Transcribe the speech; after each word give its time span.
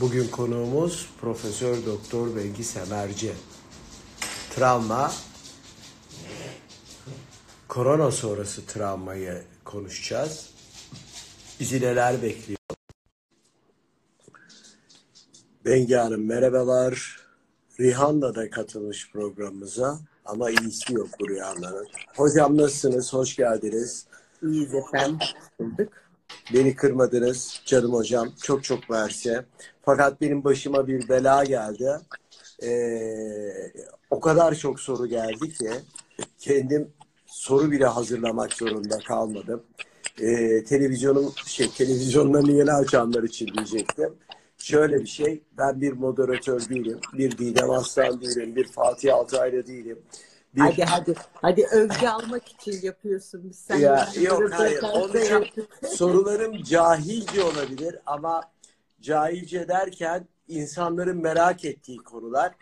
Bugün 0.00 0.28
konuğumuz 0.28 1.10
Profesör 1.20 1.86
Doktor 1.86 2.36
Bengi 2.36 2.64
Semerci. 2.64 3.32
Travma, 4.50 5.12
korona 7.68 8.10
sonrası 8.10 8.66
travmayı 8.66 9.42
konuşacağız. 9.64 10.50
Bizi 11.60 11.80
neler 11.80 12.22
bekliyor? 12.22 12.58
Bengi 15.64 15.94
Hanım 15.94 16.26
merhabalar. 16.26 17.20
Rihanna 17.80 18.34
da 18.34 18.50
katılmış 18.50 19.10
programımıza 19.12 19.98
ama 20.24 20.50
iyisi 20.50 20.94
yok 20.94 21.08
bu 21.20 21.28
Rihanna'nın. 21.28 21.86
Hocam 22.16 22.56
nasılsınız? 22.56 23.12
Hoş 23.12 23.36
geldiniz. 23.36 24.06
İyiyiz 24.42 24.74
efendim. 24.74 25.18
Beni 26.54 26.76
kırmadınız 26.76 27.62
canım 27.64 27.92
hocam. 27.92 28.28
Çok 28.42 28.64
çok 28.64 28.90
verse. 28.90 29.44
Fakat 29.82 30.20
benim 30.20 30.44
başıma 30.44 30.86
bir 30.86 31.08
bela 31.08 31.44
geldi. 31.44 31.90
Ee, 32.62 33.72
o 34.10 34.20
kadar 34.20 34.54
çok 34.54 34.80
soru 34.80 35.06
geldi 35.06 35.52
ki 35.52 35.70
kendim 36.38 36.90
soru 37.26 37.70
bile 37.70 37.86
hazırlamak 37.86 38.52
zorunda 38.52 38.98
kalmadım. 38.98 39.62
Ee, 40.20 40.64
televizyonum 40.64 41.32
şey 41.46 41.70
televizyonlarını 41.70 42.52
yeni 42.52 42.72
açanlar 42.72 43.22
için 43.22 43.46
diyecektim. 43.46 44.14
Şöyle 44.58 45.00
bir 45.00 45.06
şey, 45.06 45.42
ben 45.58 45.80
bir 45.80 45.92
moderatör 45.92 46.68
değilim, 46.68 47.00
bir 47.12 47.38
Didem 47.38 47.70
Aslan 47.70 48.20
değilim, 48.20 48.56
bir 48.56 48.68
Fatih 48.68 49.14
Altaylı 49.14 49.66
değilim. 49.66 49.98
Bir... 50.56 50.60
Hadi 50.60 50.84
hadi. 50.84 51.14
Hadi 51.34 51.66
övgü 51.66 52.06
almak 52.06 52.48
için 52.48 52.80
yapıyorsun. 52.82 53.40
Biz 53.44 53.58
sen 53.58 53.76
Ya, 53.76 54.08
yok 54.20 54.52
hayır. 54.52 54.82
Onun 54.82 55.08
için 55.08 55.66
sorularım 55.86 56.62
cahilce 56.62 57.42
olabilir 57.42 57.96
ama 58.06 58.40
cahilce 59.00 59.68
derken 59.68 60.28
insanların 60.48 61.22
merak 61.22 61.64
ettiği 61.64 61.98
konular. 61.98 62.52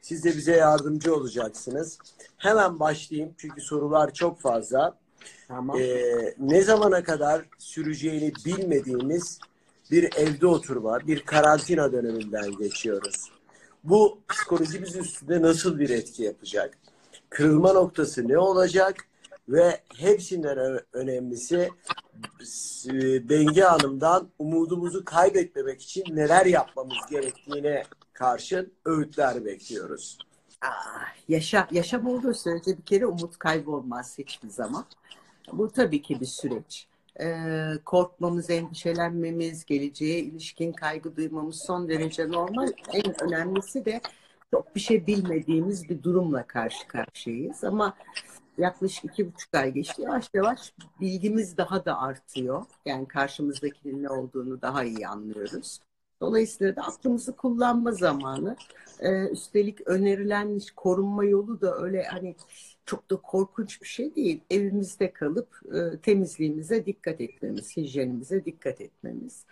Siz 0.00 0.24
de 0.24 0.36
bize 0.36 0.52
yardımcı 0.52 1.14
olacaksınız. 1.14 1.98
Hemen 2.36 2.80
başlayayım 2.80 3.34
çünkü 3.38 3.60
sorular 3.60 4.12
çok 4.12 4.40
fazla. 4.40 4.98
Tamam. 5.48 5.80
Ee, 5.80 6.34
ne 6.38 6.62
zamana 6.62 7.02
kadar 7.02 7.44
süreceğini 7.58 8.32
bilmediğimiz 8.44 9.38
bir 9.90 10.16
evde 10.16 10.46
oturma, 10.46 11.00
bir 11.06 11.20
karantina 11.20 11.92
döneminden 11.92 12.56
geçiyoruz. 12.56 13.30
Bu 13.84 14.18
psikolojimiz 14.28 14.96
üstünde 14.96 15.42
nasıl 15.42 15.78
bir 15.78 15.90
etki 15.90 16.22
yapacak? 16.22 16.78
Kırılma 17.30 17.72
noktası 17.72 18.28
ne 18.28 18.38
olacak? 18.38 18.96
Ve 19.48 19.80
hepsinden 19.96 20.80
önemlisi 20.92 21.70
Bengi 23.28 23.60
Hanım'dan 23.60 24.28
umudumuzu 24.38 25.04
kaybetmemek 25.04 25.82
için 25.82 26.04
neler 26.16 26.46
yapmamız 26.46 26.98
gerektiğine 27.10 27.84
karşın 28.12 28.72
öğütler 28.84 29.44
bekliyoruz. 29.44 30.18
Ah, 30.60 31.28
yaşa, 31.28 31.68
yaşam 31.70 32.06
olduğu 32.06 32.34
sürece 32.34 32.78
bir 32.78 32.82
kere 32.82 33.06
umut 33.06 33.38
kaybolmaz 33.38 34.18
hiçbir 34.18 34.48
zaman. 34.48 34.84
Bu 35.52 35.70
tabii 35.70 36.02
ki 36.02 36.20
bir 36.20 36.26
süreç. 36.26 36.86
Ee, 37.20 37.72
korkmamız, 37.84 38.50
endişelenmemiz, 38.50 39.64
geleceğe 39.64 40.18
ilişkin 40.20 40.72
kaygı 40.72 41.16
duymamız 41.16 41.56
son 41.56 41.88
derece 41.88 42.28
normal. 42.28 42.72
En 42.92 43.22
önemlisi 43.22 43.84
de 43.84 44.00
çok 44.50 44.74
bir 44.74 44.80
şey 44.80 45.06
bilmediğimiz 45.06 45.88
bir 45.88 46.02
durumla 46.02 46.46
karşı 46.46 46.88
karşıyayız. 46.88 47.64
Ama 47.64 47.94
yaklaşık 48.58 49.04
iki 49.04 49.26
buçuk 49.26 49.54
ay 49.54 49.72
geçti. 49.72 50.02
Yavaş 50.02 50.30
yavaş 50.34 50.72
bilgimiz 51.00 51.56
daha 51.56 51.84
da 51.84 52.00
artıyor. 52.00 52.64
Yani 52.84 53.08
karşımızdakinin 53.08 54.02
ne 54.02 54.10
olduğunu 54.10 54.62
daha 54.62 54.84
iyi 54.84 55.08
anlıyoruz. 55.08 55.80
Dolayısıyla 56.20 56.76
da 56.76 56.82
aklımızı 56.82 57.36
kullanma 57.36 57.92
zamanı. 57.92 58.56
Ee, 59.00 59.28
üstelik 59.28 59.88
önerilen 59.88 60.60
korunma 60.76 61.24
yolu 61.24 61.60
da 61.60 61.78
öyle 61.78 62.02
hani 62.02 62.36
çok 62.86 63.10
da 63.10 63.16
korkunç 63.16 63.82
bir 63.82 63.86
şey 63.86 64.14
değil. 64.14 64.40
Evimizde 64.50 65.12
kalıp 65.12 65.60
e, 65.74 65.98
temizliğimize 65.98 66.86
dikkat 66.86 67.20
etmemiz, 67.20 67.76
hijyenimize 67.76 68.44
dikkat 68.44 68.80
etmemiz. 68.80 69.44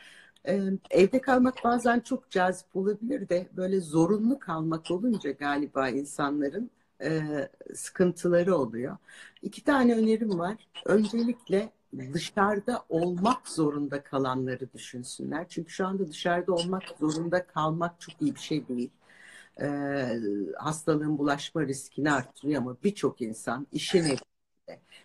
Ee, 0.48 0.60
evde 0.90 1.20
kalmak 1.20 1.64
bazen 1.64 2.00
çok 2.00 2.30
cazip 2.30 2.76
olabilir 2.76 3.28
de 3.28 3.48
böyle 3.56 3.80
zorunlu 3.80 4.38
kalmak 4.38 4.90
olunca 4.90 5.30
galiba 5.30 5.88
insanların 5.88 6.70
e, 7.02 7.20
sıkıntıları 7.74 8.56
oluyor. 8.56 8.96
İki 9.42 9.64
tane 9.64 9.94
önerim 9.94 10.38
var. 10.38 10.68
Öncelikle 10.86 11.72
dışarıda 12.12 12.84
olmak 12.88 13.48
zorunda 13.48 14.02
kalanları 14.02 14.72
düşünsünler. 14.72 15.46
Çünkü 15.48 15.72
şu 15.72 15.86
anda 15.86 16.08
dışarıda 16.08 16.52
olmak 16.52 16.82
zorunda 17.00 17.46
kalmak 17.46 18.00
çok 18.00 18.22
iyi 18.22 18.34
bir 18.34 18.40
şey 18.40 18.68
değil. 18.68 18.90
Ee, 19.60 20.18
hastalığın 20.58 21.18
bulaşma 21.18 21.62
riskini 21.66 22.12
arttırıyor 22.12 22.60
ama 22.62 22.76
birçok 22.84 23.20
insan 23.22 23.66
işin 23.72 24.04
evinde 24.04 24.35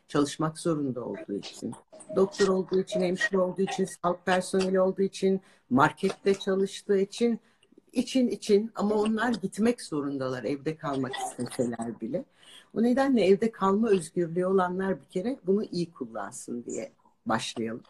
çalışmak 0.08 0.60
zorunda 0.60 1.06
olduğu 1.06 1.34
için, 1.34 1.74
doktor 2.16 2.48
olduğu 2.48 2.80
için, 2.80 3.02
hemşire 3.02 3.40
olduğu 3.40 3.62
için, 3.62 3.86
sağlık 3.86 4.26
personeli 4.26 4.80
olduğu 4.82 5.02
için, 5.02 5.42
markette 5.70 6.34
çalıştığı 6.34 6.98
için, 6.98 7.40
için 7.92 8.28
için 8.28 8.72
ama 8.76 8.96
onlar 8.96 9.34
gitmek 9.34 9.82
zorundalar 9.82 10.44
evde 10.44 10.78
kalmak 10.78 11.16
isteseler 11.16 12.02
bile. 12.02 12.26
O 12.74 12.84
nedenle 12.84 13.26
evde 13.26 13.52
kalma 13.52 13.90
özgürlüğü 13.90 14.46
olanlar 14.46 15.02
bir 15.02 15.06
kere 15.06 15.40
bunu 15.46 15.64
iyi 15.64 15.92
kullansın 15.92 16.64
diye 16.66 16.92
başlayalım. 17.26 17.84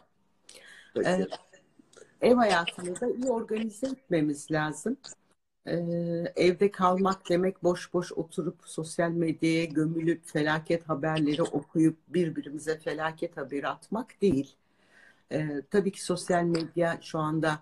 Peki. 0.94 1.08
Ee, 1.08 1.26
ev 2.20 2.34
hayatını 2.34 3.00
da 3.00 3.10
iyi 3.10 3.30
organize 3.30 3.86
etmemiz 3.86 4.50
lazım. 4.50 4.96
Ee, 5.66 5.74
evde 6.36 6.70
kalmak 6.70 7.28
demek 7.28 7.62
boş 7.62 7.94
boş 7.94 8.12
oturup 8.12 8.58
sosyal 8.64 9.10
medyaya 9.10 9.64
gömülüp 9.64 10.24
felaket 10.26 10.88
haberleri 10.88 11.42
okuyup 11.42 11.98
birbirimize 12.08 12.78
felaket 12.78 13.36
haberi 13.36 13.68
atmak 13.68 14.20
değil. 14.22 14.56
Ee, 15.32 15.62
tabii 15.70 15.92
ki 15.92 16.04
sosyal 16.04 16.44
medya 16.44 16.98
şu 17.02 17.18
anda 17.18 17.58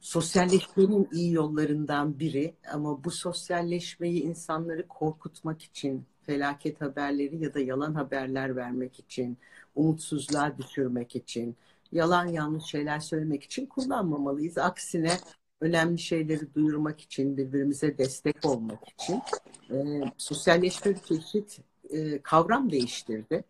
sosyalleşmenin 0.00 1.08
iyi 1.12 1.32
yollarından 1.32 2.18
biri 2.18 2.54
ama 2.72 3.04
bu 3.04 3.10
sosyalleşmeyi 3.10 4.22
insanları 4.22 4.88
korkutmak 4.88 5.62
için 5.62 6.04
felaket 6.22 6.80
haberleri 6.80 7.44
ya 7.44 7.54
da 7.54 7.60
yalan 7.60 7.94
haberler 7.94 8.56
vermek 8.56 8.98
için, 8.98 9.38
umutsuzluğa 9.74 10.58
düşürmek 10.58 11.16
için, 11.16 11.56
yalan 11.92 12.26
yanlış 12.26 12.64
şeyler 12.64 13.00
söylemek 13.00 13.44
için 13.44 13.66
kullanmamalıyız. 13.66 14.58
Aksine 14.58 15.18
önemli 15.60 15.98
şeyleri 15.98 16.54
duyurmak 16.54 17.00
için, 17.00 17.36
birbirimize 17.36 17.98
destek 17.98 18.44
olmak 18.44 18.88
için 18.88 19.22
e, 19.70 20.00
sosyalleşme 20.16 20.94
bir 21.10 21.44
e, 21.90 22.22
kavram 22.22 22.70
değiştirdi. 22.70 23.44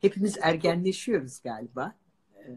Hepimiz 0.00 0.38
ergenleşiyoruz 0.40 1.40
galiba. 1.44 1.94
E, 2.38 2.52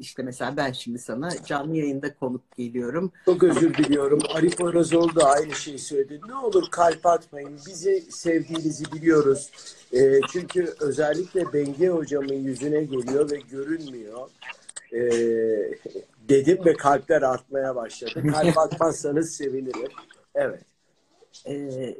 işte 0.00 0.22
mesela 0.22 0.56
ben 0.56 0.72
şimdi 0.72 0.98
sana 0.98 1.30
canlı 1.46 1.76
yayında 1.76 2.14
konuk 2.14 2.56
geliyorum. 2.56 3.12
Çok 3.24 3.42
özür 3.42 3.74
diliyorum. 3.74 4.18
Arif 4.34 4.60
Orazoğlu 4.60 5.16
da 5.16 5.30
aynı 5.30 5.52
şeyi 5.54 5.78
söyledi. 5.78 6.20
Ne 6.28 6.34
olur 6.34 6.70
kalp 6.70 7.06
atmayın. 7.06 7.58
Bizi 7.66 8.00
sevdiğinizi 8.00 8.92
biliyoruz. 8.92 9.50
Ee, 9.92 10.20
çünkü 10.32 10.74
özellikle 10.80 11.52
Bengi 11.52 11.88
hocamın 11.88 12.34
yüzüne 12.34 12.84
geliyor 12.84 13.30
ve 13.30 13.38
görünmüyor. 13.50 14.30
Ee, 14.92 14.98
dedim 16.28 16.64
ve 16.64 16.72
kalpler 16.74 17.22
artmaya 17.22 17.76
başladı. 17.76 18.22
Kalp 18.32 18.58
atmazsanız 18.58 19.34
sevinirim. 19.34 19.90
Evet. 20.34 20.64
e, 21.46 21.96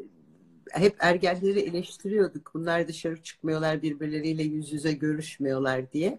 hep 0.70 0.96
ergenleri 0.98 1.60
eleştiriyorduk. 1.60 2.50
Bunlar 2.54 2.88
dışarı 2.88 3.22
çıkmıyorlar, 3.22 3.82
birbirleriyle 3.82 4.42
yüz 4.42 4.72
yüze 4.72 4.92
görüşmüyorlar 4.92 5.92
diye. 5.92 6.18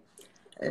E, 0.63 0.69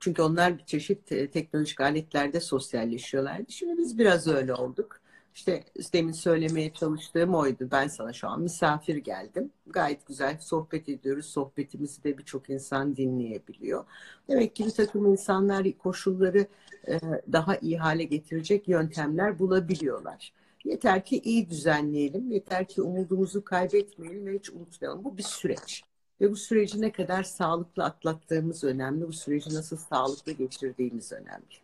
çünkü 0.00 0.22
onlar 0.22 0.58
bir 0.58 0.64
çeşit 0.64 1.06
te- 1.06 1.30
teknolojik 1.30 1.80
aletlerde 1.80 2.40
sosyalleşiyorlardı. 2.40 3.52
Şimdi 3.52 3.78
biz 3.78 3.98
biraz 3.98 4.28
öyle 4.28 4.54
olduk. 4.54 5.00
İşte 5.34 5.64
demin 5.92 6.12
söylemeye 6.12 6.72
çalıştığım 6.72 7.34
oydu. 7.34 7.68
Ben 7.70 7.88
sana 7.88 8.12
şu 8.12 8.28
an 8.28 8.40
misafir 8.40 8.96
geldim. 8.96 9.50
Gayet 9.66 10.06
güzel 10.06 10.38
sohbet 10.40 10.88
ediyoruz. 10.88 11.26
Sohbetimizi 11.26 12.04
de 12.04 12.18
birçok 12.18 12.50
insan 12.50 12.96
dinleyebiliyor. 12.96 13.84
Demek 14.28 14.56
ki 14.56 14.66
bir 14.66 14.70
takım 14.70 15.06
insanlar 15.06 15.72
koşulları 15.78 16.46
e, 16.88 17.00
daha 17.32 17.56
iyi 17.56 17.78
hale 17.78 18.04
getirecek 18.04 18.68
yöntemler 18.68 19.38
bulabiliyorlar. 19.38 20.32
Yeter 20.64 21.04
ki 21.04 21.20
iyi 21.24 21.50
düzenleyelim, 21.50 22.30
yeter 22.30 22.68
ki 22.68 22.82
umudumuzu 22.82 23.44
kaybetmeyelim 23.44 24.26
ve 24.26 24.38
hiç 24.38 24.50
unutmayalım. 24.50 25.04
Bu 25.04 25.18
bir 25.18 25.22
süreç. 25.22 25.82
Ve 26.20 26.30
bu 26.30 26.36
süreci 26.36 26.80
ne 26.80 26.92
kadar 26.92 27.22
sağlıklı 27.22 27.84
atlattığımız 27.84 28.64
önemli, 28.64 29.08
bu 29.08 29.12
süreci 29.12 29.54
nasıl 29.54 29.76
sağlıklı 29.76 30.32
geçirdiğimiz 30.32 31.12
önemli. 31.12 31.54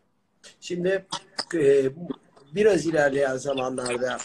Şimdi 0.61 1.06
e, 1.55 1.90
biraz 2.55 2.87
ilerleyen 2.87 3.37
zamanlarda 3.37 4.19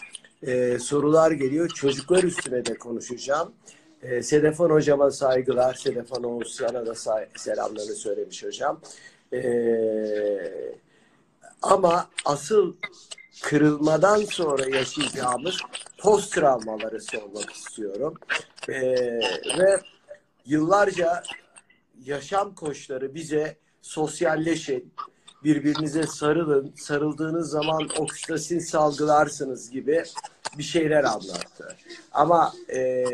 e, 0.43 0.79
sorular 0.79 1.31
geliyor. 1.31 1.69
Çocuklar 1.69 2.23
üstüne 2.23 2.65
de 2.65 2.77
konuşacağım. 2.77 3.53
E, 4.03 4.23
Sedefan 4.23 4.69
hocama 4.69 5.11
saygılar. 5.11 5.73
Sedefan 5.73 6.23
Oğuz 6.23 6.55
sana 6.55 6.85
da 6.85 6.95
say- 6.95 7.27
selamlarını 7.37 7.95
söylemiş 7.95 8.43
hocam. 8.43 8.81
E, 9.33 9.41
Ama 11.61 12.09
asıl 12.25 12.75
kırılmadan 13.43 14.17
sonra 14.17 14.77
yaşayacağımız 14.77 15.57
post 15.99 16.33
travmaları 16.33 17.01
sormak 17.01 17.51
istiyorum. 17.53 18.13
Ee, 18.69 19.19
ve 19.59 19.79
yıllarca 20.45 21.23
yaşam 22.03 22.55
koçları 22.55 23.15
bize 23.15 23.57
sosyalleşin, 23.81 24.93
birbirinize 25.45 26.03
sarılın, 26.03 26.73
sarıldığınız 26.75 27.49
zaman 27.49 27.89
oksitosin 27.97 28.59
salgılarsınız 28.59 29.69
gibi 29.69 30.03
bir 30.57 30.63
şeyler 30.63 31.03
anlattı. 31.03 31.75
Ama 32.11 32.53
e, 32.69 33.05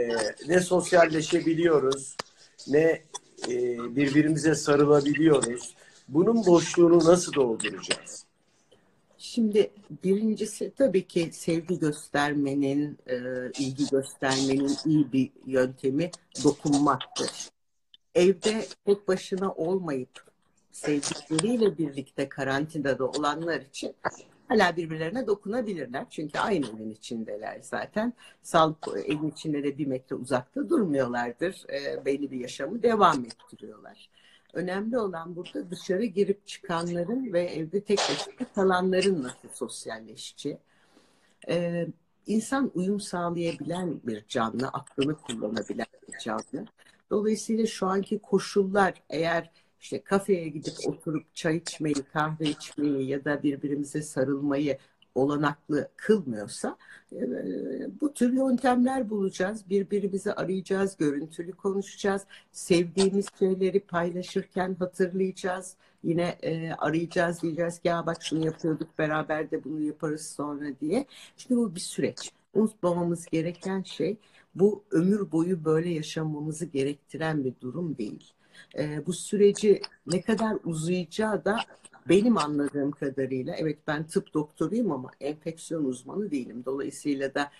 ne 0.47 0.59
sosyalleşebiliyoruz, 0.59 2.17
ne 2.67 3.01
e, 3.47 3.77
birbirimize 3.95 4.55
sarılabiliyoruz. 4.55 5.75
Bunun 6.07 6.45
boşluğunu 6.45 6.97
nasıl 6.97 7.33
dolduracağız? 7.33 8.25
Şimdi 9.17 9.71
birincisi 10.03 10.71
tabii 10.77 11.07
ki 11.07 11.29
sevgi 11.33 11.79
göstermenin, 11.79 12.97
e, 13.07 13.17
ilgi 13.59 13.89
göstermenin 13.91 14.77
iyi 14.85 15.11
bir 15.13 15.29
yöntemi 15.45 16.11
dokunmaktır. 16.43 17.31
Evde 18.15 18.67
tek 18.85 19.07
başına 19.07 19.51
olmayıp 19.53 20.30
sevdikleriyle 20.71 21.77
birlikte 21.77 22.29
karantinada 22.29 23.07
olanlar 23.07 23.61
için 23.61 23.95
hala 24.47 24.77
birbirlerine 24.77 25.27
dokunabilirler. 25.27 26.05
Çünkü 26.09 26.39
aynı 26.39 26.65
evin 26.65 26.91
içindeler 26.91 27.59
zaten. 27.61 28.13
Sağlık 28.43 28.87
evin 29.05 29.29
içinde 29.29 29.63
de 29.63 29.77
bir 29.77 29.87
metre 29.87 30.15
uzakta 30.15 30.69
durmuyorlardır. 30.69 31.65
E, 31.69 32.05
belli 32.05 32.31
bir 32.31 32.39
yaşamı 32.39 32.83
devam 32.83 33.25
ettiriyorlar. 33.25 34.09
Önemli 34.53 34.99
olan 34.99 35.35
burada 35.35 35.71
dışarı 35.71 36.05
girip 36.05 36.47
çıkanların 36.47 37.33
ve 37.33 37.43
evde 37.43 37.83
tek 37.83 37.97
başına 37.97 38.47
kalanların 38.55 39.23
nasıl 39.23 39.49
sosyalleşeceği. 39.53 40.57
Ee, 41.49 41.87
insan 42.27 42.71
uyum 42.73 42.99
sağlayabilen 42.99 44.01
bir 44.03 44.25
canlı, 44.27 44.67
aklını 44.67 45.15
kullanabilen 45.15 45.85
bir 46.07 46.19
canlı. 46.19 46.67
Dolayısıyla 47.09 47.65
şu 47.65 47.87
anki 47.87 48.19
koşullar 48.19 48.93
eğer 49.09 49.51
işte 49.81 50.01
kafeye 50.01 50.49
gidip 50.49 50.73
oturup 50.87 51.35
çay 51.35 51.57
içmeyi, 51.57 51.95
kahve 52.13 52.45
içmeyi 52.45 53.07
ya 53.07 53.25
da 53.25 53.43
birbirimize 53.43 54.01
sarılmayı 54.01 54.77
olanaklı 55.15 55.89
kılmıyorsa 55.95 56.77
e, 57.13 57.21
bu 58.01 58.13
tür 58.13 58.33
yöntemler 58.33 59.09
bulacağız. 59.09 59.69
Birbirimizi 59.69 60.33
arayacağız, 60.33 60.97
görüntülü 60.97 61.51
konuşacağız. 61.51 62.21
Sevdiğimiz 62.51 63.25
şeyleri 63.39 63.79
paylaşırken 63.79 64.75
hatırlayacağız. 64.79 65.75
Yine 66.03 66.37
e, 66.41 66.71
arayacağız 66.71 67.41
diyeceğiz 67.41 67.79
ki 67.79 67.87
ya 67.87 68.05
bak 68.05 68.23
şunu 68.23 68.45
yapıyorduk 68.45 68.99
beraber 68.99 69.51
de 69.51 69.63
bunu 69.63 69.81
yaparız 69.81 70.27
sonra 70.27 70.65
diye. 70.81 71.05
Şimdi 71.37 71.61
bu 71.61 71.75
bir 71.75 71.79
süreç. 71.79 72.31
Unutmamamız 72.53 73.25
gereken 73.25 73.83
şey 73.83 74.17
bu 74.55 74.83
ömür 74.91 75.31
boyu 75.31 75.65
böyle 75.65 75.89
yaşamamızı 75.89 76.65
gerektiren 76.65 77.43
bir 77.43 77.53
durum 77.61 77.97
değil. 77.97 78.33
E, 78.77 79.05
bu 79.05 79.13
süreci 79.13 79.81
ne 80.07 80.21
kadar 80.21 80.57
uzayacağı 80.63 81.45
da 81.45 81.57
benim 82.09 82.37
anladığım 82.37 82.91
kadarıyla 82.91 83.55
evet 83.55 83.77
ben 83.87 84.07
tıp 84.07 84.33
doktoruyum 84.33 84.91
ama 84.91 85.11
enfeksiyon 85.19 85.85
uzmanı 85.85 86.31
değilim. 86.31 86.63
Dolayısıyla 86.65 87.33
da 87.33 87.51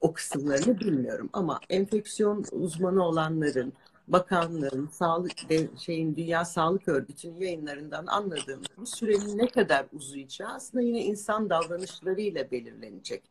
o 0.00 0.12
kısımlarını 0.12 0.80
bilmiyorum 0.80 1.30
ama 1.32 1.60
enfeksiyon 1.70 2.44
uzmanı 2.52 3.04
olanların 3.04 3.72
bakanlığın, 4.12 4.88
sağlık 4.92 5.32
şeyin 5.78 6.16
Dünya 6.16 6.44
Sağlık 6.44 6.88
Örgütü'nün 6.88 7.40
yayınlarından 7.40 8.06
anladığım 8.06 8.62
bu 8.76 8.86
sürenin 8.86 9.38
ne 9.38 9.46
kadar 9.46 9.86
uzayacağı 9.92 10.48
aslında 10.48 10.84
yine 10.84 11.04
insan 11.04 11.50
davranışlarıyla 11.50 12.50
belirlenecek. 12.50 13.22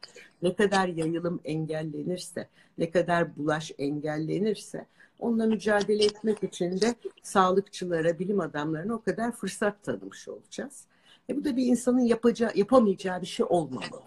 Ne 0.41 0.55
kadar 0.55 0.87
yayılım 0.87 1.39
engellenirse, 1.45 2.49
ne 2.77 2.91
kadar 2.91 3.37
bulaş 3.37 3.71
engellenirse 3.77 4.85
onunla 5.19 5.45
mücadele 5.45 6.05
etmek 6.05 6.43
için 6.43 6.81
de 6.81 6.95
sağlıkçılara, 7.23 8.19
bilim 8.19 8.39
adamlarına 8.39 8.93
o 8.93 9.01
kadar 9.01 9.31
fırsat 9.31 9.83
tanımış 9.83 10.27
olacağız. 10.27 10.85
E 11.29 11.37
bu 11.37 11.45
da 11.45 11.57
bir 11.57 11.65
insanın 11.65 11.99
yapacağı, 11.99 12.51
yapamayacağı 12.55 13.21
bir 13.21 13.27
şey 13.27 13.45
olmamalı. 13.49 14.01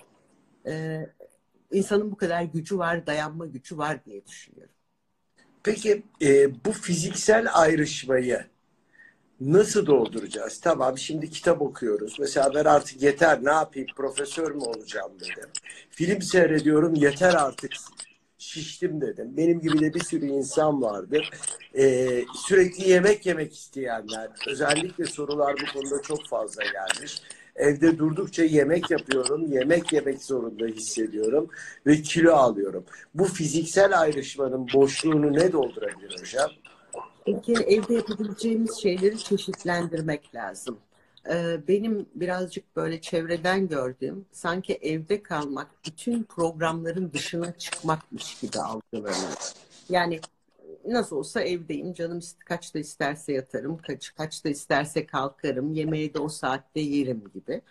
Ee, 0.66 1.06
insanın 1.72 2.10
bu 2.10 2.16
kadar 2.16 2.42
gücü 2.42 2.78
var, 2.78 3.06
dayanma 3.06 3.46
gücü 3.46 3.78
var 3.78 4.04
diye 4.04 4.26
düşünüyorum. 4.26 4.74
Peki 5.62 6.02
e, 6.22 6.64
bu 6.64 6.72
fiziksel 6.72 7.46
ayrışmayı 7.52 8.44
nasıl 9.40 9.86
dolduracağız? 9.86 10.60
Tamam 10.60 10.98
şimdi 10.98 11.30
kitap 11.30 11.62
okuyoruz. 11.62 12.16
Mesela 12.18 12.54
ben 12.54 12.64
artık 12.64 13.02
yeter 13.02 13.44
ne 13.44 13.52
yapayım 13.52 13.88
profesör 13.96 14.50
mü 14.50 14.62
olacağım 14.62 15.12
dedim. 15.20 15.50
Film 15.90 16.22
seyrediyorum 16.22 16.94
yeter 16.94 17.34
artık 17.34 17.72
şiştim 18.38 19.00
dedim. 19.00 19.36
Benim 19.36 19.60
gibi 19.60 19.80
de 19.80 19.94
bir 19.94 20.04
sürü 20.04 20.26
insan 20.26 20.82
vardır. 20.82 21.30
Ee, 21.78 22.24
sürekli 22.46 22.88
yemek 22.88 23.26
yemek 23.26 23.54
isteyenler. 23.54 24.30
Özellikle 24.46 25.04
sorular 25.04 25.54
bu 25.54 25.78
konuda 25.78 26.02
çok 26.02 26.28
fazla 26.28 26.62
gelmiş. 26.62 27.22
Evde 27.60 27.98
durdukça 27.98 28.44
yemek 28.44 28.90
yapıyorum. 28.90 29.52
Yemek 29.52 29.92
yemek 29.92 30.22
zorunda 30.22 30.66
hissediyorum. 30.66 31.48
Ve 31.86 32.02
kilo 32.02 32.32
alıyorum. 32.32 32.84
Bu 33.14 33.24
fiziksel 33.24 34.00
ayrışmanın 34.00 34.66
boşluğunu 34.74 35.32
ne 35.32 35.52
doldurabilir 35.52 36.20
hocam? 36.20 36.50
Peki 37.26 37.52
evde 37.52 37.94
yapabileceğimiz 37.94 38.78
şeyleri 38.82 39.18
çeşitlendirmek 39.18 40.34
lazım. 40.34 40.78
Ee, 41.30 41.56
benim 41.68 42.06
birazcık 42.14 42.76
böyle 42.76 43.00
çevreden 43.00 43.68
gördüğüm 43.68 44.24
sanki 44.32 44.74
evde 44.74 45.22
kalmak 45.22 45.68
bütün 45.86 46.22
programların 46.22 47.12
dışına 47.12 47.52
çıkmakmış 47.52 48.40
gibi 48.40 48.58
algılanıyor. 48.58 49.52
Yani 49.88 50.20
nasıl 50.92 51.16
olsa 51.16 51.40
evdeyim 51.40 51.94
canım 51.94 52.20
kaçta 52.38 52.78
isterse 52.78 53.32
yatarım 53.32 53.78
kaç, 53.78 54.14
kaçta 54.14 54.48
isterse 54.48 55.06
kalkarım 55.06 55.72
yemeği 55.72 56.14
de 56.14 56.18
o 56.18 56.28
saatte 56.28 56.80
yerim 56.80 57.24
gibi. 57.34 57.62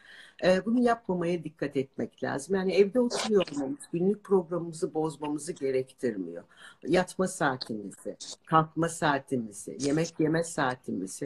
Ee, 0.44 0.66
bunu 0.66 0.80
yapmamaya 0.84 1.44
dikkat 1.44 1.78
etmek 1.78 2.24
lazım. 2.24 2.56
Yani 2.56 2.74
evde 2.74 3.00
oturuyor 3.00 3.46
günlük 3.94 4.24
programımızı 4.24 4.94
bozmamızı 4.94 5.52
gerektirmiyor. 5.52 6.44
Yatma 6.88 7.28
saatimizi, 7.28 8.18
kalkma 8.46 8.90
saatimizi, 8.90 9.78
yemek 9.80 10.20
yeme 10.20 10.44
saatimizi. 10.44 11.26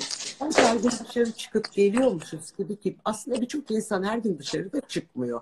Her 0.56 0.84
dışarı 0.84 1.32
çıkıp 1.32 1.74
geliyormuşuz 1.74 2.58
gibi 2.58 2.76
ki 2.76 2.98
aslında 3.06 3.42
birçok 3.42 3.72
insan 3.72 4.04
her 4.04 4.18
gün 4.18 4.40
dışarıda 4.40 4.82
çıkmıyor. 4.82 5.42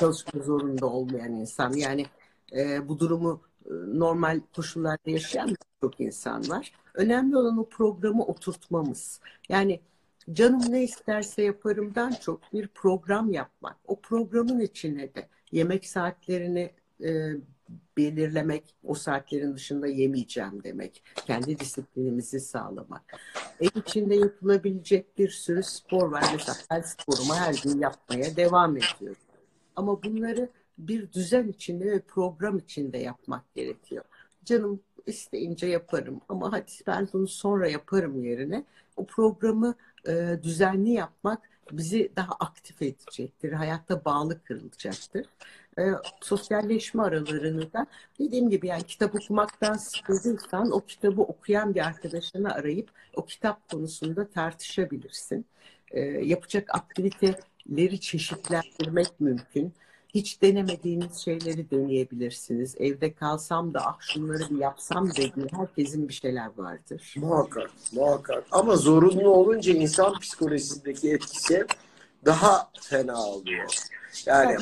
Çalışma 0.00 0.42
zorunda 0.42 0.86
olmayan 0.86 1.32
insan. 1.32 1.72
Yani 1.72 2.06
e, 2.56 2.88
bu 2.88 2.98
durumu 2.98 3.40
e, 3.55 3.55
normal 3.86 4.40
koşullarda 4.56 5.10
yaşayan 5.10 5.56
çok 5.80 6.00
insan 6.00 6.48
var. 6.48 6.72
Önemli 6.94 7.36
olan 7.36 7.58
o 7.58 7.68
programı 7.68 8.24
oturtmamız. 8.24 9.20
Yani 9.48 9.80
canım 10.32 10.62
ne 10.68 10.84
isterse 10.84 11.42
yaparımdan 11.42 12.10
çok 12.10 12.52
bir 12.52 12.68
program 12.68 13.32
yapmak. 13.32 13.76
O 13.86 14.00
programın 14.00 14.60
içine 14.60 15.14
de 15.14 15.28
yemek 15.52 15.86
saatlerini 15.86 16.70
e, 17.04 17.32
belirlemek, 17.96 18.74
o 18.84 18.94
saatlerin 18.94 19.54
dışında 19.54 19.86
yemeyeceğim 19.86 20.62
demek, 20.64 21.02
kendi 21.26 21.58
disiplinimizi 21.58 22.40
sağlamak. 22.40 23.20
Ev 23.60 23.68
içinde 23.76 24.14
yapılabilecek 24.14 25.18
bir 25.18 25.28
sürü 25.28 25.62
spor 25.62 26.10
var. 26.12 26.24
Mesela 26.32 26.56
ben 26.70 26.80
sporumu 26.80 27.34
her 27.34 27.54
gün 27.64 27.80
yapmaya 27.80 28.36
devam 28.36 28.76
ediyorum. 28.76 29.22
Ama 29.76 30.02
bunları 30.02 30.48
bir 30.78 31.12
düzen 31.12 31.48
içinde 31.48 31.84
ve 31.84 32.00
program 32.00 32.58
içinde 32.58 32.98
yapmak 32.98 33.54
gerekiyor. 33.54 34.04
Canım 34.44 34.80
isteyince 35.06 35.66
yaparım 35.66 36.20
ama 36.28 36.52
hadi 36.52 36.72
ben 36.86 37.08
bunu 37.12 37.28
sonra 37.28 37.68
yaparım 37.68 38.24
yerine 38.24 38.64
o 38.96 39.06
programı 39.06 39.74
e, 40.08 40.38
düzenli 40.42 40.90
yapmak 40.90 41.42
bizi 41.72 42.12
daha 42.16 42.32
aktif 42.32 42.82
edecektir. 42.82 43.52
Hayatta 43.52 44.04
bağlı 44.04 44.42
kırılacaktır. 44.42 45.26
E, 45.78 45.82
sosyalleşme 46.20 47.02
aralarını 47.02 47.72
da 47.72 47.86
dediğim 48.18 48.50
gibi 48.50 48.66
yani 48.66 48.82
kitap 48.82 49.14
okumaktan 49.14 49.74
sıkıldıysan 49.74 50.70
o 50.70 50.80
kitabı 50.80 51.22
okuyan 51.22 51.74
bir 51.74 51.86
arkadaşını 51.86 52.54
arayıp 52.54 52.90
o 53.14 53.24
kitap 53.24 53.68
konusunda 53.70 54.30
tartışabilirsin. 54.30 55.46
E, 55.90 56.00
yapacak 56.00 56.74
aktiviteleri 56.74 58.00
çeşitlendirmek 58.00 59.20
mümkün 59.20 59.74
hiç 60.14 60.42
denemediğiniz 60.42 61.16
şeyleri 61.16 61.70
deneyebilirsiniz. 61.70 62.74
Evde 62.78 63.12
kalsam 63.12 63.74
da 63.74 63.86
ah 63.86 64.00
şunları 64.00 64.50
bir 64.50 64.58
yapsam 64.58 65.10
dediği 65.10 65.46
herkesin 65.56 66.08
bir 66.08 66.14
şeyler 66.14 66.50
vardır. 66.56 67.14
Muhakkak, 67.16 67.70
muhakkak. 67.92 68.44
Ama 68.50 68.76
zorunlu 68.76 69.28
olunca 69.28 69.72
insan 69.72 70.18
psikolojisindeki 70.18 71.12
etkisi 71.12 71.66
daha 72.24 72.70
fena 72.80 73.22
oluyor. 73.26 73.74
Yani 74.26 74.56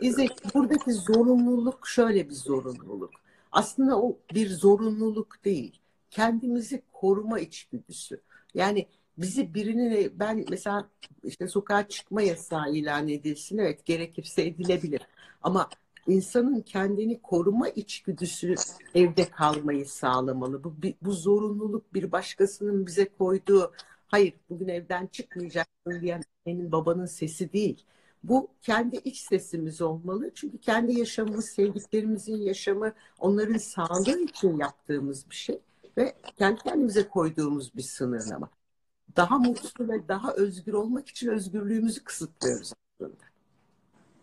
İzzet, 0.00 0.54
buradaki 0.54 0.92
zorunluluk 0.92 1.88
şöyle 1.88 2.28
bir 2.28 2.34
zorunluluk. 2.34 3.10
Aslında 3.52 4.00
o 4.00 4.18
bir 4.34 4.50
zorunluluk 4.50 5.44
değil. 5.44 5.80
Kendimizi 6.10 6.82
koruma 6.92 7.40
içgüdüsü. 7.40 8.20
Yani 8.54 8.86
bizi 9.22 9.54
birinin 9.54 10.12
ben 10.20 10.44
mesela 10.50 10.88
işte 11.24 11.48
sokağa 11.48 11.88
çıkma 11.88 12.22
yasağı 12.22 12.72
ilan 12.72 13.08
edilsin 13.08 13.58
evet 13.58 13.86
gerekirse 13.86 14.42
edilebilir 14.42 15.00
ama 15.42 15.68
insanın 16.06 16.60
kendini 16.60 17.22
koruma 17.22 17.68
içgüdüsü 17.68 18.54
evde 18.94 19.30
kalmayı 19.30 19.86
sağlamalı. 19.86 20.64
Bu, 20.64 20.74
bu 21.02 21.12
zorunluluk 21.12 21.94
bir 21.94 22.12
başkasının 22.12 22.86
bize 22.86 23.08
koyduğu 23.08 23.72
hayır 24.06 24.34
bugün 24.50 24.68
evden 24.68 25.06
çıkmayacaksın 25.06 26.00
diyen 26.00 26.22
senin 26.46 26.72
babanın 26.72 27.06
sesi 27.06 27.52
değil. 27.52 27.84
Bu 28.24 28.48
kendi 28.62 28.96
iç 28.96 29.18
sesimiz 29.18 29.80
olmalı. 29.82 30.30
Çünkü 30.34 30.58
kendi 30.58 30.98
yaşamımız, 30.98 31.44
sevdiklerimizin 31.44 32.36
yaşamı, 32.36 32.92
onların 33.18 33.58
sağlığı 33.58 34.20
için 34.20 34.58
yaptığımız 34.58 35.30
bir 35.30 35.34
şey 35.34 35.60
ve 35.96 36.14
kendi 36.38 36.62
kendimize 36.62 37.08
koyduğumuz 37.08 37.76
bir 37.76 37.82
sınırlama. 37.82 38.50
Daha 39.16 39.38
mutlu 39.38 39.88
ve 39.88 40.08
daha 40.08 40.32
özgür 40.32 40.72
olmak 40.72 41.08
için 41.08 41.28
özgürlüğümüzü 41.28 42.04
kısıtlıyoruz 42.04 42.72
aslında. 43.00 43.16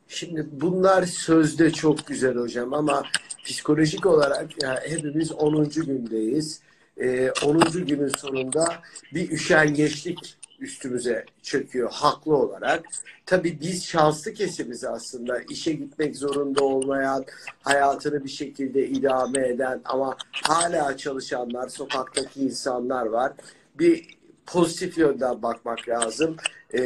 Şimdi 0.08 0.48
bunlar 0.52 1.04
sözde 1.04 1.72
çok 1.72 2.08
güzel 2.08 2.36
hocam 2.36 2.74
ama 2.74 3.04
psikolojik 3.46 4.06
olarak 4.06 4.64
ya 4.64 4.80
hepimiz 4.86 5.32
10. 5.32 5.70
gündeyiz. 5.70 6.62
Ee, 6.98 7.32
10. 7.46 7.60
günün 7.60 8.12
sonunda 8.18 8.66
bir 9.14 9.32
üşengeçlik 9.32 10.38
üstümüze 10.60 11.26
çöküyor 11.44 11.92
haklı 11.92 12.36
olarak. 12.36 12.86
Tabii 13.26 13.58
biz 13.62 13.86
şanslı 13.86 14.34
kesimiz 14.34 14.84
aslında. 14.84 15.40
işe 15.50 15.74
gitmek 15.74 16.16
zorunda 16.16 16.64
olmayan, 16.64 17.26
hayatını 17.62 18.24
bir 18.24 18.30
şekilde 18.30 18.88
idame 18.88 19.48
eden 19.48 19.82
ama 19.86 20.18
hala 20.32 20.98
çalışanlar, 20.98 21.70
sokaktaki 21.70 22.42
insanlar 22.42 23.06
var. 23.06 23.34
Bir 23.80 24.17
pozitif 24.48 24.98
yönden 24.98 25.42
bakmak 25.42 25.90
lazım. 25.90 26.36
Ee, 26.74 26.80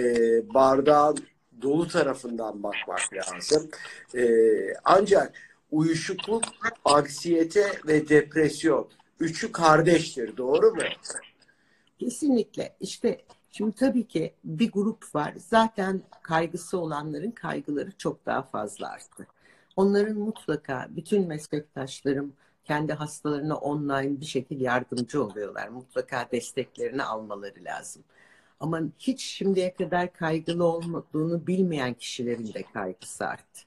bardağın 0.54 1.18
dolu 1.62 1.88
tarafından 1.88 2.64
bakmak 2.64 3.02
lazım. 3.14 3.70
Ee, 4.16 4.74
ancak 4.84 5.34
uyuşukluk, 5.72 6.44
anksiyete 6.86 7.72
ve 7.88 8.10
depresyon 8.10 8.88
üçü 9.20 9.52
kardeştir. 9.52 10.38
Doğru 10.38 10.72
mu? 10.72 10.82
Kesinlikle. 12.00 12.76
İşte 12.80 13.22
şimdi 13.52 13.76
tabii 13.76 14.08
ki 14.08 14.34
bir 14.44 14.72
grup 14.72 15.16
var. 15.16 15.34
Zaten 15.38 16.02
kaygısı 16.24 16.78
olanların 16.78 17.32
kaygıları 17.32 17.92
çok 17.98 18.26
daha 18.26 18.42
fazla 18.42 18.90
arttı. 18.90 19.28
Onların 19.76 20.18
mutlaka 20.18 20.88
bütün 20.90 21.28
meslektaşlarım 21.28 22.34
kendi 22.66 22.94
hastalarına 22.94 23.56
online 23.58 24.22
bir 24.22 24.26
şekilde 24.26 24.64
yardımcı 24.64 25.24
oluyorlar. 25.24 25.68
Mutlaka 25.68 26.28
desteklerini 26.32 27.04
almaları 27.04 27.64
lazım. 27.64 28.04
Ama 28.60 28.82
hiç 29.00 29.22
şimdiye 29.24 29.74
kadar 29.74 30.14
kaygılı 30.14 30.64
olmadığını 30.66 31.48
bilmeyen 31.48 31.94
kişilerin 31.94 32.54
de 32.54 32.64
kaygısı 32.74 33.28
arttı. 33.28 33.62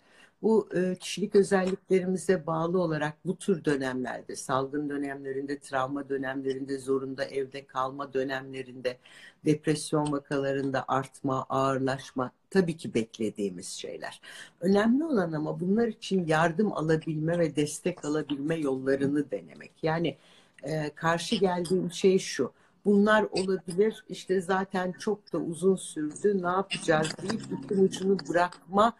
Bu 0.44 0.68
e, 0.74 0.94
kişilik 0.94 1.34
özelliklerimize 1.34 2.46
bağlı 2.46 2.80
olarak 2.80 3.14
bu 3.24 3.36
tür 3.36 3.64
dönemlerde, 3.64 4.36
salgın 4.36 4.88
dönemlerinde, 4.90 5.58
travma 5.58 6.08
dönemlerinde, 6.08 6.78
zorunda 6.78 7.24
evde 7.24 7.66
kalma 7.66 8.12
dönemlerinde, 8.14 8.98
depresyon 9.44 10.12
vakalarında 10.12 10.84
artma, 10.88 11.46
ağırlaşma 11.48 12.30
tabii 12.50 12.76
ki 12.76 12.94
beklediğimiz 12.94 13.68
şeyler. 13.68 14.20
Önemli 14.60 15.04
olan 15.04 15.32
ama 15.32 15.60
bunlar 15.60 15.88
için 15.88 16.26
yardım 16.26 16.72
alabilme 16.72 17.38
ve 17.38 17.56
destek 17.56 18.04
alabilme 18.04 18.54
yollarını 18.56 19.30
denemek. 19.30 19.72
Yani 19.82 20.16
e, 20.62 20.90
karşı 20.94 21.36
geldiğim 21.36 21.92
şey 21.92 22.18
şu 22.18 22.52
bunlar 22.84 23.22
olabilir. 23.22 24.04
İşte 24.08 24.40
zaten 24.40 24.92
çok 24.92 25.32
da 25.32 25.38
uzun 25.38 25.76
sürdü. 25.76 26.42
Ne 26.42 26.46
yapacağız 26.46 27.08
deyip 27.22 27.42
ipin 27.42 27.84
ucunu 27.84 28.18
bırakma 28.28 28.92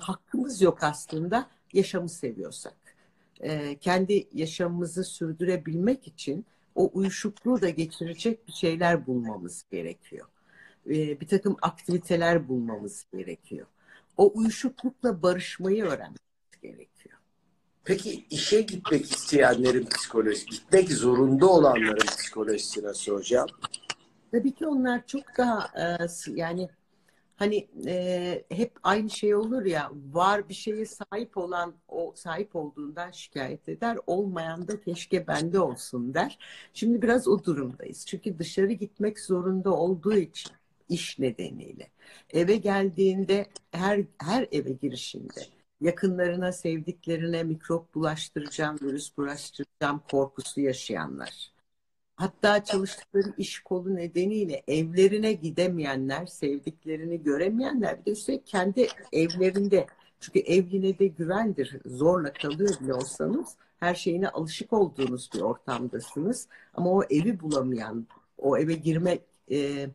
hakkımız 0.00 0.62
yok 0.62 0.82
aslında 0.82 1.48
yaşamı 1.72 2.08
seviyorsak. 2.08 2.74
Ee, 3.40 3.76
kendi 3.80 4.28
yaşamımızı 4.32 5.04
sürdürebilmek 5.04 6.06
için 6.06 6.46
o 6.74 6.90
uyuşukluğu 6.94 7.60
da 7.60 7.68
geçirecek 7.68 8.48
bir 8.48 8.52
şeyler 8.52 9.06
bulmamız 9.06 9.64
gerekiyor. 9.70 10.26
Ee, 10.86 11.20
bir 11.20 11.28
takım 11.28 11.56
aktiviteler 11.62 12.48
bulmamız 12.48 13.06
gerekiyor. 13.12 13.66
O 14.16 14.32
uyuşuklukla 14.34 15.22
barışmayı 15.22 15.84
öğrenmemiz 15.84 16.60
gerekiyor. 16.62 17.18
Peki 17.84 18.26
işe 18.30 18.60
gitmek 18.60 19.04
isteyenlerin 19.12 19.86
psikolojisi, 19.86 20.46
gitmek 20.46 20.92
zorunda 20.92 21.46
olanların 21.46 22.06
psikolojisi 22.06 22.82
nasıl 22.82 23.12
hocam? 23.12 23.46
Tabii 24.30 24.52
ki 24.52 24.66
onlar 24.66 25.06
çok 25.06 25.22
daha 25.38 25.70
e, 25.80 26.06
yani 26.26 26.68
hani 27.38 27.68
e, 27.86 28.44
hep 28.50 28.72
aynı 28.82 29.10
şey 29.10 29.34
olur 29.34 29.64
ya 29.64 29.90
var 30.12 30.48
bir 30.48 30.54
şeye 30.54 30.86
sahip 30.86 31.36
olan 31.36 31.74
o 31.88 32.12
sahip 32.16 32.56
olduğundan 32.56 33.10
şikayet 33.10 33.68
eder 33.68 33.98
olmayan 34.06 34.68
da 34.68 34.80
keşke 34.80 35.26
bende 35.26 35.60
olsun 35.60 36.14
der. 36.14 36.38
Şimdi 36.74 37.02
biraz 37.02 37.28
o 37.28 37.44
durumdayız. 37.44 38.06
Çünkü 38.06 38.38
dışarı 38.38 38.72
gitmek 38.72 39.20
zorunda 39.20 39.70
olduğu 39.74 40.16
için 40.16 40.52
iş 40.88 41.18
nedeniyle 41.18 41.88
eve 42.30 42.56
geldiğinde 42.56 43.46
her 43.70 44.04
her 44.18 44.48
eve 44.52 44.72
girişinde 44.72 45.40
yakınlarına, 45.80 46.52
sevdiklerine 46.52 47.42
mikrop 47.42 47.94
bulaştıracağım, 47.94 48.78
virüs 48.82 49.16
bulaştıracağım 49.16 50.02
korkusu 50.10 50.60
yaşayanlar. 50.60 51.57
Hatta 52.18 52.64
çalıştıkları 52.64 53.32
iş 53.38 53.60
kolu 53.60 53.96
nedeniyle 53.96 54.62
evlerine 54.68 55.32
gidemeyenler, 55.32 56.26
sevdiklerini 56.26 57.22
göremeyenler 57.22 58.00
bir 58.00 58.04
de 58.04 58.10
üstelik 58.10 58.46
kendi 58.46 58.88
evlerinde 59.12 59.86
çünkü 60.20 60.38
ev 60.38 60.64
yine 60.70 60.98
de 60.98 61.06
güvendir. 61.06 61.76
Zorla 61.86 62.32
kalıyor 62.32 62.70
bile 62.80 62.94
olsanız 62.94 63.56
her 63.80 63.94
şeyine 63.94 64.28
alışık 64.28 64.72
olduğunuz 64.72 65.30
bir 65.34 65.40
ortamdasınız. 65.40 66.48
Ama 66.74 66.90
o 66.90 67.02
evi 67.02 67.40
bulamayan, 67.40 68.06
o 68.38 68.58
eve 68.58 68.74
girme 68.74 69.18
e, 69.50 69.88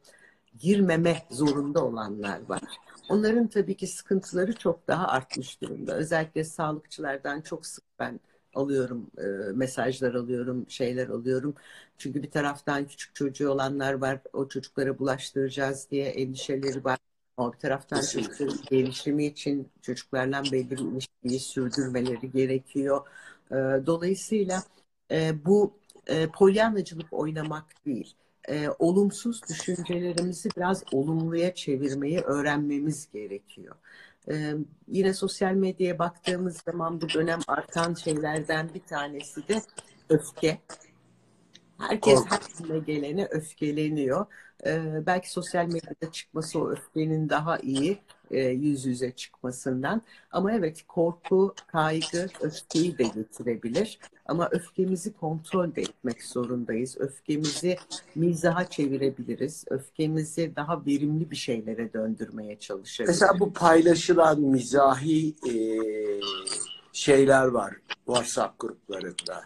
girmeme 0.60 1.24
zorunda 1.30 1.86
olanlar 1.86 2.50
var. 2.50 2.62
Onların 3.10 3.48
tabii 3.48 3.78
ki 3.78 3.88
sıkıntıları 3.88 4.54
çok 4.56 4.88
daha 4.88 5.08
artmış 5.08 5.62
durumda. 5.62 5.96
Özellikle 5.96 6.44
sağlıkçılardan 6.44 7.42
çok 7.42 7.66
sık 7.66 7.84
ben 8.00 8.20
alıyorum, 8.56 9.12
e, 9.18 9.24
mesajlar 9.54 10.14
alıyorum, 10.14 10.66
şeyler 10.70 11.08
alıyorum. 11.08 11.56
Çünkü 11.98 12.24
bir 12.24 12.32
taraftan 12.32 12.88
küçük 12.88 13.16
çocuğu 13.16 13.50
olanlar 13.50 13.94
var, 13.94 14.20
o 14.34 14.48
çocuklara 14.48 15.00
bulaştıracağız 15.00 15.88
diye 15.92 16.06
endişeleri 16.06 16.86
var. 16.86 16.98
Ama 17.38 17.54
bir 17.54 17.58
taraftan 17.60 18.02
çocukların 18.02 18.58
gelişimi 18.70 19.26
için 19.26 19.70
çocuklarla 19.82 20.44
belli 20.52 20.72
bir 20.72 20.80
ilişkiyi 20.80 21.40
sürdürmeleri 21.40 22.32
gerekiyor. 22.32 23.08
E, 23.52 23.56
dolayısıyla 23.86 24.64
e, 25.12 25.46
bu 25.46 25.74
e, 26.08 26.28
polyanacılık 26.28 27.14
oynamak 27.14 27.86
değil 27.86 28.16
e, 28.50 28.70
olumsuz 28.80 29.42
düşüncelerimizi 29.50 30.50
biraz 30.58 30.84
olumluya 30.92 31.56
çevirmeyi 31.56 32.20
öğrenmemiz 32.20 33.12
gerekiyor. 33.14 33.76
E, 34.32 34.54
yine 34.88 35.14
sosyal 35.14 35.54
medyaya 35.54 36.00
baktığımız 36.00 36.62
zaman 36.66 37.02
bu 37.02 37.10
dönem 37.10 37.40
artan 37.48 37.94
şeylerden 37.94 38.70
bir 38.74 38.84
tanesi 38.84 39.48
de 39.48 39.62
öfke. 40.10 40.60
Herkes 41.78 42.20
her 42.30 42.78
gelene 42.78 43.26
öfkeleniyor. 43.26 44.26
Ee, 44.66 45.06
belki 45.06 45.32
sosyal 45.32 45.66
medyada 45.66 46.12
çıkması 46.12 46.60
o 46.60 46.70
öfkenin 46.70 47.30
daha 47.30 47.58
iyi 47.58 48.02
e, 48.32 48.42
yüz 48.42 48.86
yüze 48.86 49.12
çıkmasından. 49.12 50.02
Ama 50.32 50.52
evet 50.52 50.84
korku, 50.88 51.56
kaygı 51.68 52.28
öfkeyi 52.42 52.98
de 52.98 53.04
getirebilir. 53.04 54.00
Ama 54.26 54.50
öfkemizi 54.52 55.14
kontrol 55.14 55.76
de 55.76 55.82
etmek 55.82 56.24
zorundayız. 56.24 56.98
Öfkemizi 57.00 57.78
mizaha 58.16 58.70
çevirebiliriz. 58.70 59.66
Öfkemizi 59.70 60.56
daha 60.56 60.86
verimli 60.86 61.32
bir 61.32 61.36
şeylere 61.36 61.94
döndürmeye 61.94 62.60
çalışabiliriz. 62.60 63.22
Mesela 63.22 63.40
bu 63.40 63.54
paylaşılan 63.54 64.42
mizahi 64.42 65.36
e, 65.50 65.56
şeyler 66.94 67.46
var 67.46 67.74
WhatsApp 68.06 68.60
gruplarında. 68.60 69.44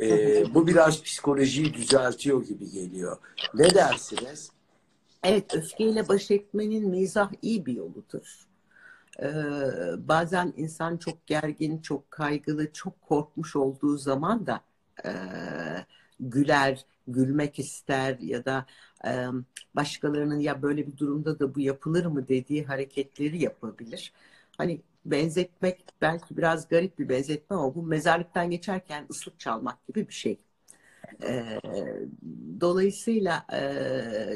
E, 0.00 0.54
bu 0.54 0.66
biraz 0.66 1.02
psikolojiyi 1.02 1.74
düzeltiyor 1.74 2.44
gibi 2.44 2.70
geliyor. 2.70 3.16
Ne 3.54 3.74
dersiniz? 3.74 4.50
Evet, 5.22 5.54
öfkeyle 5.54 6.08
baş 6.08 6.30
etmenin 6.30 6.88
mizah 6.88 7.32
iyi 7.42 7.66
bir 7.66 7.72
yoludur. 7.72 8.46
Ee, 9.22 9.28
bazen 10.08 10.54
insan 10.56 10.96
çok 10.96 11.26
gergin, 11.26 11.78
çok 11.82 12.10
kaygılı, 12.10 12.72
çok 12.72 13.02
korkmuş 13.02 13.56
olduğu 13.56 13.98
zaman 13.98 14.46
da 14.46 14.60
e, 15.06 15.10
güler, 16.20 16.86
gülmek 17.08 17.58
ister 17.58 18.18
ya 18.20 18.44
da 18.44 18.66
e, 19.06 19.26
başkalarının 19.76 20.40
ya 20.40 20.62
böyle 20.62 20.86
bir 20.86 20.96
durumda 20.98 21.38
da 21.40 21.54
bu 21.54 21.60
yapılır 21.60 22.06
mı 22.06 22.28
dediği 22.28 22.64
hareketleri 22.64 23.42
yapabilir. 23.42 24.12
Hani 24.58 24.82
benzetmek 25.04 25.84
belki 26.00 26.36
biraz 26.36 26.68
garip 26.68 26.98
bir 26.98 27.08
benzetme 27.08 27.56
ama 27.56 27.74
bu 27.74 27.82
mezarlıktan 27.82 28.50
geçerken 28.50 29.06
ıslık 29.10 29.40
çalmak 29.40 29.86
gibi 29.88 30.08
bir 30.08 30.14
şey. 30.14 30.40
E, 31.22 31.60
dolayısıyla 32.60 33.46
e, 33.52 33.58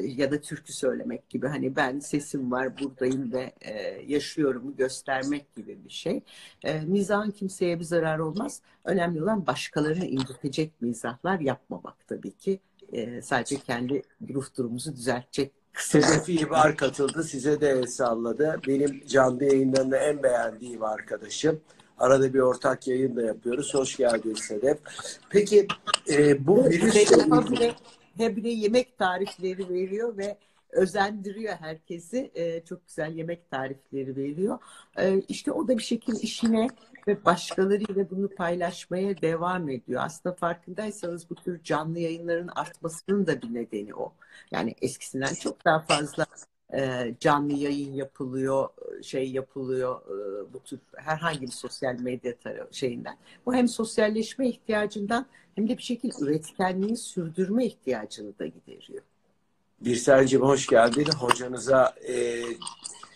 ya 0.03 0.31
da 0.31 0.41
türkü 0.41 0.73
söylemek 0.73 1.29
gibi 1.29 1.47
hani 1.47 1.75
ben 1.75 1.99
sesim 1.99 2.51
var 2.51 2.79
buradayım 2.79 3.33
ve 3.33 3.53
e, 3.61 3.73
yaşıyorum 4.07 4.75
göstermek 4.75 5.55
gibi 5.55 5.77
bir 5.85 5.89
şey. 5.89 6.23
E, 6.63 6.79
mizahın 6.79 7.31
kimseye 7.31 7.79
bir 7.79 7.83
zarar 7.83 8.19
olmaz. 8.19 8.61
Önemli 8.83 9.23
olan 9.23 9.47
başkalarını 9.47 10.05
incitecek 10.05 10.81
mizahlar 10.81 11.39
yapmamak 11.39 12.07
tabii 12.07 12.31
ki. 12.31 12.59
E, 12.93 13.21
sadece 13.21 13.59
kendi 13.59 14.01
ruh 14.33 14.45
durumumuzu 14.57 14.95
düzeltecek 14.95 15.51
Sedef 15.77 16.29
İbar 16.29 16.77
katıldı. 16.77 17.23
Size 17.23 17.61
de 17.61 17.69
el 17.69 17.85
salladı. 17.87 18.61
Benim 18.67 19.07
canlı 19.07 19.43
yayınlarında 19.43 19.97
en 19.97 20.23
beğendiğim 20.23 20.83
arkadaşım. 20.83 21.61
Arada 21.97 22.33
bir 22.33 22.39
ortak 22.39 22.87
yayın 22.87 23.15
da 23.15 23.21
yapıyoruz. 23.21 23.73
Hoş 23.73 23.97
geldin 23.97 24.33
Sedef. 24.33 24.77
Peki 25.29 25.67
e, 26.09 26.47
bu 26.47 26.65
virüsle 26.65 27.73
habire 28.17 28.49
yemek 28.49 28.97
tarifleri 28.97 29.69
veriyor 29.69 30.17
ve 30.17 30.37
özendiriyor 30.71 31.55
herkesi. 31.55 32.31
E, 32.35 32.65
çok 32.65 32.87
güzel 32.87 33.15
yemek 33.15 33.51
tarifleri 33.51 34.15
veriyor. 34.15 34.59
E, 34.97 35.19
işte 35.19 35.51
o 35.51 35.67
da 35.67 35.77
bir 35.77 35.83
şekilde 35.83 36.19
işine 36.19 36.67
ve 37.07 37.25
başkalarıyla 37.25 38.09
bunu 38.09 38.29
paylaşmaya 38.29 39.21
devam 39.21 39.69
ediyor. 39.69 40.01
Aslında 40.05 40.35
farkındaysanız 40.35 41.29
bu 41.29 41.35
tür 41.35 41.63
canlı 41.63 41.99
yayınların 41.99 42.49
artmasının 42.55 43.27
da 43.27 43.41
bir 43.41 43.53
nedeni 43.53 43.95
o. 43.95 44.13
Yani 44.51 44.75
eskisinden 44.81 45.33
çok 45.33 45.65
daha 45.65 45.79
fazla 45.79 46.25
canlı 47.19 47.53
yayın 47.53 47.93
yapılıyor, 47.93 48.69
şey 49.01 49.31
yapılıyor 49.31 50.01
bu 50.53 50.59
tür 50.59 50.79
herhangi 50.95 51.41
bir 51.41 51.51
sosyal 51.51 51.99
medya 51.99 52.33
şeyinden. 52.71 53.17
Bu 53.45 53.53
hem 53.53 53.67
sosyalleşme 53.67 54.49
ihtiyacından 54.49 55.25
hem 55.55 55.69
de 55.69 55.77
bir 55.77 55.83
şekilde 55.83 56.15
üretkenliği 56.19 56.97
sürdürme 56.97 57.65
ihtiyacını 57.65 58.39
da 58.39 58.45
gideriyor. 58.45 59.03
Birsel'cim 59.81 60.41
hoş 60.41 60.67
geldin. 60.67 61.07
Hocanıza 61.19 61.95
e, 62.07 62.41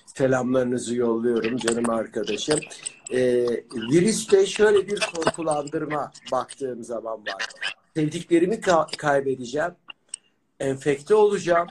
selamlarınızı 0.06 0.96
yolluyorum 0.96 1.58
canım 1.58 1.90
arkadaşım. 1.90 2.60
E, 3.12 3.46
virüste 3.92 4.46
şöyle 4.46 4.88
bir 4.88 5.00
korkulandırma 5.16 6.12
baktığım 6.32 6.84
zaman 6.84 7.20
var. 7.20 7.48
Sevdiklerimi 7.96 8.56
ka- 8.56 8.98
kaybedeceğim, 8.98 9.72
enfekte 10.60 11.16
olacağım 11.16 11.68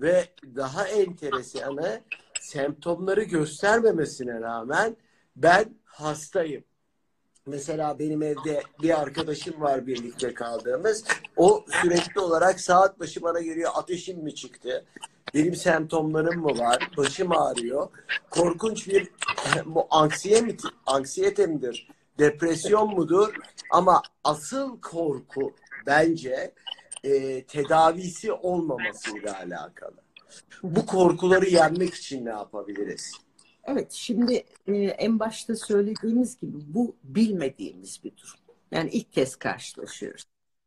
ve 0.00 0.28
daha 0.56 0.88
enteresanı 0.88 2.00
semptomları 2.40 3.22
göstermemesine 3.22 4.40
rağmen 4.40 4.96
ben 5.36 5.74
hastayım. 5.84 6.64
Mesela 7.46 7.98
benim 7.98 8.22
evde 8.22 8.62
bir 8.82 9.00
arkadaşım 9.00 9.60
var 9.60 9.86
birlikte 9.86 10.34
kaldığımız. 10.34 11.04
O 11.36 11.64
sürekli 11.82 12.20
olarak 12.20 12.60
saat 12.60 13.00
başı 13.00 13.22
bana 13.22 13.40
geliyor 13.40 13.70
ateşim 13.74 14.18
mi 14.18 14.34
çıktı? 14.34 14.84
Benim 15.34 15.54
semptomlarım 15.54 16.40
mı 16.40 16.58
var? 16.58 16.90
Başım 16.96 17.32
ağrıyor. 17.32 17.88
Korkunç 18.30 18.88
bir 18.88 19.08
bu 19.66 19.86
anksiye 19.90 20.40
mi, 20.40 20.56
anksiyete 20.86 21.46
midir? 21.46 21.88
Depresyon 22.18 22.94
mudur? 22.94 23.34
Ama 23.70 24.02
asıl 24.24 24.80
korku 24.80 25.54
bence 25.86 26.54
e, 27.04 27.42
tedavisi 27.44 28.32
olmamasıyla 28.32 29.38
alakalı. 29.38 29.94
Bu 30.62 30.86
korkuları 30.86 31.46
yenmek 31.46 31.94
için 31.94 32.24
ne 32.24 32.30
yapabiliriz? 32.30 33.12
Evet, 33.64 33.92
şimdi 33.92 34.44
e, 34.66 34.74
en 34.76 35.18
başta 35.18 35.56
söylediğimiz 35.56 36.40
gibi 36.40 36.56
bu 36.66 36.96
bilmediğimiz 37.04 38.04
bir 38.04 38.16
durum. 38.16 38.38
Yani 38.70 38.90
ilk 38.90 39.12
kez 39.12 39.36
karşılaşıyoruz. 39.36 40.24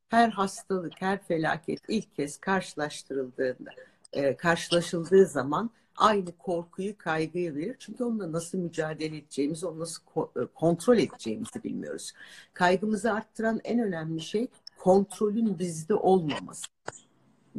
Her 0.10 0.30
hastalık, 0.30 0.94
her 1.02 1.24
felaket 1.24 1.80
ilk 1.88 2.16
kez 2.16 2.38
karşılaştırıldığında, 2.38 3.70
e, 4.14 4.36
karşılaşıldığı 4.36 5.26
zaman 5.26 5.70
aynı 5.96 6.38
korkuyu, 6.38 6.98
kaygıyı 6.98 7.56
verir. 7.56 7.76
Çünkü 7.80 8.04
onunla 8.04 8.32
nasıl 8.32 8.58
mücadele 8.58 9.18
edeceğimizi, 9.18 9.66
onu 9.66 9.80
nasıl 9.80 10.04
ko- 10.16 10.44
e, 10.44 10.48
kontrol 10.56 10.98
edeceğimizi 10.98 11.64
bilmiyoruz. 11.64 12.14
Kaygımızı 12.54 13.14
arttıran 13.14 13.60
en 13.64 13.80
önemli 13.80 14.22
şey 14.22 14.48
kontrolün 14.78 15.60
bizde 15.60 15.94
olmaması. 15.96 16.68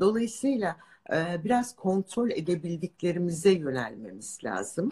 Dolayısıyla 0.01 0.77
e, 1.13 1.45
biraz 1.45 1.77
kontrol 1.77 2.31
edebildiklerimize 2.31 3.51
yönelmemiz 3.51 4.39
lazım. 4.45 4.91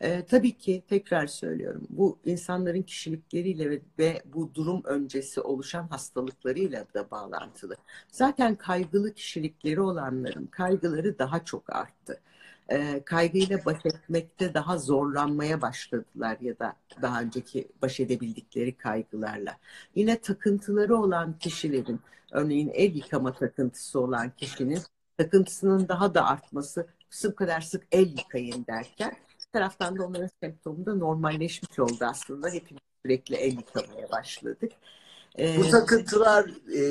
E, 0.00 0.24
tabii 0.24 0.58
ki 0.58 0.82
tekrar 0.88 1.26
söylüyorum 1.26 1.86
bu 1.90 2.18
insanların 2.24 2.82
kişilikleriyle 2.82 3.70
ve, 3.70 3.80
ve 3.98 4.22
bu 4.34 4.54
durum 4.54 4.82
öncesi 4.84 5.40
oluşan 5.40 5.88
hastalıklarıyla 5.88 6.86
da 6.94 7.10
bağlantılı. 7.10 7.76
Zaten 8.12 8.54
kaygılı 8.54 9.14
kişilikleri 9.14 9.80
olanların 9.80 10.46
kaygıları 10.46 11.18
daha 11.18 11.44
çok 11.44 11.76
arttı. 11.76 12.20
E, 12.68 13.02
kaygıyla 13.04 13.64
baş 13.64 13.86
etmekte 13.86 14.54
daha 14.54 14.78
zorlanmaya 14.78 15.62
başladılar 15.62 16.36
ya 16.40 16.58
da 16.58 16.76
daha 17.02 17.20
önceki 17.20 17.68
baş 17.82 18.00
edebildikleri 18.00 18.76
kaygılarla. 18.76 19.56
Yine 19.94 20.20
takıntıları 20.20 20.96
olan 20.96 21.38
kişilerin 21.38 22.00
örneğin 22.32 22.70
el 22.74 22.94
yıkama 22.94 23.32
takıntısı 23.32 24.00
olan 24.00 24.30
kişinin 24.30 24.80
takıntısının 25.18 25.88
daha 25.88 26.14
da 26.14 26.24
artması 26.24 26.86
bu 27.24 27.34
kadar 27.34 27.60
sık 27.60 27.86
el 27.92 28.08
yıkayın 28.18 28.66
derken 28.66 29.16
bir 29.38 29.52
taraftan 29.52 29.98
da 29.98 30.06
onların 30.06 30.30
semptomu 30.42 30.86
da 30.86 30.94
normalleşmiş 30.94 31.78
oldu 31.78 31.98
aslında. 32.00 32.48
Hepimiz 32.48 32.82
sürekli 33.04 33.36
el 33.36 33.52
yıkamaya 33.52 34.10
başladık. 34.10 34.72
Ee, 35.38 35.58
Bu 35.58 35.70
takıntılar 35.70 36.44
e, 36.74 36.82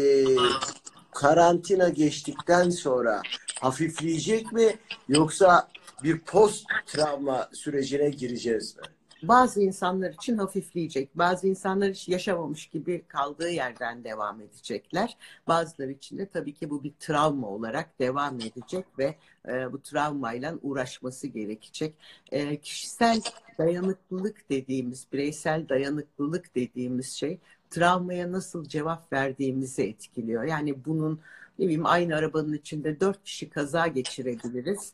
karantina 1.12 1.90
geçtikten 1.90 2.70
sonra 2.70 3.22
hafifleyecek 3.62 4.52
mi 4.52 4.76
yoksa 5.10 5.68
bir 6.04 6.20
post 6.20 6.66
travma 6.86 7.50
sürecine 7.54 8.10
gireceğiz 8.10 8.78
mi? 8.78 8.84
Bazı 9.24 9.62
insanlar 9.62 10.14
için 10.14 10.38
hafifleyecek. 10.38 11.18
Bazı 11.18 11.48
insanlar 11.48 11.90
hiç 11.90 12.10
yaşamamış 12.10 12.68
gibi 12.68 13.04
kaldığı 13.08 13.50
yerden 13.50 14.04
devam 14.04 14.42
edecekler. 14.42 15.18
Bazıları 15.48 15.92
için 15.92 16.18
de 16.18 16.26
tabii 16.26 16.54
ki 16.54 16.70
bu 16.70 16.84
bir 16.84 16.94
travma 17.00 17.48
olarak 17.48 18.00
devam 18.00 18.36
edecek 18.36 18.86
ve 19.00 19.16
e, 19.48 19.74
bu 19.74 19.82
travmayla 19.82 20.56
uğraşması 20.62 21.28
gerekecek. 21.28 21.96
E, 22.32 22.58
kişisel 22.58 23.22
dayanıklılık 23.58 24.50
dediğimiz, 24.50 25.08
bireysel 25.14 25.70
dayanıklılık 25.70 26.56
dediğimiz 26.56 27.12
şey 27.12 27.40
travmaya 27.70 28.32
nasıl 28.32 28.66
cevap 28.66 29.14
verdiğimizi 29.14 29.84
etkiliyor. 29.84 30.44
Yani 30.44 30.86
bunun 30.86 31.20
ne 31.60 31.66
bileyim 31.66 31.86
aynı 31.86 32.16
arabanın 32.16 32.54
içinde 32.54 33.00
dört 33.00 33.24
kişi 33.24 33.50
kaza 33.50 33.88
geçirebiliriz 33.88 34.94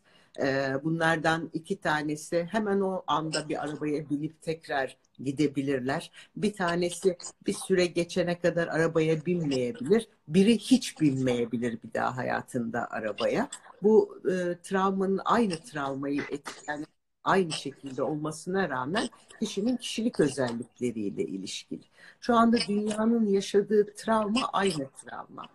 Bunlardan 0.83 1.49
iki 1.53 1.81
tanesi 1.81 2.47
hemen 2.51 2.79
o 2.81 3.03
anda 3.07 3.49
bir 3.49 3.63
arabaya 3.63 4.09
binip 4.09 4.41
tekrar 4.41 4.97
gidebilirler. 5.19 6.11
Bir 6.35 6.53
tanesi 6.53 7.17
bir 7.47 7.53
süre 7.53 7.85
geçene 7.85 8.39
kadar 8.39 8.67
arabaya 8.67 9.25
binmeyebilir. 9.25 10.07
Biri 10.27 10.57
hiç 10.57 11.01
binmeyebilir 11.01 11.83
bir 11.83 11.93
daha 11.93 12.17
hayatında 12.17 12.91
arabaya. 12.91 13.49
Bu 13.83 14.21
e, 14.31 14.57
travmanın 14.63 15.21
aynı 15.25 15.57
travmayı 15.57 16.21
etkileyen 16.31 16.85
aynı 17.23 17.51
şekilde 17.51 18.03
olmasına 18.03 18.69
rağmen 18.69 19.09
kişinin 19.39 19.77
kişilik 19.77 20.19
özellikleriyle 20.19 21.23
ilişkili. 21.23 21.83
Şu 22.19 22.35
anda 22.35 22.57
dünyanın 22.67 23.27
yaşadığı 23.27 23.93
travma 23.95 24.49
aynı 24.53 24.89
travma 25.05 25.47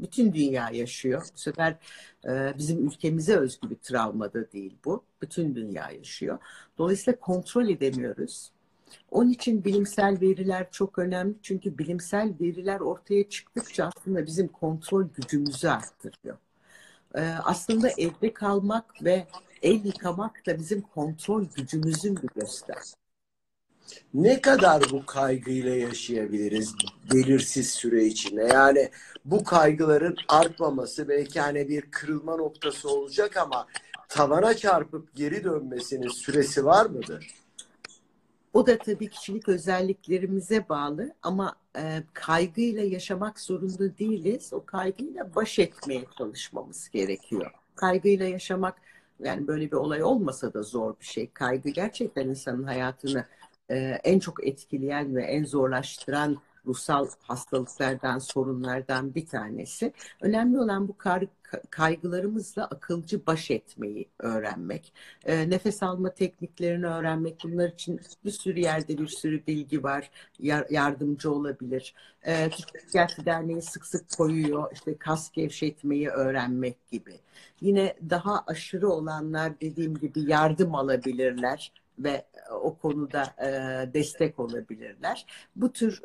bütün 0.00 0.32
dünya 0.32 0.70
yaşıyor. 0.70 1.22
Bu 1.34 1.38
sefer 1.38 1.76
e, 2.24 2.54
bizim 2.58 2.86
ülkemize 2.86 3.36
özgü 3.36 3.70
bir 3.70 3.76
travma 3.76 4.32
da 4.32 4.52
değil 4.52 4.76
bu. 4.84 5.04
Bütün 5.22 5.54
dünya 5.54 5.90
yaşıyor. 5.90 6.38
Dolayısıyla 6.78 7.20
kontrol 7.20 7.68
edemiyoruz. 7.68 8.50
Onun 9.10 9.30
için 9.30 9.64
bilimsel 9.64 10.20
veriler 10.20 10.66
çok 10.70 10.98
önemli. 10.98 11.34
Çünkü 11.42 11.78
bilimsel 11.78 12.34
veriler 12.40 12.80
ortaya 12.80 13.28
çıktıkça 13.28 13.90
aslında 13.96 14.26
bizim 14.26 14.48
kontrol 14.48 15.04
gücümüzü 15.14 15.68
arttırıyor. 15.68 16.38
E, 17.14 17.20
aslında 17.44 17.88
evde 17.98 18.34
kalmak 18.34 19.04
ve 19.04 19.26
el 19.62 19.84
yıkamak 19.84 20.46
da 20.46 20.58
bizim 20.58 20.80
kontrol 20.80 21.44
gücümüzün 21.56 22.16
bir 22.16 22.40
göstergesi. 22.40 23.03
Ne 24.14 24.40
kadar 24.40 24.82
bu 24.90 25.06
kaygıyla 25.06 25.76
yaşayabiliriz 25.76 26.74
belirsiz 27.12 27.70
süre 27.70 28.04
içinde? 28.04 28.42
Yani 28.42 28.90
bu 29.24 29.44
kaygıların 29.44 30.16
artmaması 30.28 31.08
belki 31.08 31.40
hani 31.40 31.68
bir 31.68 31.82
kırılma 31.82 32.36
noktası 32.36 32.90
olacak 32.90 33.36
ama 33.36 33.66
tavana 34.08 34.54
çarpıp 34.54 35.14
geri 35.14 35.44
dönmesinin 35.44 36.08
süresi 36.08 36.64
var 36.64 36.86
mıdır? 36.86 37.34
O 38.52 38.66
da 38.66 38.78
tabii 38.78 39.10
kişilik 39.10 39.48
özelliklerimize 39.48 40.68
bağlı 40.68 41.14
ama 41.22 41.56
e, 41.76 42.02
kaygıyla 42.12 42.82
yaşamak 42.82 43.40
zorunda 43.40 43.98
değiliz. 43.98 44.52
O 44.52 44.64
kaygıyla 44.64 45.34
baş 45.34 45.58
etmeye 45.58 46.04
çalışmamız 46.18 46.88
gerekiyor. 46.88 47.50
Kaygıyla 47.74 48.26
yaşamak 48.26 48.74
yani 49.20 49.46
böyle 49.46 49.66
bir 49.66 49.76
olay 49.76 50.02
olmasa 50.02 50.54
da 50.54 50.62
zor 50.62 50.94
bir 51.00 51.04
şey. 51.04 51.30
Kaygı 51.30 51.70
gerçekten 51.70 52.28
insanın 52.28 52.62
hayatını 52.62 53.26
e, 53.70 53.76
en 54.04 54.18
çok 54.18 54.46
etkileyen 54.46 55.16
ve 55.16 55.22
en 55.22 55.44
zorlaştıran 55.44 56.38
ruhsal 56.66 57.08
hastalıklardan, 57.22 58.18
sorunlardan 58.18 59.14
bir 59.14 59.26
tanesi. 59.26 59.92
Önemli 60.20 60.60
olan 60.60 60.88
bu 60.88 60.96
kaygılarımızla 61.70 62.64
akılcı 62.64 63.26
baş 63.26 63.50
etmeyi 63.50 64.08
öğrenmek. 64.18 64.92
E, 65.24 65.50
nefes 65.50 65.82
alma 65.82 66.14
tekniklerini 66.14 66.86
öğrenmek. 66.86 67.40
Bunlar 67.44 67.68
için 67.68 68.00
bir 68.24 68.30
sürü 68.30 68.60
yerde 68.60 68.98
bir 68.98 69.06
sürü 69.06 69.46
bilgi 69.46 69.82
var. 69.82 70.10
Yar, 70.40 70.66
yardımcı 70.70 71.32
olabilir. 71.32 71.94
E, 72.22 72.50
Türk 72.50 72.74
Psikiyatri 72.74 73.26
Derneği 73.26 73.62
sık 73.62 73.86
sık 73.86 74.10
koyuyor. 74.16 74.72
İşte 74.72 74.98
kas 74.98 75.30
gevşetmeyi 75.30 76.08
öğrenmek 76.08 76.90
gibi. 76.90 77.14
Yine 77.60 77.96
daha 78.10 78.44
aşırı 78.46 78.88
olanlar 78.88 79.60
dediğim 79.60 79.94
gibi 79.98 80.30
yardım 80.30 80.74
alabilirler 80.74 81.72
ve 81.98 82.26
o 82.62 82.78
konuda 82.78 83.22
e, 83.22 83.48
destek 83.94 84.38
olabilirler. 84.38 85.26
Bu 85.56 85.72
tür 85.72 86.02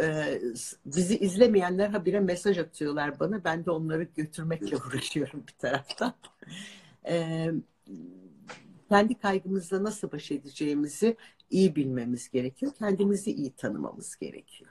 e, 0.00 0.40
bizi 0.86 1.18
izlemeyenler 1.18 1.88
habire 1.88 2.20
mesaj 2.20 2.58
atıyorlar 2.58 3.20
bana. 3.20 3.44
Ben 3.44 3.64
de 3.64 3.70
onları 3.70 4.02
götürmekle 4.02 4.76
uğraşıyorum 4.76 5.44
bir 5.48 5.54
taraftan. 5.58 6.14
E, 7.08 7.46
kendi 8.88 9.18
kaygımızla 9.18 9.84
nasıl 9.84 10.12
baş 10.12 10.30
edeceğimizi 10.30 11.16
iyi 11.50 11.76
bilmemiz 11.76 12.30
gerekiyor. 12.30 12.72
Kendimizi 12.78 13.32
iyi 13.32 13.52
tanımamız 13.52 14.16
gerekiyor. 14.16 14.70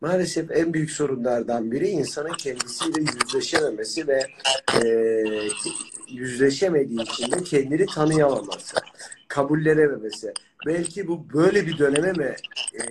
Maalesef 0.00 0.50
en 0.50 0.74
büyük 0.74 0.90
sorunlardan 0.90 1.72
biri 1.72 1.88
insanın 1.88 2.32
kendisiyle 2.32 3.00
yüzleşememesi 3.00 4.08
ve 4.08 4.26
e, 4.84 4.88
yüzleşemediği 6.08 7.02
için 7.02 7.32
de 7.32 7.42
kendini 7.44 7.86
tanıyamaması, 7.86 8.76
kabullenememesi. 9.28 10.32
Belki 10.66 11.08
bu 11.08 11.32
böyle 11.32 11.66
bir 11.66 11.78
döneme 11.78 12.12
mi 12.12 12.34
e, 12.74 12.82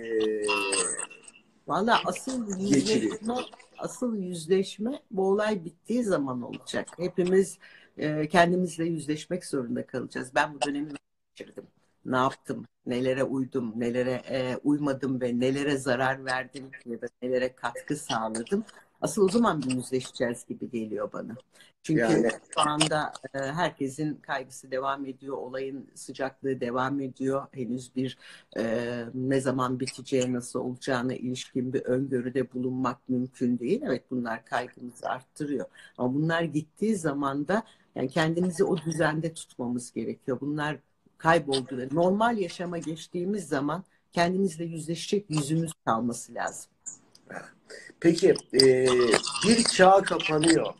Valla 1.66 2.00
asıl 2.04 2.60
yüzleşme, 2.60 3.34
asıl 3.78 4.16
yüzleşme 4.16 5.02
bu 5.10 5.28
olay 5.28 5.64
bittiği 5.64 6.04
zaman 6.04 6.42
olacak. 6.42 6.88
Hepimiz 6.96 7.58
e, 7.98 8.28
kendimizle 8.28 8.84
yüzleşmek 8.84 9.46
zorunda 9.46 9.86
kalacağız. 9.86 10.34
Ben 10.34 10.54
bu 10.54 10.62
dönemi 10.62 10.90
geçirdim. 11.34 11.64
Ne 12.04 12.16
yaptım? 12.16 12.64
Nelere 12.86 13.24
uydum? 13.24 13.72
Nelere 13.76 14.22
e, 14.30 14.56
uymadım 14.56 15.20
ve 15.20 15.40
nelere 15.40 15.76
zarar 15.76 16.24
verdim 16.24 16.70
ya 16.86 17.00
da 17.00 17.06
nelere 17.22 17.54
katkı 17.54 17.96
sağladım? 17.96 18.64
Asıl 19.06 19.22
o 19.22 19.28
zaman 19.28 19.62
bir 19.62 19.70
yüzleşeceğiz 19.70 20.46
gibi 20.46 20.70
geliyor 20.70 21.12
bana. 21.12 21.36
Çünkü 21.82 22.00
yani... 22.00 22.30
şu 22.54 22.60
anda 22.60 23.12
e, 23.34 23.38
herkesin 23.38 24.14
kaygısı 24.14 24.70
devam 24.70 25.06
ediyor, 25.06 25.36
olayın 25.36 25.90
sıcaklığı 25.94 26.60
devam 26.60 27.00
ediyor. 27.00 27.46
Henüz 27.52 27.96
bir 27.96 28.18
e, 28.58 29.04
ne 29.14 29.40
zaman 29.40 29.80
biteceği, 29.80 30.32
nasıl 30.32 30.60
olacağına 30.60 31.14
ilişkin 31.14 31.72
bir 31.72 31.82
öngörüde 31.84 32.52
bulunmak 32.52 33.08
mümkün 33.08 33.58
değil. 33.58 33.82
Evet 33.84 34.10
bunlar 34.10 34.44
kaygımızı 34.44 35.08
arttırıyor. 35.08 35.66
Ama 35.98 36.14
bunlar 36.14 36.42
gittiği 36.42 36.96
zaman 36.96 37.48
da 37.48 37.62
yani 37.94 38.08
kendimizi 38.08 38.64
o 38.64 38.76
düzende 38.76 39.34
tutmamız 39.34 39.92
gerekiyor. 39.92 40.40
Bunlar 40.40 40.78
kayboldu. 41.18 41.88
Normal 41.92 42.38
yaşama 42.38 42.78
geçtiğimiz 42.78 43.48
zaman 43.48 43.84
kendimizle 44.12 44.64
yüzleşecek 44.64 45.30
yüzümüz 45.30 45.72
kalması 45.84 46.34
lazım. 46.34 46.70
Peki 48.00 48.34
e, 48.54 48.86
bir 49.46 49.64
çağ 49.64 50.02
kapanıyor. 50.02 50.74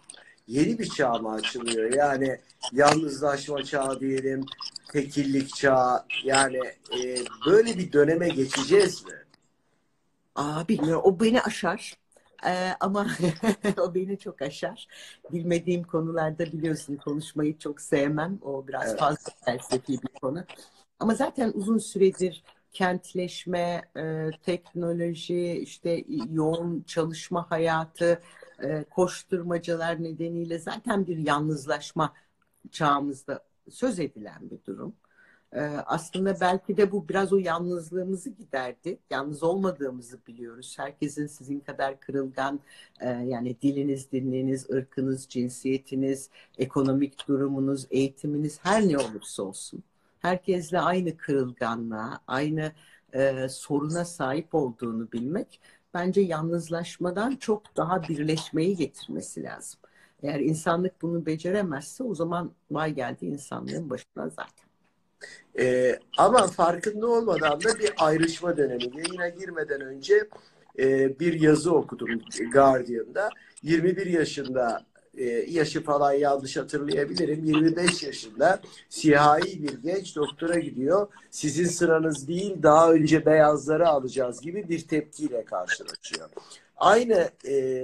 Yeni 0.48 0.78
bir 0.78 0.88
çağ 0.88 1.12
mı 1.12 1.32
açılıyor? 1.32 1.92
Yani 1.92 2.40
yalnızlaşma 2.72 3.62
çağı 3.62 4.00
diyelim, 4.00 4.44
tekillik 4.92 5.54
çağı. 5.54 6.04
Yani 6.24 6.60
e, 7.02 7.16
böyle 7.46 7.78
bir 7.78 7.92
döneme 7.92 8.28
geçeceğiz 8.28 9.04
mi? 9.04 9.12
Aa 10.34 10.68
bilmiyorum. 10.68 11.02
O 11.04 11.20
beni 11.20 11.42
aşar. 11.42 11.96
Ee, 12.46 12.70
ama 12.80 13.06
o 13.78 13.94
beni 13.94 14.18
çok 14.18 14.42
aşar. 14.42 14.86
Bilmediğim 15.32 15.82
konularda 15.82 16.46
biliyorsun 16.46 16.96
konuşmayı 16.96 17.58
çok 17.58 17.80
sevmem. 17.80 18.38
O 18.42 18.68
biraz 18.68 18.88
evet. 18.88 19.00
fazla 19.00 19.32
felsefi 19.44 19.92
bir 19.92 20.20
konu. 20.20 20.44
Ama 21.00 21.14
zaten 21.14 21.52
uzun 21.54 21.78
süredir 21.78 22.44
kentleşme, 22.76 23.82
e, 23.96 24.30
teknoloji, 24.42 25.52
işte 25.52 26.04
yoğun 26.30 26.82
çalışma 26.86 27.50
hayatı, 27.50 28.20
e, 28.62 28.84
koşturmacalar 28.84 30.02
nedeniyle 30.02 30.58
zaten 30.58 31.06
bir 31.06 31.16
yalnızlaşma 31.16 32.12
çağımızda 32.70 33.44
söz 33.70 34.00
edilen 34.00 34.50
bir 34.50 34.64
durum. 34.66 34.94
E, 35.52 35.60
aslında 35.86 36.40
belki 36.40 36.76
de 36.76 36.92
bu 36.92 37.08
biraz 37.08 37.32
o 37.32 37.38
yalnızlığımızı 37.38 38.30
giderdi. 38.30 38.98
Yalnız 39.10 39.42
olmadığımızı 39.42 40.18
biliyoruz. 40.26 40.74
Herkesin 40.78 41.26
sizin 41.26 41.60
kadar 41.60 42.00
kırılgan 42.00 42.60
e, 43.00 43.08
yani 43.08 43.56
diliniz, 43.62 44.12
dininiz, 44.12 44.70
ırkınız, 44.70 45.26
cinsiyetiniz, 45.28 46.30
ekonomik 46.58 47.28
durumunuz, 47.28 47.86
eğitiminiz 47.90 48.58
her 48.62 48.88
ne 48.88 48.98
olursa 48.98 49.42
olsun 49.42 49.84
herkesle 50.26 50.80
aynı 50.80 51.16
kırılganlığa, 51.16 52.20
aynı 52.26 52.72
e, 53.12 53.48
soruna 53.48 54.04
sahip 54.04 54.54
olduğunu 54.54 55.12
bilmek 55.12 55.60
bence 55.94 56.20
yalnızlaşmadan 56.20 57.36
çok 57.36 57.76
daha 57.76 58.02
birleşmeyi 58.02 58.76
getirmesi 58.76 59.42
lazım. 59.42 59.80
Eğer 60.22 60.40
insanlık 60.40 61.02
bunu 61.02 61.26
beceremezse 61.26 62.04
o 62.04 62.14
zaman 62.14 62.52
vay 62.70 62.94
geldi 62.94 63.26
insanlığın 63.26 63.90
başına 63.90 64.28
zaten. 64.28 64.66
Ee, 65.58 65.98
ama 66.18 66.46
farkında 66.46 67.06
olmadan 67.06 67.60
da 67.60 67.78
bir 67.78 67.92
ayrışma 67.98 68.56
dönemi. 68.56 68.84
Yayına 68.96 69.28
girmeden 69.28 69.80
önce 69.80 70.28
e, 70.78 71.18
bir 71.20 71.40
yazı 71.40 71.74
okudum 71.74 72.20
Guardian'da. 72.52 73.30
21 73.62 74.06
yaşında 74.06 74.86
yaşı 75.24 75.82
falan 75.82 76.12
yanlış 76.12 76.56
hatırlayabilirim. 76.56 77.44
25 77.44 78.02
yaşında 78.02 78.60
siyahi 78.88 79.62
bir 79.62 79.82
genç 79.82 80.16
doktora 80.16 80.58
gidiyor. 80.58 81.08
Sizin 81.30 81.66
sıranız 81.66 82.28
değil 82.28 82.62
daha 82.62 82.92
önce 82.92 83.26
beyazları 83.26 83.88
alacağız 83.88 84.40
gibi 84.40 84.68
bir 84.68 84.88
tepkiyle 84.88 85.44
karşılaşıyor. 85.44 86.28
Aynı 86.76 87.30
e, 87.48 87.82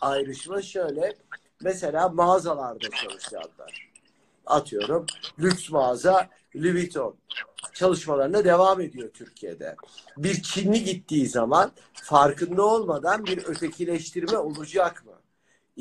ayrışma 0.00 0.62
şöyle. 0.62 1.14
Mesela 1.62 2.08
mağazalarda 2.08 2.90
çalışanlar. 2.90 3.90
Atıyorum 4.46 5.06
lüks 5.38 5.70
mağaza 5.70 6.28
Louis 6.56 6.74
Vuitton 6.74 7.16
çalışmalarına 7.74 8.44
devam 8.44 8.80
ediyor 8.80 9.10
Türkiye'de. 9.14 9.76
Bir 10.16 10.42
Çinli 10.42 10.84
gittiği 10.84 11.28
zaman 11.28 11.72
farkında 11.92 12.62
olmadan 12.66 13.26
bir 13.26 13.38
ötekileştirme 13.44 14.38
olacak 14.38 15.06
mı? 15.06 15.12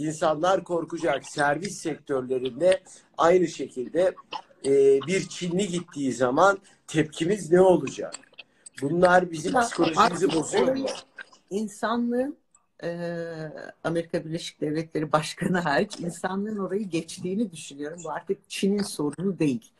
İnsanlar 0.08 0.64
korkacak. 0.64 1.26
Servis 1.26 1.78
sektörlerinde 1.78 2.82
aynı 3.18 3.48
şekilde 3.48 4.16
e, 4.66 5.00
bir 5.08 5.30
Çinli 5.30 5.68
gittiği 5.68 6.14
zaman 6.14 6.60
tepkimiz 6.88 7.52
ne 7.52 7.62
olacak? 7.62 8.16
Bunlar 8.82 9.32
bizim 9.32 9.62
psikolojimizi 9.62 10.36
bozuyor 10.36 10.76
mu? 10.76 10.88
İnsanlığın 11.50 12.38
e, 12.84 12.90
Amerika 13.84 14.26
Birleşik 14.26 14.62
Devletleri 14.62 15.12
Başkanı 15.12 15.60
hariç 15.60 16.00
insanlığın 16.00 16.58
orayı 16.58 16.90
geçtiğini 16.90 17.52
düşünüyorum. 17.52 18.02
Bu 18.04 18.12
artık 18.12 18.50
Çin'in 18.50 18.84
sorunu 18.84 19.40
değil. 19.40 19.72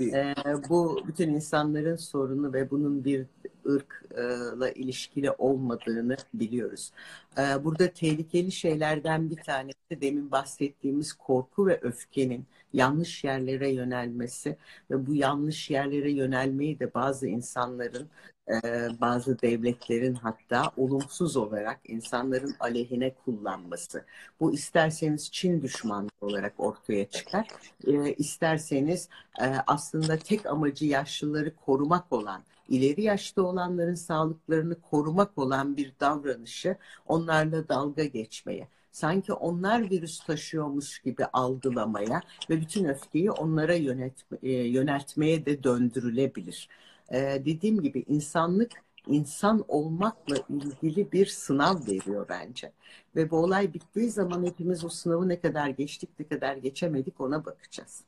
E, 0.00 0.34
bu 0.68 1.02
bütün 1.06 1.28
insanların 1.28 1.96
sorunu 1.96 2.52
ve 2.52 2.70
bunun 2.70 3.04
bir 3.04 3.26
ırkla 3.66 4.70
ilişkili 4.70 5.30
olmadığını 5.30 6.16
biliyoruz. 6.34 6.92
E, 7.38 7.64
burada 7.64 7.92
tehlikeli 7.92 8.52
şeylerden 8.52 9.30
bir 9.30 9.36
tanesi 9.36 10.00
demin 10.00 10.30
bahsettiğimiz 10.30 11.12
korku 11.12 11.66
ve 11.66 11.80
öfkenin 11.82 12.46
yanlış 12.72 13.24
yerlere 13.24 13.70
yönelmesi 13.70 14.56
ve 14.90 15.06
bu 15.06 15.14
yanlış 15.14 15.70
yerlere 15.70 16.10
yönelmeyi 16.12 16.78
de 16.78 16.94
bazı 16.94 17.26
insanların 17.28 18.08
e, 18.48 18.88
bazı 19.00 19.40
devletlerin 19.42 20.14
hatta 20.14 20.72
olumsuz 20.76 21.36
olarak 21.36 21.80
insanların 21.84 22.54
aleyhine 22.60 23.14
kullanması. 23.14 24.04
Bu 24.40 24.52
isterseniz 24.54 25.30
Çin 25.32 25.62
düşmanlığı 25.62 26.10
olarak 26.20 26.54
ortaya 26.58 27.08
çıkar. 27.08 27.46
E, 27.86 28.12
isterseniz 28.12 29.08
e, 29.40 29.44
aslında 29.66 30.18
tek 30.18 30.46
amacı 30.46 30.86
yaşlıları 30.86 31.56
korumak 31.56 32.12
olan, 32.12 32.42
ileri 32.68 33.02
yaşta 33.02 33.42
olanların 33.42 33.94
sağlıklarını 33.94 34.80
korumak 34.80 35.38
olan 35.38 35.76
bir 35.76 35.92
davranışı 36.00 36.76
onlarla 37.06 37.68
dalga 37.68 38.04
geçmeye 38.04 38.68
sanki 38.98 39.32
onlar 39.32 39.90
virüs 39.90 40.20
taşıyormuş 40.20 40.98
gibi 40.98 41.24
algılamaya 41.24 42.20
ve 42.50 42.60
bütün 42.60 42.84
öfkeyi 42.84 43.30
onlara 43.30 43.74
yönetme, 43.74 44.38
yöneltmeye 44.48 45.46
de 45.46 45.62
döndürülebilir 45.62 46.68
e, 47.12 47.18
dediğim 47.20 47.82
gibi 47.82 48.04
insanlık 48.08 48.72
insan 49.06 49.64
olmakla 49.68 50.36
ilgili 50.48 51.12
bir 51.12 51.26
sınav 51.26 51.86
veriyor 51.86 52.26
bence. 52.28 52.72
Ve 53.16 53.30
bu 53.30 53.36
olay 53.36 53.74
bittiği 53.74 54.10
zaman 54.10 54.46
hepimiz 54.46 54.84
o 54.84 54.88
sınavı 54.88 55.28
ne 55.28 55.40
kadar 55.40 55.68
geçtik 55.68 56.10
ne 56.18 56.28
kadar 56.28 56.56
geçemedik 56.56 57.20
ona 57.20 57.44
bakacağız. 57.44 58.00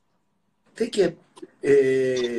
Peki 0.75 1.15
e, 1.63 2.37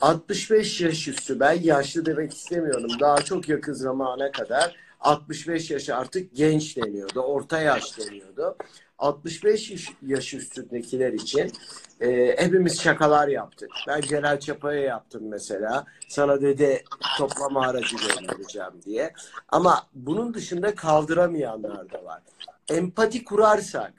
65 0.00 0.80
yaş 0.80 1.08
üstü 1.08 1.40
ben 1.40 1.62
yaşlı 1.62 2.06
demek 2.06 2.32
istemiyorum. 2.32 2.90
Daha 3.00 3.16
çok 3.16 3.48
yakın 3.48 3.72
zamana 3.72 4.32
kadar 4.32 4.85
65 5.06 5.70
yaş 5.70 5.88
artık 5.88 6.36
genç 6.36 6.76
deniyordu, 6.76 7.20
orta 7.20 7.60
yaş 7.60 7.98
deniyordu. 7.98 8.56
65 8.98 9.92
yaş, 10.02 10.34
üstündekiler 10.34 11.12
için 11.12 11.52
e, 12.00 12.36
hepimiz 12.38 12.80
şakalar 12.80 13.28
yaptık. 13.28 13.70
Ben 13.88 14.00
Celal 14.00 14.40
Çapa'ya 14.40 14.80
yaptım 14.80 15.22
mesela. 15.28 15.84
Sana 16.08 16.42
dedi 16.42 16.84
toplama 17.18 17.66
aracı 17.66 17.96
göndereceğim 17.96 18.82
diye. 18.84 19.12
Ama 19.48 19.86
bunun 19.94 20.34
dışında 20.34 20.74
kaldıramayanlar 20.74 21.92
da 21.92 22.04
var. 22.04 22.22
Empati 22.68 23.24
kurarsak 23.24 23.92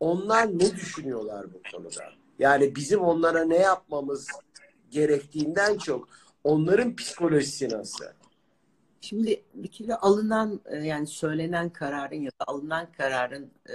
onlar 0.00 0.58
ne 0.58 0.72
düşünüyorlar 0.72 1.46
bu 1.54 1.60
konuda? 1.72 2.04
Yani 2.38 2.76
bizim 2.76 3.00
onlara 3.00 3.44
ne 3.44 3.56
yapmamız 3.56 4.28
gerektiğinden 4.90 5.78
çok 5.78 6.08
onların 6.44 6.96
psikolojisi 6.96 7.68
nasıl? 7.68 8.04
Şimdi 9.04 9.42
bir 9.54 9.68
kere 9.68 9.94
alınan 9.94 10.60
e, 10.66 10.76
yani 10.76 11.06
söylenen 11.06 11.70
kararın 11.70 12.20
ya 12.20 12.30
da 12.30 12.44
alınan 12.46 12.92
kararın 12.92 13.50
e, 13.68 13.74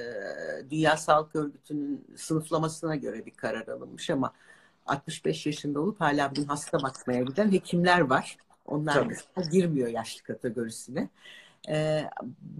Dünya 0.70 0.98
Sağlık 0.98 1.36
Örgütü'nün 1.36 2.08
sınıflamasına 2.16 2.96
göre 2.96 3.26
bir 3.26 3.32
karar 3.32 3.68
alınmış 3.68 4.10
ama 4.10 4.34
65 4.86 5.46
yaşında 5.46 5.80
olup 5.82 6.02
hala 6.02 6.36
bir 6.36 6.46
hasta 6.46 6.82
bakmaya 6.82 7.22
giden 7.22 7.52
hekimler 7.52 8.00
var. 8.00 8.38
Onlar 8.66 8.94
Tabii. 8.94 9.08
mesela 9.08 9.50
girmiyor 9.50 9.88
yaşlı 9.88 10.24
kategorisine. 10.24 11.10
E, 11.70 12.04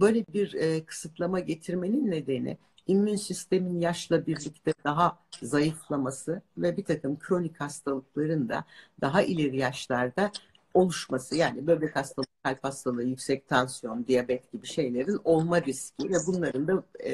böyle 0.00 0.24
bir 0.26 0.54
e, 0.54 0.84
kısıtlama 0.84 1.40
getirmenin 1.40 2.10
nedeni 2.10 2.58
immün 2.86 3.16
sistemin 3.16 3.80
yaşla 3.80 4.26
birlikte 4.26 4.72
daha 4.84 5.18
zayıflaması 5.42 6.42
ve 6.58 6.76
bir 6.76 6.84
takım 6.84 7.18
kronik 7.18 7.60
hastalıkların 7.60 8.48
da 8.48 8.64
daha 9.00 9.22
ileri 9.22 9.56
yaşlarda 9.56 10.32
oluşması 10.74 11.36
yani 11.36 11.66
böbrek 11.66 11.96
hastalığı, 11.96 12.26
kalp 12.42 12.64
hastalığı, 12.64 13.04
yüksek 13.04 13.48
tansiyon, 13.48 14.06
diyabet 14.06 14.52
gibi 14.52 14.66
şeylerin 14.66 15.18
olma 15.24 15.62
riski 15.62 16.10
ve 16.10 16.16
bunların 16.26 16.68
da 16.68 16.84
e, 17.04 17.12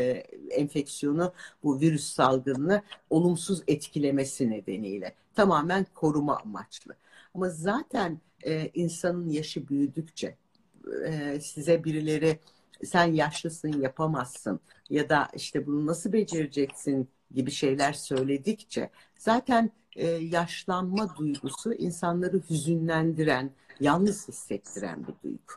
enfeksiyonu, 0.50 1.32
bu 1.62 1.80
virüs 1.80 2.04
salgınını 2.14 2.82
olumsuz 3.10 3.62
etkilemesi 3.66 4.50
nedeniyle 4.50 5.14
tamamen 5.34 5.86
koruma 5.94 6.36
amaçlı. 6.36 6.96
Ama 7.34 7.48
zaten 7.48 8.20
e, 8.42 8.70
insanın 8.74 9.28
yaşı 9.28 9.68
büyüdükçe 9.68 10.36
e, 11.06 11.40
size 11.40 11.84
birileri 11.84 12.38
sen 12.84 13.12
yaşlısın 13.12 13.80
yapamazsın 13.80 14.60
ya 14.90 15.08
da 15.08 15.28
işte 15.34 15.66
bunu 15.66 15.86
nasıl 15.86 16.12
becereceksin 16.12 17.08
gibi 17.34 17.50
şeyler 17.50 17.92
söyledikçe 17.92 18.90
zaten 19.18 19.70
e, 19.96 20.06
yaşlanma 20.06 21.16
duygusu 21.16 21.72
insanları 21.74 22.42
hüzünlendiren, 22.50 23.50
yalnız 23.80 24.28
hissettiren 24.28 25.06
bir 25.06 25.14
duygu. 25.24 25.52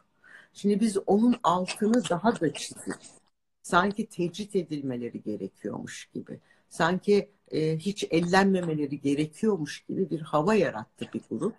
Şimdi 0.53 0.79
biz 0.79 0.97
onun 1.07 1.35
altını 1.43 2.09
daha 2.09 2.39
da 2.39 2.53
çizip 2.53 2.97
sanki 3.61 4.05
tecrit 4.05 4.55
edilmeleri 4.55 5.21
gerekiyormuş 5.21 6.09
gibi, 6.13 6.39
sanki 6.69 7.29
e, 7.51 7.77
hiç 7.77 8.07
ellenmemeleri 8.11 9.01
gerekiyormuş 9.01 9.85
gibi 9.89 10.09
bir 10.09 10.21
hava 10.21 10.55
yarattı 10.55 11.05
bir 11.13 11.21
grup. 11.29 11.55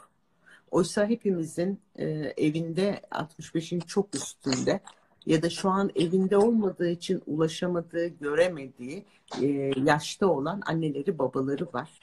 Oysa 0.70 1.06
hepimizin 1.06 1.80
e, 1.96 2.04
evinde 2.36 3.00
65'in 3.10 3.80
çok 3.80 4.14
üstünde 4.14 4.80
ya 5.26 5.42
da 5.42 5.50
şu 5.50 5.70
an 5.70 5.90
evinde 5.94 6.36
olmadığı 6.36 6.90
için 6.90 7.22
ulaşamadığı, 7.26 8.06
göremediği 8.06 9.04
e, 9.42 9.46
yaşta 9.76 10.26
olan 10.26 10.62
anneleri, 10.66 11.18
babaları 11.18 11.66
var. 11.72 12.00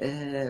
E, 0.00 0.08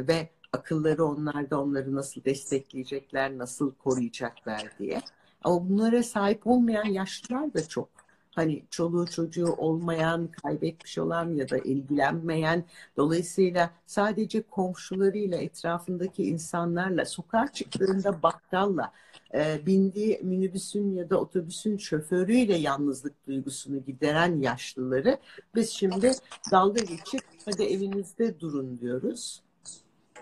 ve 0.09 0.29
akılları 0.53 1.05
onlarda 1.05 1.61
onları 1.63 1.95
nasıl 1.95 2.25
destekleyecekler, 2.25 3.39
nasıl 3.39 3.75
koruyacaklar 3.75 4.73
diye. 4.79 5.01
Ama 5.45 5.69
bunlara 5.69 6.03
sahip 6.03 6.47
olmayan 6.47 6.85
yaşlılar 6.85 7.55
da 7.55 7.69
çok. 7.69 7.89
Hani 8.35 8.65
çoluğu 8.71 9.07
çocuğu 9.07 9.53
olmayan, 9.53 10.29
kaybetmiş 10.43 10.99
olan 10.99 11.35
ya 11.35 11.49
da 11.49 11.59
ilgilenmeyen, 11.59 12.65
dolayısıyla 12.97 13.71
sadece 13.87 14.43
komşularıyla, 14.43 15.39
etrafındaki 15.39 16.25
insanlarla, 16.25 17.05
sokağa 17.05 17.53
çıktığında 17.53 18.23
bakkalla, 18.23 18.93
e, 19.35 19.67
bindiği 19.67 20.21
minibüsün 20.23 20.95
ya 20.95 21.11
da 21.11 21.21
otobüsün 21.21 21.77
şoförüyle 21.77 22.57
yalnızlık 22.57 23.27
duygusunu 23.27 23.85
gideren 23.85 24.41
yaşlıları 24.41 25.19
biz 25.55 25.71
şimdi 25.71 26.13
dalga 26.53 26.81
geçip 26.81 27.23
hadi 27.45 27.63
evinizde 27.63 28.41
durun 28.41 28.81
diyoruz 28.81 29.43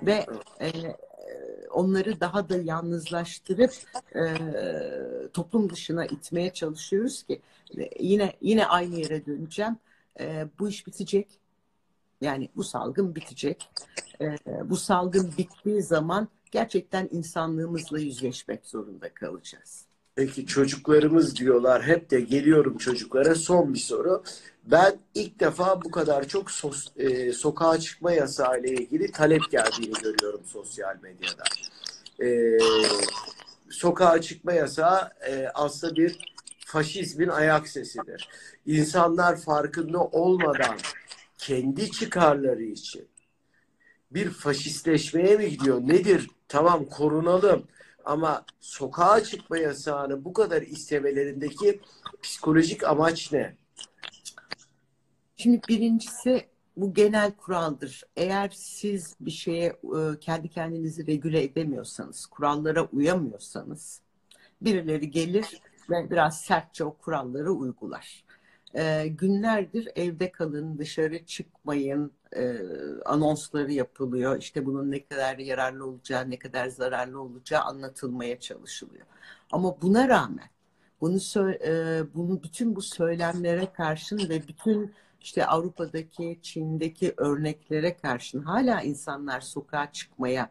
ve 0.02 0.26
e, 0.60 0.70
onları 1.70 2.20
daha 2.20 2.48
da 2.48 2.56
yalnızlaştırıp 2.56 3.72
e, 4.14 4.22
toplum 5.32 5.70
dışına 5.70 6.06
itmeye 6.06 6.52
çalışıyoruz 6.52 7.22
ki 7.22 7.40
yine 8.00 8.32
yine 8.40 8.66
aynı 8.66 8.94
yere 8.94 9.26
döneceğim. 9.26 9.76
E, 10.20 10.46
bu 10.58 10.68
iş 10.68 10.86
bitecek. 10.86 11.28
Yani 12.20 12.48
bu 12.56 12.64
salgın 12.64 13.14
bitecek. 13.14 13.70
E, 14.20 14.36
bu 14.64 14.76
salgın 14.76 15.34
bittiği 15.38 15.82
zaman 15.82 16.28
gerçekten 16.50 17.08
insanlığımızla 17.12 17.98
yüzleşmek 17.98 18.66
zorunda 18.66 19.14
kalacağız. 19.14 19.85
Peki 20.16 20.46
çocuklarımız 20.46 21.36
diyorlar. 21.36 21.82
Hep 21.82 22.10
de 22.10 22.20
geliyorum 22.20 22.78
çocuklara. 22.78 23.34
Son 23.34 23.74
bir 23.74 23.78
soru. 23.78 24.22
Ben 24.64 24.98
ilk 25.14 25.40
defa 25.40 25.82
bu 25.84 25.90
kadar 25.90 26.28
çok 26.28 26.50
sos, 26.50 26.86
e, 26.96 27.32
sokağa 27.32 27.78
çıkma 27.78 28.12
yasağı 28.12 28.60
ile 28.60 28.68
ilgili 28.68 29.12
talep 29.12 29.50
geldiğini 29.50 29.92
görüyorum 30.02 30.40
sosyal 30.46 30.96
medyada. 31.02 31.42
E, 32.22 32.58
sokağa 33.70 34.20
çıkma 34.20 34.52
yasağı 34.52 35.10
e, 35.28 35.48
aslında 35.54 35.96
bir 35.96 36.18
faşizmin 36.66 37.28
ayak 37.28 37.68
sesidir. 37.68 38.28
İnsanlar 38.66 39.40
farkında 39.40 40.04
olmadan 40.04 40.76
kendi 41.38 41.90
çıkarları 41.90 42.62
için 42.62 43.08
bir 44.10 44.30
faşistleşmeye 44.30 45.36
mi 45.36 45.50
gidiyor? 45.50 45.80
Nedir? 45.80 46.30
Tamam 46.48 46.84
korunalım 46.84 47.66
ama 48.06 48.44
sokağa 48.60 49.24
çıkma 49.24 49.58
yasağını 49.58 50.24
bu 50.24 50.32
kadar 50.32 50.62
istemelerindeki 50.62 51.80
psikolojik 52.22 52.84
amaç 52.84 53.32
ne? 53.32 53.56
Şimdi 55.36 55.60
birincisi 55.68 56.46
bu 56.76 56.94
genel 56.94 57.32
kuraldır. 57.32 58.02
Eğer 58.16 58.52
siz 58.54 59.16
bir 59.20 59.30
şeye 59.30 59.66
e, 59.66 60.18
kendi 60.20 60.48
kendinizi 60.48 61.06
regüle 61.06 61.42
edemiyorsanız, 61.42 62.26
kurallara 62.26 62.84
uyamıyorsanız 62.84 64.00
birileri 64.60 65.10
gelir 65.10 65.60
ve 65.90 66.10
biraz 66.10 66.40
sertçe 66.40 66.84
o 66.84 66.96
kuralları 66.96 67.52
uygular. 67.52 68.24
E, 68.74 69.08
günlerdir 69.08 69.88
evde 69.96 70.32
kalın, 70.32 70.78
dışarı 70.78 71.24
çıkmayın 71.24 72.12
e, 72.36 72.58
anonsları 73.04 73.72
yapılıyor. 73.72 74.38
İşte 74.38 74.66
bunun 74.66 74.90
ne 74.90 75.04
kadar 75.06 75.38
yararlı 75.38 75.86
olacağı, 75.86 76.30
ne 76.30 76.38
kadar 76.38 76.68
zararlı 76.68 77.20
olacağı 77.20 77.62
anlatılmaya 77.62 78.40
çalışılıyor. 78.40 79.06
Ama 79.52 79.82
buna 79.82 80.08
rağmen 80.08 80.48
bunu 81.00 81.18
e, 81.64 82.02
bunu 82.14 82.42
bütün 82.42 82.76
bu 82.76 82.82
söylemlere 82.82 83.72
karşın 83.72 84.28
ve 84.28 84.48
bütün 84.48 84.94
işte 85.20 85.46
Avrupa'daki, 85.46 86.38
Çin'deki 86.42 87.14
örneklere 87.16 87.96
karşın 87.96 88.42
hala 88.42 88.82
insanlar 88.82 89.40
sokağa 89.40 89.92
çıkmaya 89.92 90.50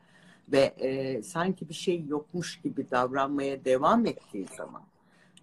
ve 0.52 0.60
e, 0.60 1.24
sanki 1.24 1.70
bir 1.70 1.74
şey 1.74 2.06
yokmuş 2.06 2.62
gibi 2.62 2.92
davranmaya 2.92 3.66
devam 3.66 4.06
ettiği 4.06 4.48
zaman 4.58 4.82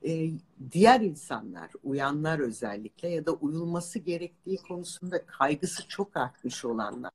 e, 0.04 0.30
diğer 0.72 1.00
insanlar, 1.00 1.70
uyanlar 1.84 2.38
özellikle 2.38 3.08
ya 3.08 3.26
da 3.26 3.32
uyulması 3.32 3.98
gerektiği 3.98 4.56
konusunda 4.56 5.26
kaygısı 5.26 5.88
çok 5.88 6.16
artmış 6.16 6.64
olanlar. 6.64 7.12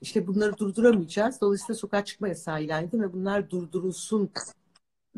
İşte 0.00 0.26
bunları 0.26 0.58
durduramayacağız. 0.58 1.40
Dolayısıyla 1.40 1.74
sokağa 1.74 2.04
çıkma 2.04 2.28
yasağı 2.28 2.62
ilan 2.62 2.84
edin 2.84 3.02
ve 3.02 3.12
bunlar 3.12 3.50
durdurulsun 3.50 4.30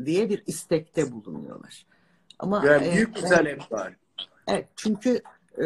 diye 0.05 0.29
bir 0.29 0.43
istekte 0.47 1.11
bulunuyorlar. 1.11 1.85
Ama 2.39 2.65
yani 2.65 2.91
büyük 2.93 3.15
bir 3.15 3.21
talep 3.21 3.71
var. 3.71 3.95
Evet, 4.47 4.67
çünkü 4.75 5.21
e, 5.61 5.65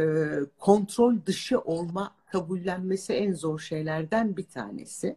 kontrol 0.60 1.15
dışı 1.25 1.60
olma 1.60 2.15
kabullenmesi 2.32 3.13
en 3.13 3.34
zor 3.34 3.60
şeylerden 3.60 4.38
bir 4.38 4.45
tanesi. 4.45 5.15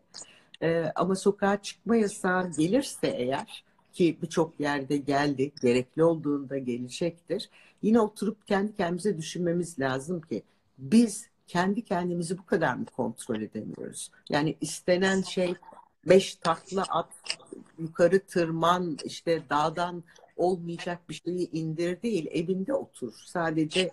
E, 0.62 0.92
ama 0.94 1.14
sokağa 1.14 1.62
çıkma 1.62 1.96
yasağı 1.96 2.50
gelirse 2.50 3.06
eğer 3.06 3.64
ki 3.98 4.18
birçok 4.22 4.60
yerde 4.60 4.96
geldi, 4.96 5.52
gerekli 5.62 6.04
olduğunda 6.04 6.58
gelecektir. 6.58 7.50
Yine 7.82 8.00
oturup 8.00 8.46
kendi 8.46 8.76
kendimize 8.76 9.18
düşünmemiz 9.18 9.78
lazım 9.78 10.20
ki 10.20 10.42
biz 10.78 11.26
kendi 11.46 11.84
kendimizi 11.84 12.38
bu 12.38 12.46
kadar 12.46 12.74
mı 12.74 12.86
kontrol 12.86 13.40
edemiyoruz? 13.40 14.10
Yani 14.30 14.56
istenen 14.60 15.22
şey 15.22 15.54
beş 16.08 16.34
takla 16.34 16.84
at, 16.88 17.10
yukarı 17.78 18.20
tırman, 18.20 18.98
işte 19.04 19.42
dağdan 19.50 20.04
olmayacak 20.36 21.08
bir 21.08 21.14
şeyi 21.14 21.50
indir 21.50 22.02
değil, 22.02 22.26
evinde 22.30 22.74
otur. 22.74 23.12
Sadece 23.26 23.90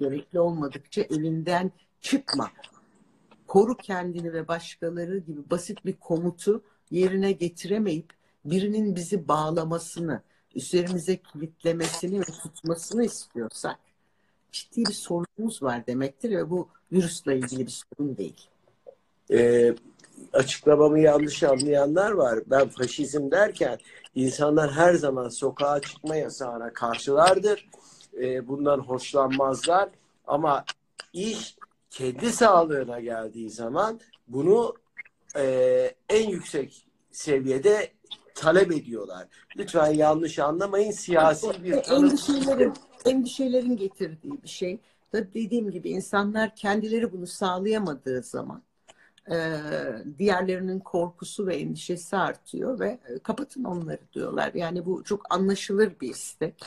gerekli 0.00 0.40
olmadıkça 0.40 1.02
evinden 1.02 1.72
çıkma. 2.00 2.50
Koru 3.46 3.76
kendini 3.76 4.32
ve 4.32 4.48
başkaları 4.48 5.18
gibi 5.18 5.50
basit 5.50 5.84
bir 5.84 5.96
komutu 5.96 6.62
yerine 6.90 7.32
getiremeyip 7.32 8.23
birinin 8.44 8.96
bizi 8.96 9.28
bağlamasını, 9.28 10.22
üzerimize 10.54 11.16
kilitlemesini 11.16 12.20
ve 12.20 12.24
tutmasını 12.24 13.04
istiyorsak 13.04 13.78
ciddi 14.52 14.84
bir 14.84 14.92
sorunumuz 14.92 15.62
var 15.62 15.86
demektir 15.86 16.30
ve 16.30 16.50
bu 16.50 16.68
virüsle 16.92 17.38
ilgili 17.38 17.66
bir 17.66 17.84
sorun 17.96 18.16
değil. 18.16 18.48
Ee, 19.30 19.74
açıklamamı 20.32 21.00
yanlış 21.00 21.42
anlayanlar 21.42 22.10
var. 22.10 22.38
Ben 22.46 22.68
faşizm 22.68 23.30
derken 23.30 23.78
insanlar 24.14 24.72
her 24.72 24.94
zaman 24.94 25.28
sokağa 25.28 25.80
çıkma 25.80 26.16
yasağına 26.16 26.72
karşılardır. 26.72 27.68
Ee, 28.20 28.48
bundan 28.48 28.78
hoşlanmazlar. 28.78 29.88
Ama 30.26 30.64
iş 31.12 31.56
kendi 31.90 32.32
sağlığına 32.32 33.00
geldiği 33.00 33.50
zaman 33.50 34.00
bunu 34.28 34.74
e, 35.36 35.94
en 36.08 36.28
yüksek 36.28 36.86
seviyede 37.10 37.92
talep 38.34 38.72
ediyorlar. 38.72 39.28
Lütfen 39.56 39.94
yanlış 39.94 40.38
anlamayın. 40.38 40.90
Siyasi 40.90 41.64
bir 41.64 41.82
tanım. 41.82 42.04
Endişelerin, 42.04 42.74
endişelerin 43.04 43.76
getirdiği 43.76 44.42
bir 44.42 44.48
şey. 44.48 44.80
Tabii 45.12 45.34
dediğim 45.34 45.70
gibi 45.70 45.90
insanlar 45.90 46.56
kendileri 46.56 47.12
bunu 47.12 47.26
sağlayamadığı 47.26 48.22
zaman 48.22 48.62
e, 49.30 49.36
diğerlerinin 50.18 50.80
korkusu 50.80 51.46
ve 51.46 51.56
endişesi 51.56 52.16
artıyor 52.16 52.80
ve 52.80 52.98
e, 53.08 53.18
kapatın 53.18 53.64
onları 53.64 54.00
diyorlar. 54.14 54.54
Yani 54.54 54.86
bu 54.86 55.04
çok 55.04 55.34
anlaşılır 55.34 55.92
bir 56.00 56.10
istek. 56.10 56.64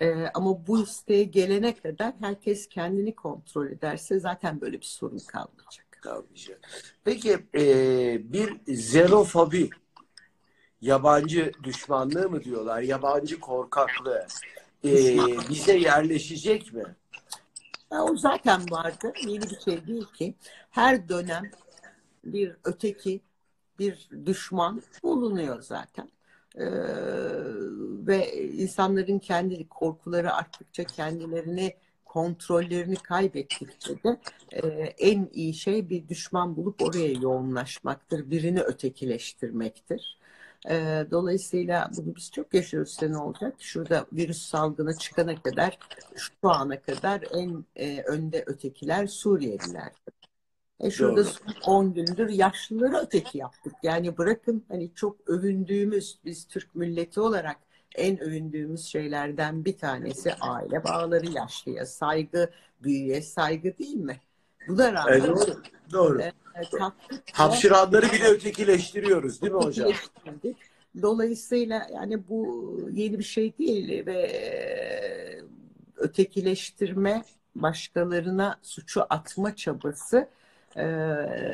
E, 0.00 0.26
ama 0.34 0.66
bu 0.66 0.82
isteğe 0.82 1.24
gelene 1.24 1.76
kadar 1.76 2.12
herkes 2.20 2.68
kendini 2.68 3.14
kontrol 3.14 3.66
ederse 3.66 4.20
zaten 4.20 4.60
böyle 4.60 4.80
bir 4.80 4.86
sorun 4.86 5.18
kalmayacak. 5.18 5.86
Kalmayacak. 6.02 6.60
Peki 7.04 7.38
e, 7.54 7.62
bir 8.32 8.56
xenofobi, 8.66 9.70
yabancı 10.80 11.52
düşmanlığı 11.62 12.30
mı 12.30 12.44
diyorlar, 12.44 12.80
yabancı 12.82 13.40
korkaklığı 13.40 14.26
e, 14.84 15.18
bize 15.50 15.76
yerleşecek 15.78 16.72
mi? 16.72 16.84
Ya 17.92 18.02
o 18.02 18.16
zaten 18.16 18.70
vardı. 18.70 19.12
Yeni 19.26 19.42
bir 19.42 19.60
şey 19.64 19.86
değil 19.86 20.06
ki. 20.06 20.34
Her 20.70 21.08
dönem 21.08 21.50
bir 22.24 22.56
öteki, 22.64 23.20
bir 23.78 24.08
düşman 24.26 24.82
bulunuyor 25.02 25.62
zaten. 25.62 26.08
Ee, 26.56 26.66
ve 28.06 28.32
insanların 28.52 29.18
kendi 29.18 29.68
korkuları 29.68 30.34
arttıkça 30.34 30.84
kendilerini 30.84 31.74
kontrollerini 32.04 32.96
kaybettikçe 32.96 34.02
de 34.02 34.20
e, 34.52 34.68
en 34.98 35.28
iyi 35.32 35.54
şey 35.54 35.88
bir 35.90 36.08
düşman 36.08 36.56
bulup 36.56 36.82
oraya 36.82 37.12
yoğunlaşmaktır. 37.12 38.30
Birini 38.30 38.60
ötekileştirmektir. 38.60 40.18
E, 40.70 41.06
dolayısıyla 41.10 41.90
bunu 41.96 42.16
biz 42.16 42.30
çok 42.30 42.54
yaşıyoruz 42.54 42.98
ne 43.02 43.18
olacak? 43.18 43.54
Şurada 43.58 44.06
virüs 44.12 44.42
salgını 44.42 44.96
çıkana 44.96 45.42
kadar 45.42 45.78
şu 46.16 46.32
ana 46.42 46.80
kadar 46.80 47.24
en 47.34 47.64
e, 47.76 48.02
önde 48.02 48.44
ötekiler 48.46 49.06
Suriyeliler. 49.06 49.92
E 50.80 50.90
şurada 50.90 51.24
Doğru. 51.24 51.32
son 51.64 51.74
10 51.74 51.94
gündür 51.94 52.28
yaşlıları 52.28 52.96
öteki 52.96 53.38
yaptık. 53.38 53.72
Yani 53.82 54.18
bırakın 54.18 54.64
hani 54.68 54.94
çok 54.94 55.28
övündüğümüz 55.28 56.18
biz 56.24 56.46
Türk 56.46 56.74
milleti 56.74 57.20
olarak 57.20 57.56
en 57.94 58.20
övündüğümüz 58.20 58.84
şeylerden 58.84 59.64
bir 59.64 59.78
tanesi 59.78 60.34
aile 60.34 60.84
bağları, 60.84 61.26
yaşlıya 61.26 61.86
saygı, 61.86 62.50
büyüye 62.82 63.22
saygı 63.22 63.78
değil 63.78 63.96
mi? 63.96 64.20
Buna 64.68 64.92
rağmen 64.92 65.20
E, 65.20 65.26
doğru. 65.26 65.62
Doğru. 65.92 66.22
e, 66.22 66.32
Hapşıranları 67.32 68.12
bile 68.12 68.24
ötekileştiriyoruz 68.24 69.42
değil 69.42 69.52
mi 69.52 69.58
hocam? 69.58 69.92
Dolayısıyla 71.02 71.86
yani 71.94 72.28
bu 72.28 72.70
yeni 72.92 73.18
bir 73.18 73.24
şey 73.24 73.58
değil 73.58 74.06
ve 74.06 75.42
ötekileştirme 75.96 77.24
başkalarına 77.54 78.58
suçu 78.62 79.02
atma 79.10 79.56
çabası 79.56 80.28
e, 80.76 80.86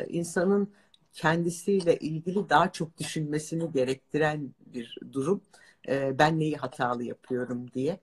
insanın 0.08 0.72
kendisiyle 1.12 1.96
ilgili 1.98 2.48
daha 2.48 2.72
çok 2.72 2.98
düşünmesini 2.98 3.72
gerektiren 3.72 4.54
bir 4.66 4.98
durum. 5.12 5.40
E, 5.88 6.18
ben 6.18 6.38
neyi 6.40 6.56
hatalı 6.56 7.04
yapıyorum 7.04 7.70
diye. 7.74 8.00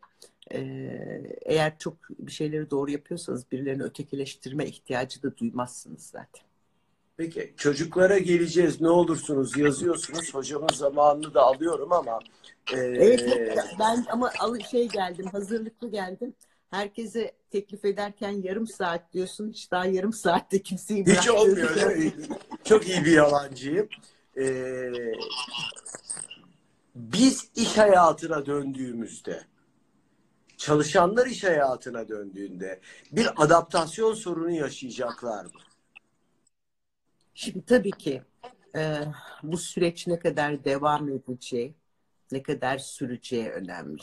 Eğer 1.45 1.77
çok 1.79 1.93
bir 2.19 2.31
şeyleri 2.31 2.69
doğru 2.71 2.91
yapıyorsanız 2.91 3.51
birilerini 3.51 3.83
ötekileştirme 3.83 4.65
ihtiyacı 4.65 5.23
da 5.23 5.37
duymazsınız 5.37 6.03
zaten. 6.03 6.41
Peki 7.17 7.53
çocuklara 7.57 8.17
geleceğiz 8.17 8.81
ne 8.81 8.89
olursunuz 8.89 9.57
yazıyorsunuz 9.57 10.33
hocamın 10.33 10.73
zamanını 10.73 11.33
da 11.33 11.41
alıyorum 11.41 11.91
ama 11.93 12.19
e, 12.73 12.77
Evet, 12.77 13.23
evet. 13.37 13.57
ben 13.79 14.05
ama 14.11 14.31
al- 14.39 14.59
şey 14.59 14.87
geldim, 14.89 15.25
hazırlıklı 15.31 15.91
geldim. 15.91 16.33
Herkese 16.69 17.31
teklif 17.51 17.85
ederken 17.85 18.29
yarım 18.29 18.67
saat 18.67 19.13
diyorsun. 19.13 19.49
Hiç 19.49 19.71
daha 19.71 19.85
yarım 19.85 20.13
saatte 20.13 20.61
kimseyi 20.61 21.05
hiç 21.05 21.29
olmuyor 21.29 21.75
bırakmıyorsun. 21.75 22.01
değil 22.01 22.29
mi? 22.29 22.37
Çok 22.63 22.87
iyi 22.87 23.05
bir 23.05 23.11
yalancıyım. 23.11 23.89
E, 24.37 24.45
biz 26.95 27.49
iş 27.55 27.77
hayatına 27.77 28.45
döndüğümüzde 28.45 29.41
çalışanlar 30.61 31.25
iş 31.27 31.43
hayatına 31.43 32.09
döndüğünde 32.09 32.79
bir 33.11 33.43
adaptasyon 33.43 34.13
sorunu 34.13 34.51
yaşayacaklar 34.51 35.45
mı? 35.45 35.51
Şimdi 37.33 37.65
tabii 37.65 37.91
ki 37.91 38.21
e, 38.75 38.95
bu 39.43 39.57
süreç 39.57 40.07
ne 40.07 40.19
kadar 40.19 40.63
devam 40.63 41.09
edeceği, 41.09 41.73
ne 42.31 42.43
kadar 42.43 42.77
süreceği 42.77 43.49
önemli. 43.49 44.01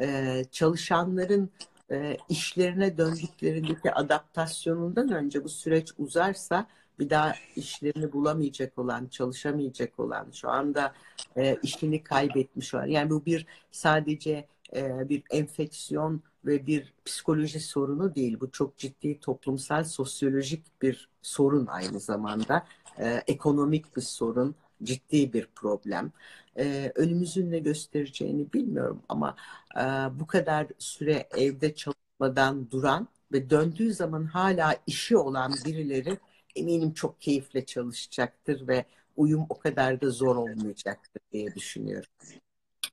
E, 0.00 0.44
çalışanların 0.50 1.50
e, 1.90 2.16
işlerine 2.28 2.98
döndüklerindeki 2.98 3.92
adaptasyonundan 3.92 5.12
önce 5.12 5.44
bu 5.44 5.48
süreç 5.48 5.92
uzarsa 5.98 6.66
bir 6.98 7.10
daha 7.10 7.34
işlerini 7.56 8.12
bulamayacak 8.12 8.78
olan, 8.78 9.06
çalışamayacak 9.06 10.00
olan, 10.00 10.30
şu 10.32 10.50
anda 10.50 10.94
e, 11.36 11.56
işini 11.62 12.02
kaybetmiş 12.02 12.74
olan. 12.74 12.86
Yani 12.86 13.10
bu 13.10 13.24
bir 13.26 13.46
sadece 13.70 14.53
e, 14.74 15.08
bir 15.08 15.22
enfeksiyon 15.30 16.22
ve 16.44 16.66
bir 16.66 16.94
psikoloji 17.04 17.60
sorunu 17.60 18.14
değil. 18.14 18.40
Bu 18.40 18.50
çok 18.50 18.76
ciddi 18.78 19.20
toplumsal, 19.20 19.84
sosyolojik 19.84 20.82
bir 20.82 21.08
sorun 21.22 21.66
aynı 21.66 22.00
zamanda. 22.00 22.66
E, 22.98 23.22
ekonomik 23.26 23.96
bir 23.96 24.02
sorun, 24.02 24.54
ciddi 24.82 25.32
bir 25.32 25.48
problem. 25.54 26.12
E, 26.58 26.92
önümüzün 26.94 27.50
ne 27.50 27.58
göstereceğini 27.58 28.52
bilmiyorum 28.52 29.02
ama 29.08 29.36
e, 29.76 29.80
bu 30.20 30.26
kadar 30.26 30.66
süre 30.78 31.28
evde 31.36 31.74
çalışmadan 31.74 32.70
duran 32.70 33.08
ve 33.32 33.50
döndüğü 33.50 33.94
zaman 33.94 34.24
hala 34.24 34.76
işi 34.86 35.16
olan 35.16 35.52
birileri 35.64 36.18
eminim 36.56 36.92
çok 36.92 37.20
keyifle 37.20 37.66
çalışacaktır 37.66 38.68
ve 38.68 38.84
uyum 39.16 39.46
o 39.48 39.58
kadar 39.58 40.00
da 40.00 40.10
zor 40.10 40.36
olmayacaktır 40.36 41.22
diye 41.32 41.54
düşünüyorum. 41.54 42.10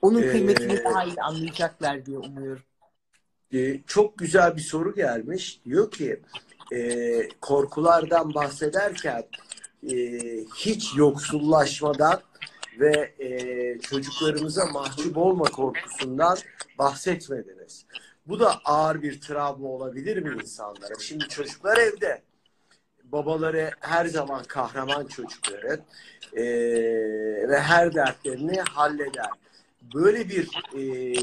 Onun 0.01 0.21
Ee, 0.23 0.31
kıymetini 0.31 0.83
daha 0.83 1.03
iyi 1.03 1.21
anlayacaklar 1.21 2.05
diye 2.05 2.17
umuyorum. 2.17 2.63
Ee, 3.53 3.81
çok 3.87 4.17
güzel 4.17 4.55
bir 4.55 4.61
soru 4.61 4.95
gelmiş. 4.95 5.61
Diyor 5.65 5.91
ki 5.91 6.21
e, 6.73 7.29
korkulardan 7.41 8.33
bahsederken 8.33 9.23
e, 9.91 9.95
hiç 10.55 10.95
yoksullaşmadan 10.95 12.21
ve 12.79 13.13
e, 13.19 13.79
çocuklarımıza 13.79 14.65
mahcup 14.65 15.17
olma 15.17 15.43
korkusundan 15.45 16.37
bahsetmediniz. 16.77 17.85
Bu 18.27 18.39
da 18.39 18.59
ağır 18.65 19.01
bir 19.01 19.21
travma 19.21 19.67
olabilir 19.67 20.17
mi 20.17 20.41
insanlara? 20.43 20.99
Şimdi 20.99 21.27
çocuklar 21.27 21.77
evde. 21.77 22.21
Babaları 23.03 23.71
her 23.79 24.05
zaman 24.05 24.43
kahraman 24.43 25.05
çocukların 25.05 25.79
e, 26.33 26.43
ve 27.49 27.59
her 27.59 27.93
dertlerini 27.93 28.61
halleder. 28.61 29.29
Böyle 29.93 30.29
bir 30.29 30.49
e, 30.75 31.13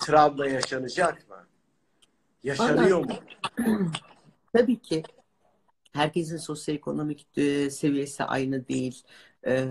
travma 0.00 0.46
yaşanacak 0.46 1.28
mı? 1.30 1.36
Yaşanıyor 2.42 2.98
mu? 2.98 3.14
Tabii 4.52 4.78
ki 4.78 5.02
herkesin 5.92 6.36
sosyoekonomik 6.36 7.26
e, 7.36 7.70
seviyesi 7.70 8.24
aynı 8.24 8.68
değil. 8.68 9.02
E, 9.46 9.66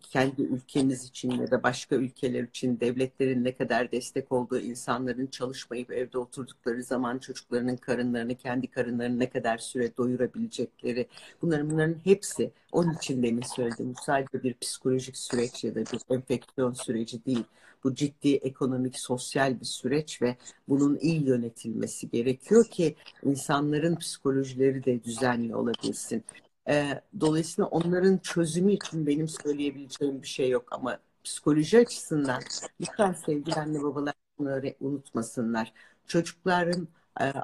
kendi 0.00 0.42
ülkemiz 0.42 1.04
için 1.04 1.30
ya 1.30 1.50
da 1.50 1.62
başka 1.62 1.96
ülkeler 1.96 2.42
için 2.42 2.80
devletlerin 2.80 3.44
ne 3.44 3.54
kadar 3.54 3.92
destek 3.92 4.32
olduğu, 4.32 4.58
insanların 4.58 5.26
çalışmayıp 5.26 5.92
evde 5.92 6.18
oturdukları 6.18 6.82
zaman 6.82 7.18
çocuklarının 7.18 7.76
karınlarını, 7.76 8.34
kendi 8.34 8.66
karınlarını 8.66 9.18
ne 9.18 9.30
kadar 9.30 9.58
süre 9.58 9.96
doyurabilecekleri, 9.96 11.06
bunların 11.42 11.70
bunların 11.70 11.96
hepsi 12.04 12.50
onun 12.72 12.94
için 12.94 13.22
demin 13.22 13.42
söyledim. 13.42 13.94
Bu 13.98 14.02
sadece 14.02 14.42
bir 14.42 14.54
psikolojik 14.54 15.16
süreç 15.16 15.64
ya 15.64 15.74
da 15.74 15.80
bir 15.80 16.14
enfeksiyon 16.14 16.72
süreci 16.72 17.24
değil. 17.24 17.44
Bu 17.86 17.94
ciddi 17.94 18.34
ekonomik, 18.36 18.98
sosyal 18.98 19.60
bir 19.60 19.64
süreç 19.64 20.22
ve 20.22 20.36
bunun 20.68 20.98
iyi 20.98 21.24
yönetilmesi 21.28 22.10
gerekiyor 22.10 22.64
ki 22.64 22.96
insanların 23.24 23.96
psikolojileri 23.96 24.84
de 24.84 25.04
düzenli 25.04 25.56
olabilsin. 25.56 26.24
Ee, 26.68 27.02
dolayısıyla 27.20 27.68
onların 27.68 28.18
çözümü 28.18 28.72
için 28.72 29.06
benim 29.06 29.28
söyleyebileceğim 29.28 30.22
bir 30.22 30.26
şey 30.26 30.50
yok 30.50 30.68
ama 30.70 30.98
psikoloji 31.24 31.78
açısından 31.78 32.42
lütfen 32.80 33.12
sevgili 33.12 33.54
anne 33.54 33.82
babalar 33.82 34.14
bunları 34.38 34.74
unutmasınlar. 34.80 35.72
Çocukların 36.06 36.82
e, 36.82 36.95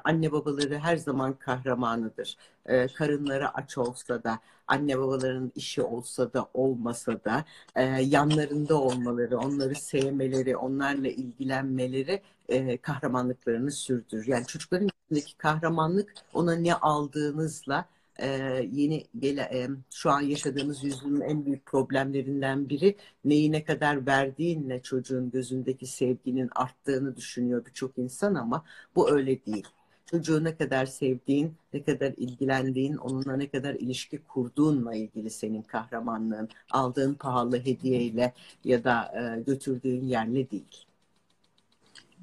anne 0.03 0.31
babaları 0.31 0.77
her 0.79 0.97
zaman 0.97 1.33
kahramanıdır. 1.33 2.37
E, 2.65 2.87
karınları 2.87 3.49
aç 3.49 3.77
olsa 3.77 4.23
da, 4.23 4.39
anne 4.67 4.99
babaların 4.99 5.51
işi 5.55 5.81
olsa 5.81 6.33
da 6.33 6.49
olmasa 6.53 7.23
da 7.25 7.45
e, 7.75 7.83
yanlarında 7.83 8.75
olmaları, 8.81 9.37
onları 9.37 9.75
sevmeleri, 9.75 10.57
onlarla 10.57 11.07
ilgilenmeleri 11.07 12.21
e, 12.49 12.77
kahramanlıklarını 12.77 13.71
sürdürür. 13.71 14.27
Yani 14.27 14.45
çocukların 14.45 14.89
içindeki 15.07 15.37
kahramanlık 15.37 16.13
ona 16.33 16.55
ne 16.55 16.75
aldığınızla 16.75 17.85
e, 18.19 18.27
yeni 18.71 19.05
gele, 19.19 19.41
e, 19.41 19.67
şu 19.91 20.09
an 20.09 20.21
yaşadığımız 20.21 20.83
yüzyılın 20.83 21.21
en 21.21 21.45
büyük 21.45 21.65
problemlerinden 21.65 22.69
biri 22.69 22.95
neyi 23.25 23.51
ne 23.51 23.63
kadar 23.63 24.07
verdiğinle 24.07 24.81
çocuğun 24.81 25.31
gözündeki 25.31 25.87
sevginin 25.87 26.49
arttığını 26.55 27.15
düşünüyor 27.15 27.65
birçok 27.65 27.97
insan 27.97 28.35
ama 28.35 28.65
bu 28.95 29.11
öyle 29.11 29.45
değil. 29.45 29.67
Çocuğu 30.05 30.43
ne 30.43 30.55
kadar 30.55 30.85
sevdiğin, 30.85 31.55
ne 31.73 31.83
kadar 31.83 32.13
ilgilendiğin, 32.17 32.95
onunla 32.95 33.37
ne 33.37 33.49
kadar 33.49 33.73
ilişki 33.73 34.17
kurduğunla 34.17 34.95
ilgili 34.95 35.29
senin 35.29 35.61
kahramanlığın, 35.61 36.49
aldığın 36.71 37.13
pahalı 37.13 37.59
hediyeyle 37.59 38.33
ya 38.63 38.83
da 38.83 39.13
e, 39.15 39.41
götürdüğün 39.41 40.05
yerle 40.05 40.51
değil. 40.51 40.85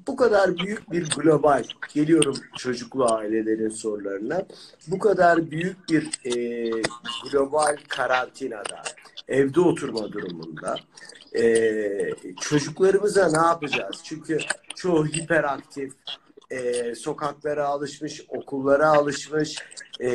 Bu 0.07 0.15
kadar 0.15 0.57
büyük 0.57 0.91
bir 0.91 1.09
global, 1.09 1.63
geliyorum 1.93 2.35
çocuklu 2.57 3.13
ailelerin 3.13 3.69
sorularına, 3.69 4.45
bu 4.87 4.99
kadar 4.99 5.51
büyük 5.51 5.89
bir 5.89 6.09
e, 6.25 6.69
global 7.31 7.77
karantinada, 7.87 8.81
evde 9.27 9.59
oturma 9.59 10.11
durumunda 10.11 10.75
e, 11.35 11.43
çocuklarımıza 12.41 13.31
ne 13.31 13.47
yapacağız? 13.47 14.01
Çünkü 14.03 14.37
çoğu 14.75 15.05
hiperaktif, 15.05 15.93
e, 16.51 16.95
sokaklara 16.95 17.67
alışmış, 17.67 18.21
okullara 18.29 18.87
alışmış. 18.87 19.57
E, 20.01 20.11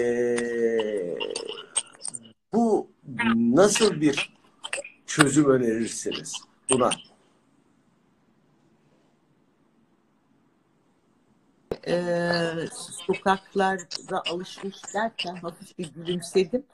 bu 2.53 2.91
nasıl 3.34 4.01
bir 4.01 4.37
çözüm 5.07 5.51
önerirsiniz 5.51 6.32
buna? 6.70 6.91
Ee, 11.89 12.66
sokaklarda 13.07 14.22
alışmış 14.26 14.76
derken 14.95 15.37
hafif 15.37 15.78
bir 15.78 15.93
gülümsedim. 15.93 16.66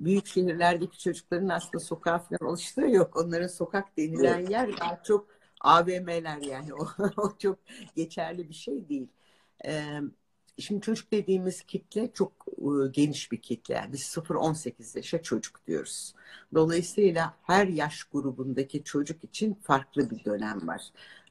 Büyük 0.00 0.26
şehirlerdeki 0.26 0.98
çocukların 0.98 1.48
aslında 1.48 1.84
sokağa 1.84 2.18
falan 2.18 2.50
alıştığı 2.50 2.80
yok. 2.80 3.16
Onların 3.16 3.46
sokak 3.46 3.96
denilen 3.96 4.38
Evet. 4.38 4.50
yer 4.50 4.80
daha 4.80 5.02
çok 5.02 5.28
AVM'ler 5.60 6.38
yani. 6.42 6.74
O, 6.74 6.88
o 7.16 7.38
çok 7.38 7.58
geçerli 7.96 8.48
bir 8.48 8.54
şey 8.54 8.88
değil. 8.88 9.08
Ee, 9.66 10.00
şimdi 10.58 10.80
çocuk 10.80 11.12
dediğimiz 11.12 11.62
kitle 11.62 12.10
çok 12.14 12.32
e, 12.58 12.88
geniş 12.92 13.32
bir 13.32 13.40
kitle. 13.40 13.74
Yani 13.74 13.92
biz 13.92 14.02
0-18 14.02 14.96
yaşa 14.96 15.22
çocuk 15.22 15.66
diyoruz. 15.66 16.14
Dolayısıyla 16.54 17.34
her 17.42 17.66
yaş 17.66 18.04
grubundaki 18.04 18.84
çocuk 18.84 19.24
için 19.24 19.54
farklı 19.54 20.10
bir 20.10 20.24
dönem 20.24 20.68
var. 20.68 20.82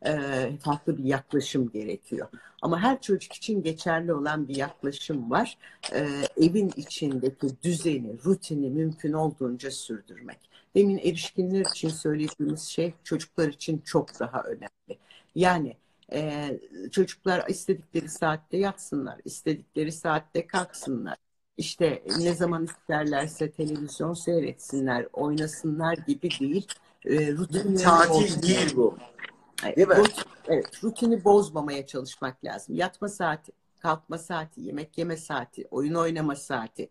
Ee, 0.05 0.57
farklı 0.59 0.97
bir 0.97 1.03
yaklaşım 1.03 1.69
gerekiyor. 1.71 2.27
Ama 2.61 2.79
her 2.81 3.01
çocuk 3.01 3.33
için 3.33 3.63
geçerli 3.63 4.13
olan 4.13 4.47
bir 4.47 4.55
yaklaşım 4.55 5.31
var. 5.31 5.57
Ee, 5.93 6.07
evin 6.37 6.71
içindeki 6.75 7.47
düzeni, 7.63 8.17
rutini 8.25 8.69
mümkün 8.69 9.13
olduğunca 9.13 9.71
sürdürmek. 9.71 10.39
Demin 10.75 10.97
erişkinler 10.97 11.65
için 11.65 11.89
söylediğimiz 11.89 12.61
şey 12.61 12.93
çocuklar 13.03 13.47
için 13.47 13.81
çok 13.85 14.19
daha 14.19 14.43
önemli. 14.43 14.99
Yani 15.35 15.75
e, 16.13 16.59
çocuklar 16.91 17.47
istedikleri 17.47 18.09
saatte 18.09 18.57
yatsınlar, 18.57 19.19
istedikleri 19.25 19.91
saatte 19.91 20.47
kalksınlar. 20.47 21.17
İşte 21.57 22.03
ne 22.19 22.33
zaman 22.33 22.65
isterlerse 22.65 23.51
televizyon 23.51 24.13
seyretsinler, 24.13 25.07
oynasınlar 25.13 25.97
gibi 26.07 26.29
değil. 26.39 26.67
E, 27.05 27.31
rutinlerini 27.31 27.77
Tatil 27.77 28.09
bozmamak. 28.09 28.43
değil 28.43 28.75
bu. 28.75 28.97
Değil 29.75 29.87
mi? 29.87 29.93
rut- 29.93 30.25
evet, 30.47 30.83
rutini 30.83 31.23
bozmamaya 31.23 31.87
çalışmak 31.87 32.45
lazım. 32.45 32.75
Yatma 32.75 33.09
saati, 33.09 33.51
kalkma 33.79 34.17
saati, 34.17 34.61
yemek 34.61 34.97
yeme 34.97 35.17
saati, 35.17 35.67
oyun 35.71 35.93
oynama 35.93 36.35
saati, 36.35 36.89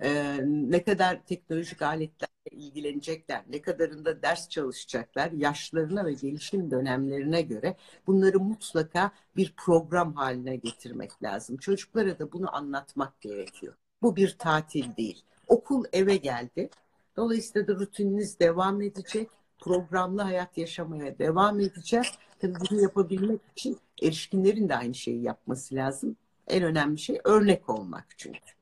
e, 0.00 0.40
ne 0.44 0.84
kadar 0.84 1.24
teknolojik 1.26 1.82
aletlerle 1.82 2.34
ilgilenecekler, 2.50 3.42
ne 3.48 3.62
kadarında 3.62 4.22
ders 4.22 4.48
çalışacaklar, 4.48 5.30
yaşlarına 5.32 6.04
ve 6.06 6.12
gelişim 6.12 6.70
dönemlerine 6.70 7.42
göre 7.42 7.76
bunları 8.06 8.40
mutlaka 8.40 9.10
bir 9.36 9.54
program 9.56 10.14
haline 10.14 10.56
getirmek 10.56 11.22
lazım. 11.22 11.56
Çocuklara 11.56 12.18
da 12.18 12.32
bunu 12.32 12.56
anlatmak 12.56 13.20
gerekiyor. 13.20 13.74
Bu 14.02 14.16
bir 14.16 14.36
tatil 14.38 14.96
değil. 14.96 15.22
Okul 15.48 15.84
eve 15.92 16.16
geldi. 16.16 16.70
Dolayısıyla 17.16 17.68
da 17.68 17.80
rutininiz 17.80 18.40
devam 18.40 18.82
edecek. 18.82 19.28
Programlı 19.60 20.22
hayat 20.22 20.58
yaşamaya 20.58 21.18
devam 21.18 21.60
edeceğiz. 21.60 22.06
Tabii 22.40 22.54
bunu 22.70 22.80
yapabilmek 22.80 23.40
için 23.56 23.78
erişkinlerin 24.02 24.68
de 24.68 24.76
aynı 24.76 24.94
şeyi 24.94 25.22
yapması 25.22 25.74
lazım. 25.74 26.16
En 26.48 26.62
önemli 26.62 26.98
şey 26.98 27.20
örnek 27.24 27.68
olmak 27.70 28.06
çünkü. 28.16 28.53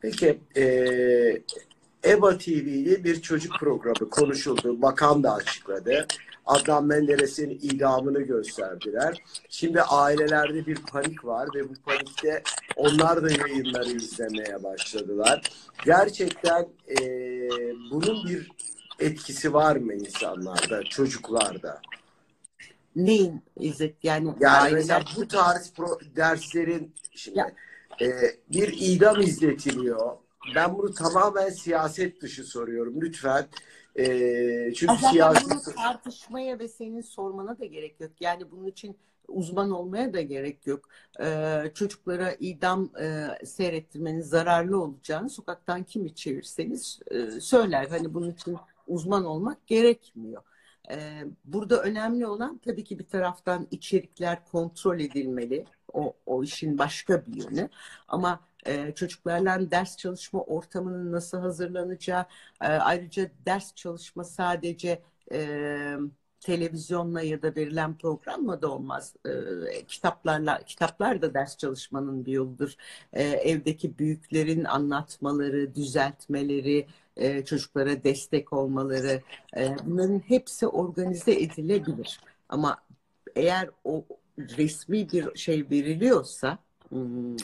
Peki 0.00 0.38
e, 0.56 0.62
EBA 2.04 2.38
TV'de 2.38 3.04
bir 3.04 3.22
çocuk 3.22 3.58
programı 3.60 4.10
konuşuldu. 4.10 4.82
Bakan 4.82 5.22
da 5.22 5.34
açıkladı. 5.34 6.06
Adnan 6.46 6.86
Menderes'in 6.86 7.50
idamını 7.50 8.20
gösterdiler. 8.22 9.22
Şimdi 9.48 9.82
ailelerde 9.82 10.66
bir 10.66 10.76
panik 10.76 11.24
var 11.24 11.48
ve 11.54 11.68
bu 11.68 11.74
panikte 11.86 12.42
onlar 12.76 13.22
da 13.22 13.30
yayınları 13.30 13.90
izlemeye 13.90 14.62
başladılar. 14.62 15.42
Gerçekten 15.84 16.68
e, 16.88 16.96
bunun 17.90 18.28
bir 18.28 18.50
etkisi 18.98 19.52
var 19.54 19.76
mı 19.76 19.94
insanlarda, 19.94 20.82
çocuklarda? 20.84 21.80
Neyin 22.96 23.42
İzzet? 23.56 23.94
Yani, 24.02 24.34
Yani 24.40 24.56
aileler- 24.56 24.74
mesela 24.74 25.04
bu 25.16 25.28
tarz 25.28 25.70
pro- 25.70 26.16
derslerin 26.16 26.94
şimdi 27.10 27.38
Ya. 27.38 27.52
E, 28.00 28.10
bir 28.50 28.76
idam 28.80 29.20
izletiliyor. 29.20 30.16
Ben 30.54 30.78
bunu 30.78 30.94
tamamen 30.94 31.50
siyaset 31.50 32.22
dışı 32.22 32.44
soruyorum 32.44 33.00
lütfen. 33.00 33.46
E, 33.96 34.04
çünkü 34.74 34.94
Zaten 34.94 35.10
siyasi 35.10 35.50
bunu 35.50 35.74
tartışmaya 35.76 36.58
ve 36.58 36.68
senin 36.68 37.00
sormana 37.00 37.58
da 37.58 37.64
gerek 37.64 38.00
yok. 38.00 38.10
Yani 38.20 38.50
bunun 38.50 38.66
için 38.66 38.96
uzman 39.28 39.70
olmaya 39.70 40.12
da 40.12 40.20
gerek 40.20 40.66
yok. 40.66 40.88
Ee, 41.20 41.70
çocuklara 41.74 42.32
idam 42.32 42.90
e, 43.00 43.28
seyrettirmenin 43.46 44.20
zararlı 44.20 44.82
olacağını 44.82 45.30
sokaktan 45.30 45.84
kimi 45.84 46.14
çevirseniz 46.14 47.00
e, 47.10 47.40
söyler. 47.40 47.86
Hani 47.86 48.14
bunun 48.14 48.30
için 48.30 48.56
uzman 48.86 49.24
olmak 49.24 49.66
gerekmiyor. 49.66 50.42
Ee, 50.90 51.24
burada 51.44 51.82
önemli 51.82 52.26
olan 52.26 52.58
tabii 52.58 52.84
ki 52.84 52.98
bir 52.98 53.06
taraftan 53.06 53.66
içerikler 53.70 54.44
kontrol 54.44 55.00
edilmeli. 55.00 55.64
O, 55.92 56.14
o 56.26 56.42
işin 56.42 56.78
başka 56.78 57.26
bir 57.26 57.34
yönü. 57.34 57.68
Ama 58.08 58.40
e, 58.66 58.92
çocuklarla 58.94 59.70
ders 59.70 59.96
çalışma 59.96 60.40
ortamının 60.42 61.12
nasıl 61.12 61.38
hazırlanacağı, 61.38 62.26
e, 62.62 62.66
ayrıca 62.66 63.30
ders 63.46 63.74
çalışma 63.74 64.24
sadece 64.24 65.02
e, 65.32 65.96
televizyonla 66.40 67.22
ya 67.22 67.42
da 67.42 67.56
verilen 67.56 67.94
programla 67.98 68.62
da 68.62 68.72
olmaz. 68.72 69.14
E, 69.26 69.30
kitaplarla, 69.84 70.62
kitaplar 70.66 71.22
da 71.22 71.34
ders 71.34 71.56
çalışmanın 71.56 72.26
bir 72.26 72.32
yoludur. 72.32 72.74
E, 73.12 73.22
evdeki 73.22 73.98
büyüklerin 73.98 74.64
anlatmaları, 74.64 75.74
düzeltmeleri, 75.74 76.86
e, 77.16 77.44
çocuklara 77.44 78.04
destek 78.04 78.52
olmaları, 78.52 79.22
e, 79.56 79.76
bunların 79.84 80.18
hepsi 80.18 80.66
organize 80.66 81.32
edilebilir. 81.32 82.20
Ama 82.48 82.78
eğer 83.36 83.70
o 83.84 84.04
resmi 84.38 85.12
bir 85.12 85.36
şey 85.36 85.70
veriliyorsa 85.70 86.58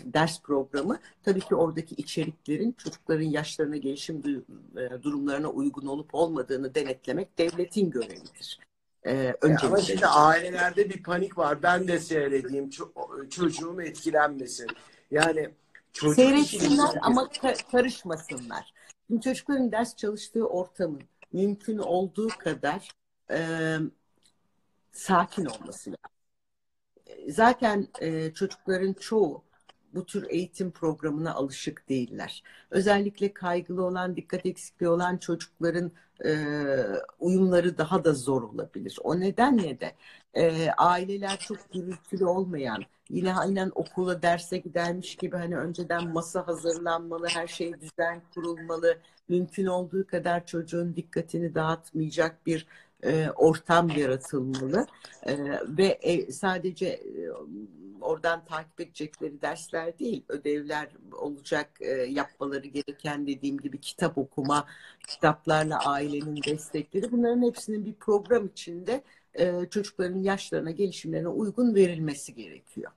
ders 0.04 0.42
programı 0.42 0.98
tabii 1.22 1.40
ki 1.40 1.54
oradaki 1.54 1.94
içeriklerin 1.94 2.72
çocukların 2.72 3.24
yaşlarına, 3.24 3.76
gelişim 3.76 4.44
e, 4.76 5.02
durumlarına 5.02 5.48
uygun 5.48 5.86
olup 5.86 6.14
olmadığını 6.14 6.74
denetlemek 6.74 7.38
devletin 7.38 7.90
görevidir. 7.90 8.58
Ee, 9.06 9.34
ama 9.62 9.80
şimdi 9.80 10.06
ailelerde 10.06 10.90
bir 10.90 11.02
panik 11.02 11.38
var. 11.38 11.62
Ben 11.62 11.88
de 11.88 11.98
seyredeyim. 12.00 12.68
ço- 12.68 13.28
çocuğum 13.30 13.82
etkilenmesin. 13.82 14.66
Yani 15.10 15.50
çocuk 15.92 16.14
Seyretsinler 16.16 16.88
işi- 16.88 17.00
ama 17.00 17.22
ka- 17.22 17.70
karışmasınlar. 17.70 18.74
Şimdi 19.06 19.20
çocukların 19.22 19.72
ders 19.72 19.96
çalıştığı 19.96 20.46
ortamın 20.46 21.02
mümkün 21.32 21.78
olduğu 21.78 22.28
kadar 22.28 22.90
e, 23.30 23.38
sakin 24.92 25.44
olması 25.44 25.90
lazım. 25.90 26.13
Zaten 27.28 27.88
e, 28.00 28.32
çocukların 28.34 28.92
çoğu 28.92 29.44
bu 29.94 30.06
tür 30.06 30.26
eğitim 30.30 30.70
programına 30.70 31.34
alışık 31.34 31.88
değiller. 31.88 32.42
Özellikle 32.70 33.32
kaygılı 33.32 33.84
olan, 33.84 34.16
dikkat 34.16 34.46
eksikliği 34.46 34.90
olan 34.90 35.16
çocukların 35.16 35.92
e, 36.24 36.36
uyumları 37.18 37.78
daha 37.78 38.04
da 38.04 38.14
zor 38.14 38.42
olabilir. 38.42 38.98
O 39.04 39.20
nedenle 39.20 39.80
de 39.80 39.94
e, 40.34 40.70
aileler 40.70 41.38
çok 41.38 41.72
gürültülü 41.72 42.24
olmayan, 42.24 42.82
yine 43.10 43.34
aynen 43.34 43.72
okula 43.74 44.22
derse 44.22 44.58
gidermiş 44.58 45.16
gibi 45.16 45.36
hani 45.36 45.56
önceden 45.56 46.08
masa 46.08 46.46
hazırlanmalı, 46.46 47.26
her 47.28 47.46
şey 47.46 47.72
düzen 47.80 48.22
kurulmalı, 48.34 48.98
mümkün 49.28 49.66
olduğu 49.66 50.06
kadar 50.06 50.46
çocuğun 50.46 50.96
dikkatini 50.96 51.54
dağıtmayacak 51.54 52.46
bir 52.46 52.66
e, 53.02 53.28
ortam 53.36 53.88
yaratılmalı 53.88 54.86
e, 55.22 55.36
ve 55.68 55.86
e, 55.86 56.32
sadece 56.32 57.02
oradan 58.00 58.44
takip 58.44 58.80
edecekleri 58.80 59.42
dersler 59.42 59.98
değil, 59.98 60.24
ödevler 60.28 60.88
olacak, 61.12 61.70
yapmaları 62.08 62.66
gereken 62.66 63.26
dediğim 63.26 63.58
gibi 63.58 63.80
kitap 63.80 64.18
okuma, 64.18 64.66
kitaplarla 65.08 65.78
ailenin 65.78 66.40
destekleri 66.46 67.12
bunların 67.12 67.42
hepsinin 67.42 67.86
bir 67.86 67.94
program 67.94 68.46
içinde 68.46 69.02
çocukların 69.70 70.18
yaşlarına, 70.18 70.70
gelişimlerine 70.70 71.28
uygun 71.28 71.74
verilmesi 71.74 72.34
gerekiyor. 72.34 72.90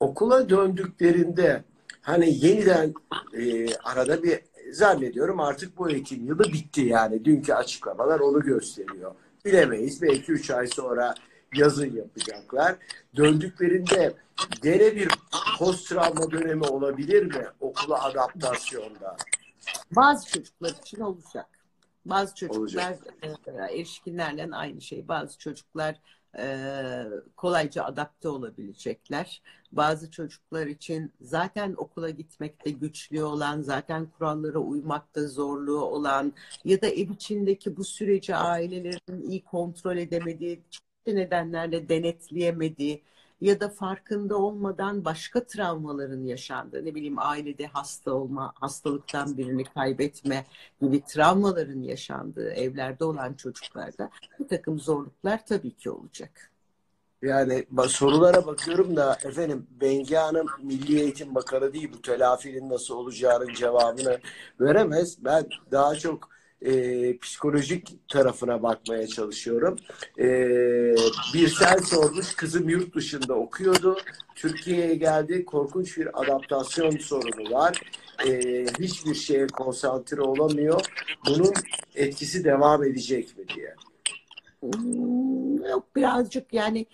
Okula 0.00 0.48
döndüklerinde 0.48 1.64
hani 2.02 2.46
yeniden 2.46 2.94
e, 3.38 3.74
arada 3.76 4.22
bir 4.22 4.40
zannediyorum 4.72 5.40
artık 5.40 5.78
bu 5.78 5.90
eğitim 5.90 6.26
yılı 6.26 6.44
bitti 6.44 6.80
yani. 6.80 7.24
Dünkü 7.24 7.52
açıklamalar 7.52 8.20
onu 8.20 8.40
gösteriyor. 8.40 9.14
Bilemeyiz. 9.46 10.02
Belki 10.02 10.32
3 10.32 10.50
ay 10.50 10.66
sonra 10.66 11.14
yazın 11.54 11.96
yapacaklar. 11.96 12.76
Döndüklerinde 13.16 14.14
gene 14.62 14.96
bir 14.96 15.08
post 15.58 15.88
travma 15.88 16.30
dönemi 16.30 16.64
olabilir 16.64 17.22
mi 17.22 17.46
okula 17.60 18.02
adaptasyonda? 18.02 19.16
Bazı 19.90 20.28
çocuklar 20.28 20.74
için 20.82 21.00
olacak. 21.00 21.46
Bazı 22.04 22.34
çocuklar 22.34 22.90
Olacak. 22.90 23.14
e, 23.46 23.74
erişkinlerle 23.74 24.48
aynı 24.52 24.80
şey. 24.80 25.08
Bazı 25.08 25.38
çocuklar 25.38 26.00
e, 26.38 26.66
kolayca 27.36 27.84
adapte 27.84 28.28
olabilecekler. 28.28 29.42
Bazı 29.76 30.10
çocuklar 30.10 30.66
için 30.66 31.12
zaten 31.20 31.74
okula 31.76 32.10
gitmekte 32.10 32.70
güçlüğü 32.70 33.22
olan, 33.22 33.60
zaten 33.62 34.06
kurallara 34.06 34.58
uymakta 34.58 35.28
zorluğu 35.28 35.80
olan 35.80 36.32
ya 36.64 36.82
da 36.82 36.86
ev 36.86 37.10
içindeki 37.10 37.76
bu 37.76 37.84
süreci 37.84 38.36
ailelerin 38.36 39.22
iyi 39.30 39.44
kontrol 39.44 39.96
edemediği, 39.96 40.62
çeşitli 40.70 41.16
nedenlerle 41.16 41.88
denetleyemediği 41.88 43.02
ya 43.40 43.60
da 43.60 43.68
farkında 43.68 44.36
olmadan 44.36 45.04
başka 45.04 45.46
travmaların 45.46 46.24
yaşandığı, 46.24 46.84
ne 46.84 46.94
bileyim 46.94 47.18
ailede 47.18 47.66
hasta 47.66 48.12
olma, 48.12 48.52
hastalıktan 48.56 49.36
birini 49.38 49.64
kaybetme 49.64 50.44
gibi 50.80 51.04
travmaların 51.04 51.82
yaşandığı 51.82 52.50
evlerde 52.50 53.04
olan 53.04 53.34
çocuklarda 53.34 54.10
bir 54.38 54.48
takım 54.48 54.80
zorluklar 54.80 55.46
tabii 55.46 55.76
ki 55.76 55.90
olacak. 55.90 56.55
Yani 57.22 57.66
sorulara 57.88 58.46
bakıyorum 58.46 58.96
da 58.96 59.18
efendim 59.24 59.66
Bengi 59.70 60.14
Hanım 60.16 60.46
Milli 60.62 61.00
Eğitim 61.00 61.34
Bakanı 61.34 61.72
değil 61.72 61.90
bu 61.92 62.02
telafinin 62.02 62.70
nasıl 62.70 62.94
olacağının 62.94 63.52
cevabını 63.54 64.20
veremez. 64.60 65.24
Ben 65.24 65.46
daha 65.72 65.94
çok 65.94 66.28
e, 66.62 67.18
psikolojik 67.18 68.08
tarafına 68.08 68.62
bakmaya 68.62 69.06
çalışıyorum. 69.06 69.76
E, 70.18 70.26
Birsel 71.34 71.78
sormuş 71.82 72.34
kızım 72.34 72.68
yurt 72.68 72.94
dışında 72.96 73.34
okuyordu. 73.34 73.96
Türkiye'ye 74.34 74.94
geldi. 74.94 75.44
Korkunç 75.44 75.98
bir 75.98 76.22
adaptasyon 76.22 76.90
sorunu 76.98 77.50
var. 77.52 77.80
E, 78.26 78.30
hiçbir 78.80 79.14
şeye 79.14 79.46
konsantre 79.46 80.20
olamıyor. 80.20 80.80
Bunun 81.26 81.52
etkisi 81.94 82.44
devam 82.44 82.84
edecek 82.84 83.38
mi 83.38 83.44
diye. 83.48 83.74
Hmm, 84.62 85.64
Yok 85.64 85.96
birazcık 85.96 86.52
yani 86.54 86.86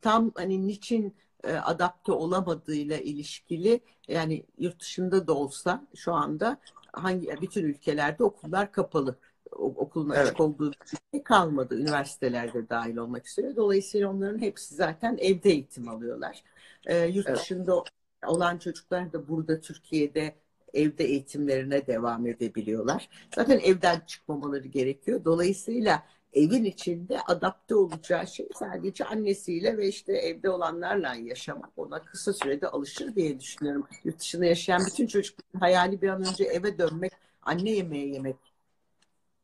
tam 0.00 0.32
hani 0.34 0.66
niçin 0.66 1.16
e, 1.44 1.52
adapte 1.52 2.12
olamadığıyla 2.12 2.96
ilişkili 2.98 3.80
yani 4.08 4.44
yurt 4.58 4.80
dışında 4.80 5.26
da 5.26 5.34
olsa 5.34 5.86
şu 5.94 6.12
anda 6.12 6.60
hangi 6.92 7.28
bütün 7.42 7.64
ülkelerde 7.64 8.24
okullar 8.24 8.72
kapalı. 8.72 9.16
Okulun 9.52 10.10
açık 10.10 10.24
Evet. 10.26 10.40
olduğu 10.40 10.72
bir 10.72 10.76
ülke 11.14 11.24
kalmadı. 11.24 11.78
Üniversitelerde 11.80 12.68
dahil 12.68 12.96
olmak 12.96 13.28
üzere. 13.28 13.56
Dolayısıyla 13.56 14.10
onların 14.10 14.38
hepsi 14.38 14.74
zaten 14.74 15.16
evde 15.20 15.50
eğitim 15.50 15.88
alıyorlar. 15.88 16.42
E, 16.86 17.06
yurt 17.06 17.26
Evet. 17.28 17.38
dışında 17.38 17.84
olan 18.26 18.58
çocuklar 18.58 19.12
da 19.12 19.28
burada 19.28 19.60
Türkiye'de 19.60 20.34
evde 20.74 21.04
eğitimlerine 21.04 21.86
devam 21.86 22.26
edebiliyorlar. 22.26 23.08
Zaten 23.34 23.58
evden 23.58 24.00
çıkmamaları 24.06 24.68
gerekiyor. 24.68 25.24
Dolayısıyla 25.24 26.02
evin 26.32 26.64
içinde 26.64 27.20
adapte 27.20 27.74
olacağı 27.74 28.26
şey 28.26 28.48
sadece 28.58 29.04
annesiyle 29.04 29.76
ve 29.76 29.88
işte 29.88 30.12
evde 30.12 30.50
olanlarla 30.50 31.14
yaşamak. 31.14 31.70
Ona 31.76 32.02
kısa 32.02 32.32
sürede 32.32 32.68
alışır 32.68 33.14
diye 33.14 33.40
düşünüyorum. 33.40 33.86
Yurt 34.04 34.18
dışında 34.20 34.44
yaşayan 34.44 34.82
bütün 34.86 35.06
çocukların 35.06 35.60
hayali 35.60 36.02
bir 36.02 36.08
an 36.08 36.24
önce 36.24 36.44
eve 36.44 36.78
dönmek, 36.78 37.12
anne 37.42 37.70
yemeği 37.70 38.14
yemek. 38.14 38.36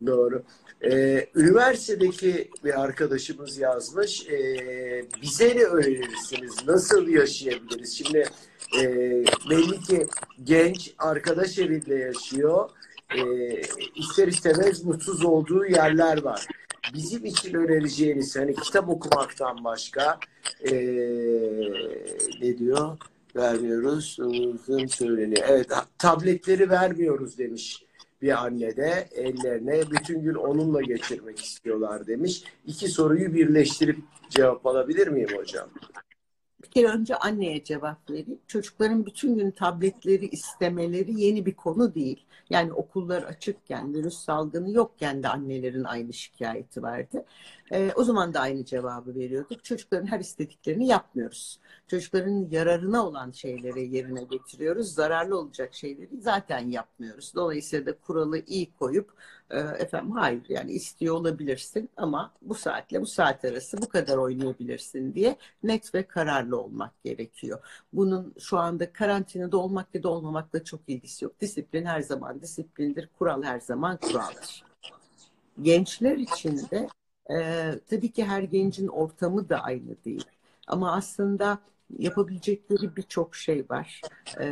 Doğru. 0.06 0.42
Ee, 0.84 1.26
üniversitedeki 1.34 2.50
bir 2.64 2.80
arkadaşımız 2.80 3.58
yazmış. 3.58 4.26
Ee, 4.28 5.04
bize 5.22 5.56
ne 5.56 5.62
önerirsiniz? 5.62 6.66
Nasıl 6.66 7.08
yaşayabiliriz? 7.08 7.98
Şimdi 7.98 8.24
e, 8.78 8.84
belli 9.50 9.80
ki 9.80 10.06
genç 10.44 10.94
arkadaş 10.98 11.58
evinde 11.58 11.94
yaşıyor. 11.94 12.70
Ee, 13.16 13.60
ister 13.94 14.28
istemez 14.28 14.84
mutsuz 14.84 15.24
olduğu 15.24 15.66
yerler 15.66 16.22
var. 16.22 16.46
Bizim 16.94 17.24
için 17.24 17.54
önereceğiniz 17.54 18.36
hani 18.36 18.54
kitap 18.54 18.88
okumaktan 18.88 19.64
başka 19.64 20.18
ee, 20.60 20.74
ne 22.40 22.58
diyor? 22.58 22.98
Vermiyoruz. 23.36 24.18
Uzun 24.20 24.86
söyleniyor. 24.86 25.46
Evet 25.48 25.70
tabletleri 25.98 26.70
vermiyoruz 26.70 27.38
demiş 27.38 27.88
bir 28.22 28.44
anne 28.44 28.76
de 28.76 29.08
ellerine 29.12 29.90
bütün 29.90 30.22
gün 30.22 30.34
onunla 30.34 30.82
geçirmek 30.82 31.44
istiyorlar 31.44 32.06
demiş. 32.06 32.44
İki 32.66 32.88
soruyu 32.88 33.34
birleştirip 33.34 33.98
cevap 34.30 34.66
alabilir 34.66 35.08
miyim 35.08 35.28
hocam? 35.36 35.68
Bir 36.68 36.80
kere 36.82 36.92
önce 36.92 37.16
anneye 37.16 37.64
cevap 37.64 38.10
vereyim. 38.10 38.38
Çocukların 38.46 39.06
bütün 39.06 39.36
gün 39.36 39.50
tabletleri 39.50 40.26
istemeleri 40.26 41.20
yeni 41.20 41.46
bir 41.46 41.54
konu 41.54 41.94
değil. 41.94 42.24
Yani 42.50 42.72
okullar 42.72 43.22
açıkken, 43.22 43.94
virüs 43.94 44.18
salgını 44.18 44.70
yokken 44.70 45.22
de 45.22 45.28
annelerin 45.28 45.84
aynı 45.84 46.12
şikayeti 46.12 46.82
vardı. 46.82 47.24
Ee, 47.72 47.92
o 47.96 48.04
zaman 48.04 48.34
da 48.34 48.40
aynı 48.40 48.64
cevabı 48.64 49.14
veriyorduk. 49.14 49.64
Çocukların 49.64 50.06
her 50.06 50.20
istediklerini 50.20 50.86
yapmıyoruz. 50.86 51.60
Çocukların 51.88 52.48
yararına 52.50 53.06
olan 53.06 53.30
şeyleri 53.30 53.96
yerine 53.96 54.22
getiriyoruz. 54.22 54.94
Zararlı 54.94 55.38
olacak 55.38 55.74
şeyleri 55.74 56.20
zaten 56.20 56.70
yapmıyoruz. 56.70 57.32
Dolayısıyla 57.34 57.86
da 57.86 57.98
kuralı 57.98 58.38
iyi 58.46 58.72
koyup 58.78 59.12
e, 59.50 59.58
efendim 59.58 60.10
hayır 60.12 60.42
yani 60.48 60.72
istiyor 60.72 61.14
olabilirsin 61.14 61.90
ama 61.96 62.32
bu 62.42 62.54
saatle 62.54 63.00
bu 63.00 63.06
saat 63.06 63.44
arası 63.44 63.82
bu 63.82 63.88
kadar 63.88 64.16
oynayabilirsin 64.16 65.14
diye 65.14 65.36
net 65.62 65.94
ve 65.94 66.02
kararlı 66.02 66.60
olmak 66.60 67.04
gerekiyor. 67.04 67.58
Bunun 67.92 68.34
şu 68.38 68.58
anda 68.58 68.92
karantinada 68.92 69.58
olmak 69.58 69.94
ya 69.94 70.02
da 70.02 70.08
olmamakla 70.08 70.64
çok 70.64 70.80
ilgisi 70.86 71.24
yok. 71.24 71.40
Disiplin 71.40 71.84
her 71.84 72.00
zaman 72.00 72.40
disiplindir, 72.42 73.08
kural 73.18 73.42
her 73.42 73.60
zaman 73.60 73.96
kuraldır. 73.96 74.64
Gençler 75.62 76.16
için 76.16 76.58
de 76.70 76.88
e, 77.30 77.34
tabii 77.90 78.12
ki 78.12 78.24
her 78.24 78.42
gencin 78.42 78.88
ortamı 78.88 79.48
da 79.48 79.60
aynı 79.62 80.04
değil. 80.04 80.24
Ama 80.66 80.92
aslında 80.92 81.58
yapabilecekleri 81.98 82.96
birçok 82.96 83.36
şey 83.36 83.64
var. 83.70 84.02
E, 84.40 84.44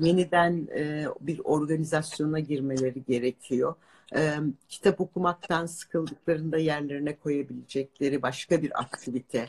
yeniden 0.00 0.68
e, 0.76 1.06
bir 1.20 1.40
organizasyona 1.44 2.40
girmeleri 2.40 3.04
gerekiyor. 3.04 3.74
E, 4.16 4.36
kitap 4.68 5.00
okumaktan 5.00 5.66
sıkıldıklarında 5.66 6.58
yerlerine 6.58 7.16
koyabilecekleri 7.16 8.22
başka 8.22 8.62
bir 8.62 8.80
aktivite. 8.80 9.48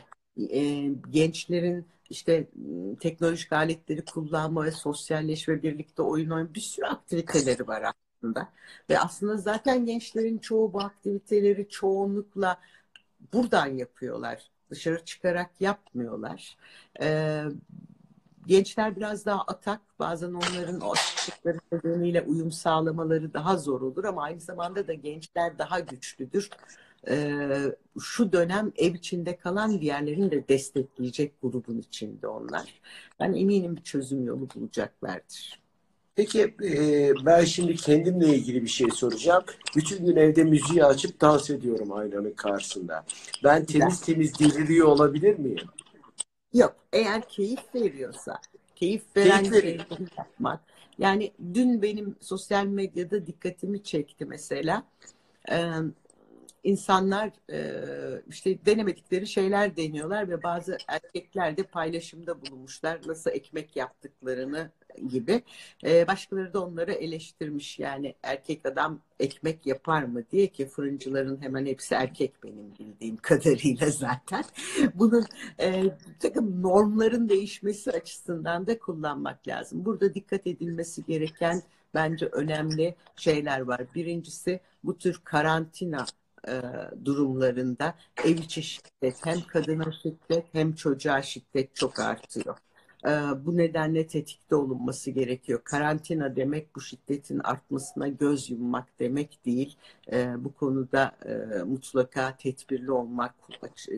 E, 0.50 0.88
gençlerin 1.10 1.86
işte 2.10 2.48
m, 2.54 2.96
teknolojik 2.96 3.52
aletleri 3.52 4.04
kullanma 4.04 4.64
ve 4.64 4.70
sosyalleşme, 4.70 5.62
birlikte 5.62 6.02
oyun 6.02 6.30
oynama 6.30 6.54
bir 6.54 6.60
sürü 6.60 6.86
aktiviteleri 6.86 7.66
var 7.68 7.82
aslında. 8.20 8.48
Ve 8.90 8.98
aslında 9.00 9.36
zaten 9.36 9.86
gençlerin 9.86 10.38
çoğu 10.38 10.72
bu 10.72 10.80
aktiviteleri 10.80 11.68
çoğunlukla 11.68 12.60
buradan 13.32 13.66
yapıyorlar. 13.66 14.50
Dışarı 14.70 15.04
çıkarak 15.04 15.50
yapmıyorlar. 15.60 16.56
Ee, 17.02 17.44
gençler 18.46 18.96
biraz 18.96 19.26
daha 19.26 19.42
atak. 19.42 19.80
Bazen 19.98 20.32
onların 20.32 20.80
o 20.80 20.92
açıklıkları 20.92 21.58
nedeniyle 21.72 22.22
uyum 22.22 22.50
sağlamaları 22.52 23.34
daha 23.34 23.56
zor 23.56 23.80
olur 23.80 24.04
ama 24.04 24.22
aynı 24.22 24.40
zamanda 24.40 24.88
da 24.88 24.94
gençler 24.94 25.58
daha 25.58 25.80
güçlüdür. 25.80 26.50
e, 27.08 27.48
şu 28.00 28.32
dönem 28.32 28.72
ev 28.76 28.94
içinde 28.94 29.36
kalan 29.36 29.80
diğerlerini 29.80 30.30
de 30.30 30.48
destekleyecek 30.48 31.42
grubun 31.42 31.78
içinde 31.78 32.26
onlar. 32.28 32.80
Ben 33.20 33.32
eminim 33.32 33.76
bir 33.76 33.82
çözüm 33.82 34.26
yolu 34.26 34.48
bulacaklardır. 34.54 35.59
Peki 36.16 36.54
e, 36.64 37.12
ben 37.24 37.44
şimdi 37.44 37.76
kendimle 37.76 38.34
ilgili 38.34 38.62
bir 38.62 38.68
şey 38.68 38.90
soracağım. 38.90 39.44
Bütün 39.76 40.06
gün 40.06 40.16
evde 40.16 40.44
müziği 40.44 40.84
açıp 40.84 41.20
dans 41.20 41.50
ediyorum 41.50 41.92
aynanın 41.92 42.32
karşısında. 42.32 43.04
Ben 43.44 43.64
temiz 43.64 44.00
temiz 44.00 44.38
deliriyor 44.38 44.86
olabilir 44.86 45.38
miyim? 45.38 45.68
Yok, 46.54 46.76
eğer 46.92 47.28
keyif 47.28 47.74
veriyorsa, 47.74 48.40
keyif 48.76 49.02
veren 49.16 49.50
Keyif 49.50 49.82
yapmak. 50.18 50.60
Yani 50.98 51.32
dün 51.54 51.82
benim 51.82 52.16
sosyal 52.20 52.66
medyada 52.66 53.26
dikkatimi 53.26 53.82
çekti 53.82 54.24
mesela. 54.24 54.84
Ee, 55.50 55.70
insanlar 56.64 57.30
e, 57.50 57.72
işte 58.28 58.64
denemedikleri 58.66 59.26
şeyler 59.26 59.76
deniyorlar 59.76 60.28
ve 60.28 60.42
bazı 60.42 60.78
erkekler 60.88 61.56
de 61.56 61.62
paylaşımda 61.62 62.40
bulunmuşlar 62.42 63.00
nasıl 63.06 63.30
ekmek 63.30 63.76
yaptıklarını 63.76 64.70
gibi. 65.08 65.42
Ee, 65.84 66.06
başkaları 66.06 66.54
da 66.54 66.64
onları 66.64 66.92
eleştirmiş 66.92 67.78
yani 67.78 68.14
erkek 68.22 68.66
adam 68.66 69.00
ekmek 69.20 69.66
yapar 69.66 70.02
mı 70.02 70.22
diye 70.32 70.46
ki 70.46 70.66
fırıncıların 70.66 71.42
hemen 71.42 71.66
hepsi 71.66 71.94
erkek 71.94 72.44
benim 72.44 72.74
bildiğim 72.78 73.16
kadarıyla 73.16 73.90
zaten. 73.90 74.44
Bunun 74.94 75.24
e, 75.60 75.84
takım 76.20 76.62
normların 76.62 77.28
değişmesi 77.28 77.90
açısından 77.90 78.66
da 78.66 78.78
kullanmak 78.78 79.48
lazım. 79.48 79.84
Burada 79.84 80.14
dikkat 80.14 80.46
edilmesi 80.46 81.04
gereken 81.04 81.62
bence 81.94 82.26
önemli 82.26 82.94
şeyler 83.16 83.60
var. 83.60 83.80
Birincisi 83.94 84.60
bu 84.84 84.98
tür 84.98 85.20
karantina 85.24 86.06
e, 86.48 86.62
durumlarında 87.04 87.94
ev 88.24 88.36
içi 88.36 88.62
şiddet 88.62 89.26
hem 89.26 89.40
kadına 89.40 89.92
şiddet 89.92 90.44
hem 90.52 90.72
çocuğa 90.74 91.22
şiddet 91.22 91.74
çok 91.74 92.00
artıyor. 92.00 92.56
E, 93.06 93.10
bu 93.46 93.56
nedenle 93.56 94.06
tetikte 94.06 94.56
olunması 94.56 95.10
gerekiyor. 95.10 95.60
Karantina 95.64 96.36
demek 96.36 96.76
bu 96.76 96.80
şiddetin 96.80 97.38
artmasına 97.38 98.08
göz 98.08 98.50
yummak 98.50 98.86
demek 99.00 99.38
değil. 99.46 99.76
E, 100.12 100.44
bu 100.44 100.54
konuda 100.54 101.12
e, 101.26 101.62
mutlaka 101.62 102.36
tedbirli 102.36 102.92
olmak 102.92 103.34
e, 103.88 103.96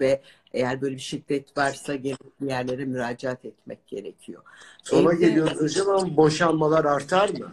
ve 0.00 0.22
eğer 0.52 0.80
böyle 0.80 0.94
bir 0.94 1.00
şiddet 1.00 1.56
varsa 1.58 1.94
gerekli 1.94 2.46
yerlere 2.46 2.84
müracaat 2.84 3.44
etmek 3.44 3.86
gerekiyor. 3.86 4.42
Sona 4.82 5.12
Evde- 5.12 5.20
geliyoruz 5.20 5.60
hocam 5.60 6.16
boşanmalar 6.16 6.84
artar 6.84 7.28
mı? 7.28 7.50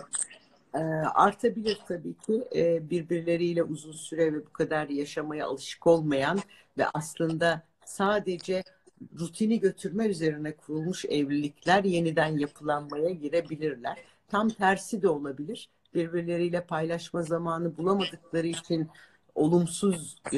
Ee, 0.75 0.79
artabilir 1.15 1.79
tabii 1.87 2.13
ki 2.13 2.43
Ee, 2.55 2.89
birbirleriyle 2.89 3.63
uzun 3.63 3.91
süre 3.91 4.33
ve 4.33 4.45
bu 4.45 4.53
kadar 4.53 4.89
yaşamaya 4.89 5.47
alışık 5.47 5.87
olmayan 5.87 6.39
ve 6.77 6.85
aslında 6.93 7.61
sadece 7.85 8.63
rutini 9.19 9.59
götürme 9.59 10.05
üzerine 10.05 10.55
kurulmuş 10.55 11.05
evlilikler 11.05 11.83
yeniden 11.83 12.37
yapılanmaya 12.37 13.09
girebilirler. 13.09 13.97
Tam 14.27 14.49
tersi 14.49 15.01
de 15.01 15.09
olabilir. 15.09 15.69
Birbirleriyle 15.93 16.61
paylaşma 16.61 17.23
zamanı 17.23 17.77
bulamadıkları 17.77 18.47
için 18.47 18.89
olumsuz 19.35 20.15
e, 20.33 20.37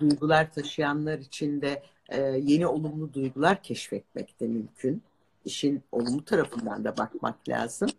duygular 0.00 0.52
taşıyanlar 0.52 1.18
için 1.18 1.60
de 1.60 1.82
e, 2.08 2.20
yeni 2.20 2.66
olumlu 2.66 3.14
duygular 3.14 3.62
keşfetmek 3.62 4.40
de 4.40 4.46
mümkün. 4.46 5.02
İşin 5.46 5.82
olumlu 5.92 6.24
tarafından 6.24 6.84
da 6.84 6.96
bakmak 6.96 7.48
lazım. 7.48 7.90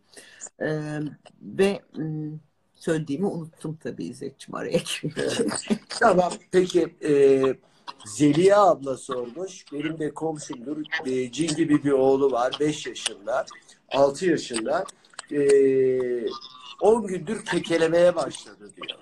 Ee, 0.62 1.00
ve 1.42 1.82
söylediğimi 2.76 3.26
unuttum 3.26 3.78
tabii 3.84 4.06
İzzet'ciğim 4.06 4.56
araya. 4.56 4.80
Tamam. 5.90 6.34
Peki 6.52 6.96
e, 7.04 7.42
Zeliha 8.06 8.70
abla 8.70 8.98
sormuş. 8.98 9.66
Benim 9.74 10.00
de 10.00 10.14
komşumdur. 10.14 10.78
E, 11.06 11.32
cin 11.32 11.56
gibi 11.56 11.84
bir 11.84 11.92
oğlu 11.92 12.32
var. 12.32 12.58
5 12.60 12.88
yaşında. 12.88 13.46
6 13.92 14.26
yaşında. 14.26 14.84
E, 15.32 15.40
10 16.82 17.08
gündür 17.08 17.46
kekelemeye 17.46 18.16
başladı 18.16 18.72
diyor. 18.76 19.00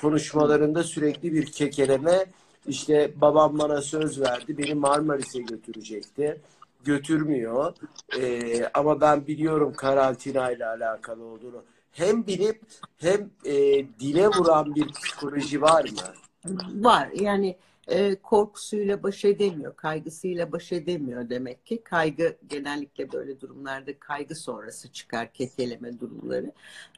Konuşmalarında 0.00 0.84
sürekli 0.84 1.32
bir 1.32 1.46
kekeleme. 1.46 2.26
İşte 2.68 3.12
babam 3.20 3.58
bana 3.58 3.82
söz 3.82 4.20
verdi. 4.20 4.58
Beni 4.58 4.74
Marmaris'e 4.74 5.40
götürecekti. 5.40 6.40
Götürmüyor. 6.86 7.74
E, 8.20 8.64
ama 8.74 9.00
ben 9.00 9.26
biliyorum 9.26 9.72
karantina 9.76 10.50
ile 10.50 10.66
alakalı 10.66 11.24
olduğunu. 11.24 11.64
Hem 11.92 12.26
bilip 12.26 12.62
hem 12.96 13.30
e, 13.44 13.52
dile 14.00 14.28
vuran 14.28 14.74
bir 14.74 14.88
psikoloji 14.92 15.62
var 15.62 15.84
mı? 15.84 16.52
Var 16.84 17.08
yani 17.14 17.56
e, 17.88 18.14
korkusuyla 18.14 19.02
baş 19.02 19.24
edemiyor, 19.24 19.76
kaygısıyla 19.76 20.52
baş 20.52 20.72
edemiyor 20.72 21.30
demek 21.30 21.66
ki. 21.66 21.82
Kaygı 21.84 22.36
genellikle 22.48 23.12
böyle 23.12 23.40
durumlarda 23.40 23.98
kaygı 23.98 24.34
sonrası 24.34 24.92
çıkar 24.92 25.32
kekeleme 25.32 26.00
durumları. 26.00 26.52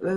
E, 0.05 0.11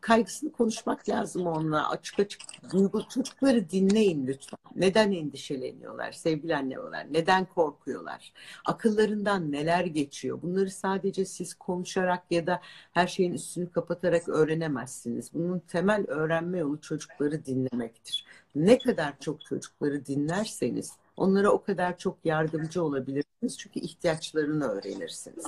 kaygısını 0.00 0.52
konuşmak 0.52 1.08
lazım 1.08 1.46
onunla. 1.46 1.90
Açık 1.90 2.20
açık 2.20 2.40
duygu 2.72 3.02
çocukları 3.08 3.70
dinleyin 3.70 4.26
lütfen. 4.26 4.58
Neden 4.76 5.12
endişeleniyorlar 5.12 6.12
sevgili 6.12 6.56
anneler? 6.56 7.06
Neden 7.10 7.44
korkuyorlar? 7.44 8.32
Akıllarından 8.64 9.52
neler 9.52 9.84
geçiyor? 9.84 10.42
Bunları 10.42 10.70
sadece 10.70 11.24
siz 11.24 11.54
konuşarak 11.54 12.22
ya 12.30 12.46
da 12.46 12.60
her 12.92 13.06
şeyin 13.06 13.32
üstünü 13.32 13.70
kapatarak 13.70 14.28
öğrenemezsiniz. 14.28 15.34
Bunun 15.34 15.58
temel 15.58 16.04
öğrenme 16.08 16.58
yolu 16.58 16.80
çocukları 16.80 17.44
dinlemektir. 17.44 18.24
Ne 18.66 18.78
kadar 18.78 19.18
çok 19.20 19.40
çocukları 19.40 20.06
dinlerseniz 20.06 20.92
onlara 21.16 21.50
o 21.50 21.62
kadar 21.62 21.98
çok 21.98 22.18
yardımcı 22.24 22.84
olabilirsiniz. 22.84 23.58
Çünkü 23.58 23.80
ihtiyaçlarını 23.80 24.64
öğrenirsiniz. 24.64 25.44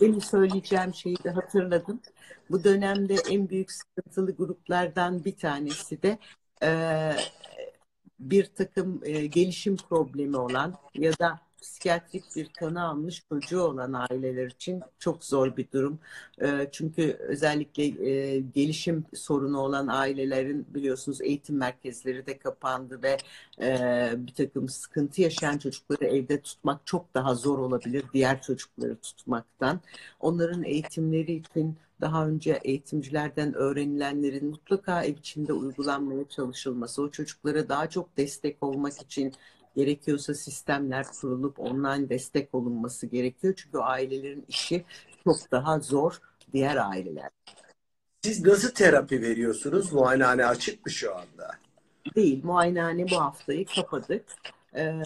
Benim 0.00 0.20
söyleyeceğim 0.20 0.94
şeyi 0.94 1.24
de 1.24 1.30
hatırladım. 1.30 2.00
Bu 2.50 2.64
dönemde 2.64 3.16
en 3.30 3.48
büyük 3.48 3.72
sıkıntılı 3.72 4.32
gruplardan 4.32 5.24
bir 5.24 5.36
tanesi 5.36 6.02
de 6.02 6.18
e, 6.62 7.12
bir 8.20 8.44
takım 8.44 9.00
e, 9.04 9.26
gelişim 9.26 9.76
problemi 9.76 10.36
olan 10.36 10.74
ya 10.94 11.18
da 11.18 11.40
psikiyatrik 11.60 12.36
bir 12.36 12.48
tanı 12.60 12.84
almış 12.88 13.22
çocuğu 13.28 13.62
olan 13.62 13.92
aileler 13.92 14.46
için 14.46 14.82
çok 14.98 15.24
zor 15.24 15.56
bir 15.56 15.72
durum. 15.72 15.98
E, 16.42 16.68
çünkü 16.72 17.12
özellikle 17.12 17.84
e, 18.10 18.40
gelişim 18.40 19.04
sorunu 19.14 19.60
olan 19.60 19.86
ailelerin 19.86 20.66
biliyorsunuz 20.74 21.20
eğitim 21.20 21.56
merkezleri 21.56 22.26
de 22.26 22.38
kapandı 22.38 23.02
ve 23.02 23.16
e, 23.60 24.12
bir 24.16 24.34
takım 24.34 24.68
sıkıntı 24.68 25.22
yaşayan 25.22 25.58
çocukları 25.58 26.04
evde 26.04 26.40
tutmak 26.40 26.86
çok 26.86 27.14
daha 27.14 27.34
zor 27.34 27.58
olabilir 27.58 28.04
diğer 28.12 28.42
çocukları 28.42 28.96
tutmaktan. 28.96 29.80
Onların 30.20 30.62
eğitimleri 30.62 31.32
için 31.32 31.76
daha 32.00 32.26
önce 32.28 32.60
eğitimcilerden 32.64 33.54
öğrenilenlerin 33.54 34.46
mutlaka 34.46 35.04
ev 35.04 35.16
içinde 35.16 35.52
uygulanmaya 35.52 36.28
çalışılması, 36.28 37.02
o 37.02 37.10
çocuklara 37.10 37.68
daha 37.68 37.90
çok 37.90 38.16
destek 38.16 38.62
olmak 38.62 39.02
için 39.02 39.32
gerekiyorsa 39.78 40.34
sistemler 40.34 41.06
kurulup 41.20 41.60
online 41.60 42.08
destek 42.08 42.54
olunması 42.54 43.06
gerekiyor. 43.06 43.54
Çünkü 43.56 43.78
ailelerin 43.78 44.44
işi 44.48 44.84
çok 45.24 45.50
daha 45.52 45.80
zor 45.80 46.20
diğer 46.52 46.76
aileler. 46.90 47.30
Siz 48.22 48.44
nasıl 48.44 48.70
terapi 48.70 49.22
veriyorsunuz? 49.22 49.92
Muayenehane 49.92 50.46
açık 50.46 50.86
mı 50.86 50.92
şu 50.92 51.14
anda? 51.14 51.50
Değil, 52.16 52.44
muayenehane 52.44 53.10
bu 53.10 53.16
haftayı 53.16 53.66
kapadık. 53.66 54.24
Ee, 54.74 55.02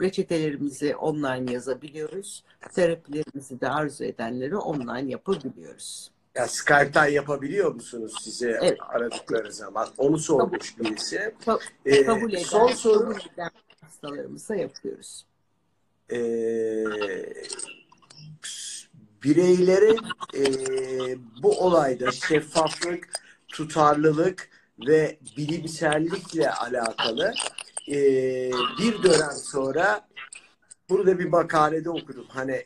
reçetelerimizi 0.00 0.96
online 0.96 1.52
yazabiliyoruz. 1.52 2.44
Terapilerimizi 2.74 3.60
de 3.60 3.68
arzu 3.68 4.04
edenleri 4.04 4.56
online 4.56 5.10
yapabiliyoruz. 5.10 6.10
Ya 6.36 6.48
Skype'tan 6.48 7.06
yapabiliyor 7.06 7.74
musunuz 7.74 8.12
size 8.22 8.58
Evet. 8.62 8.78
aradıkları 8.88 9.52
zaman? 9.52 9.88
Onu 9.98 10.18
sormuş 10.18 10.78
birisi. 10.78 11.34
Ka- 11.46 11.60
Ee, 11.86 12.04
kabul 12.04 12.32
eden, 12.32 12.42
son 12.42 12.68
soru 12.72 12.98
kabul 13.00 13.20
eden 13.34 13.50
hastalarımıza 13.80 14.54
yapıyoruz. 14.54 15.26
e, 16.12 16.16
bireylerin 19.24 20.00
e, 20.34 20.44
bu 21.42 21.60
olayda 21.60 22.10
şeffaflık, 22.12 23.08
tutarlılık 23.48 24.48
ve 24.86 25.18
bilimsellikle 25.36 26.50
alakalı 26.50 27.32
e, 27.88 27.94
bir 28.78 29.02
dönem 29.02 29.32
sonra 29.32 30.08
burada 30.90 31.18
bir 31.18 31.24
makalede 31.24 31.90
okudum. 31.90 32.26
Hani 32.28 32.64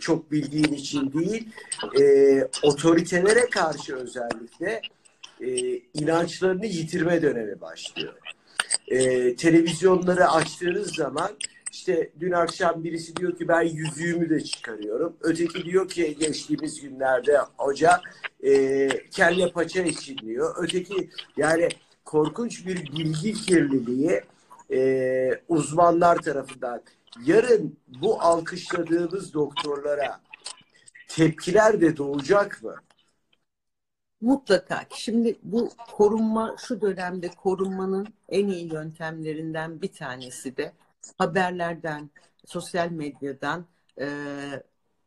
çok 0.00 0.32
bildiğim 0.32 0.74
için 0.74 1.12
değil, 1.12 1.48
e, 2.00 2.48
otoritelere 2.62 3.50
karşı 3.50 3.96
özellikle 3.96 4.82
e, 5.40 5.76
inançlarını 5.94 6.66
yitirme 6.66 7.22
dönemi 7.22 7.60
başlıyor. 7.60 8.14
E, 8.88 9.36
televizyonları 9.36 10.28
açtığınız 10.28 10.94
zaman 10.94 11.30
işte 11.72 12.10
dün 12.20 12.32
akşam 12.32 12.84
birisi 12.84 13.16
diyor 13.16 13.38
ki 13.38 13.48
ben 13.48 13.62
yüzüğümü 13.62 14.30
de 14.30 14.40
çıkarıyorum. 14.40 15.16
Öteki 15.20 15.64
diyor 15.64 15.88
ki 15.88 16.16
geçtiğimiz 16.20 16.80
günlerde 16.80 17.38
hoca 17.56 18.00
e, 18.44 18.88
kelle 19.10 19.52
paça 19.52 19.82
için 19.82 20.18
diyor. 20.18 20.54
Öteki 20.58 21.10
yani 21.36 21.68
korkunç 22.04 22.66
bir 22.66 22.76
bilgi 22.76 23.32
kirliliği 23.32 24.20
e, 24.72 25.40
uzmanlar 25.48 26.16
tarafından. 26.16 26.82
Yarın 27.24 27.78
bu 27.88 28.22
alkışladığımız 28.22 29.34
doktorlara 29.34 30.20
tepkiler 31.08 31.80
de 31.80 31.96
doğacak 31.96 32.62
mı? 32.62 32.76
Mutlaka. 34.20 34.86
Şimdi 34.94 35.38
bu 35.42 35.70
korunma 35.92 36.56
şu 36.58 36.80
dönemde 36.80 37.28
korunmanın 37.28 38.06
en 38.28 38.48
iyi 38.48 38.72
yöntemlerinden 38.72 39.82
bir 39.82 39.92
tanesi 39.92 40.56
de 40.56 40.72
haberlerden, 41.18 42.10
sosyal 42.46 42.90
medyadan 42.90 43.66
e, 44.00 44.08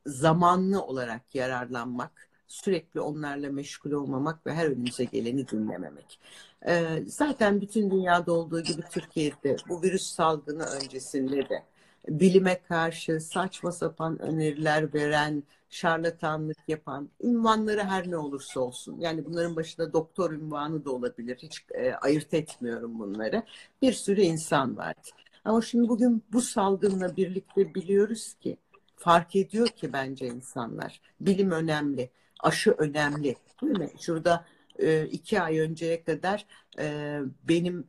zamanlı 0.06 0.82
olarak 0.82 1.36
yararlanmak, 1.36 2.30
sürekli 2.48 3.02
onlarla 3.02 3.50
meşgul 3.50 3.92
olmamak 3.92 4.46
ve 4.46 4.54
her 4.54 4.66
önümüze 4.66 5.04
geleni 5.04 5.48
dinlememek. 5.48 6.20
E, 6.68 7.04
zaten 7.08 7.62
bütün 7.62 7.92
dünyada 7.92 8.32
olduğu 8.32 8.62
gibi 8.62 8.82
Türkiye'de 8.92 9.56
bu 9.70 9.82
virüs 9.82 10.14
salgını 10.16 10.64
öncesinde 10.66 11.50
de 11.50 11.64
bilime 12.08 12.62
karşı 12.68 13.20
saçma 13.20 13.72
sapan 13.72 14.22
öneriler 14.22 14.94
veren, 14.94 15.44
şarlatanlık 15.70 16.58
yapan, 16.68 17.10
ünvanları 17.24 17.84
her 17.84 18.12
ne 18.12 18.18
olursa 18.18 18.60
olsun. 18.60 19.00
Yani 19.00 19.26
bunların 19.26 19.56
başında 19.56 19.94
doktor 19.94 20.32
ünvanı 20.32 20.86
da 20.86 20.92
olabilir. 20.92 21.38
Hiç 21.42 21.66
e, 21.72 21.94
ayırt 21.94 22.34
etmiyorum 22.34 23.00
bunları. 23.00 23.44
Bir 23.82 23.94
sürü 23.94 24.22
insan 24.22 24.78
vardı. 24.78 25.10
Ama 25.46 25.62
şimdi 25.62 25.90
bugün 25.90 26.24
bu 26.34 26.42
salgınla 26.42 27.16
birlikte 27.18 27.76
biliyoruz 27.76 28.34
ki, 28.34 28.58
fark 28.96 29.36
ediyor 29.36 29.68
ki 29.68 29.94
bence 29.94 30.28
insanlar. 30.28 31.02
Bilim 31.22 31.52
önemli, 31.52 32.10
aşı 32.40 32.72
önemli. 32.72 33.36
Değil 33.62 33.80
mi? 33.80 33.90
Şurada 34.00 34.46
e, 34.80 35.06
iki 35.06 35.42
ay 35.42 35.60
önceye 35.60 36.04
kadar 36.04 36.46
e, 36.80 37.20
benim 37.44 37.88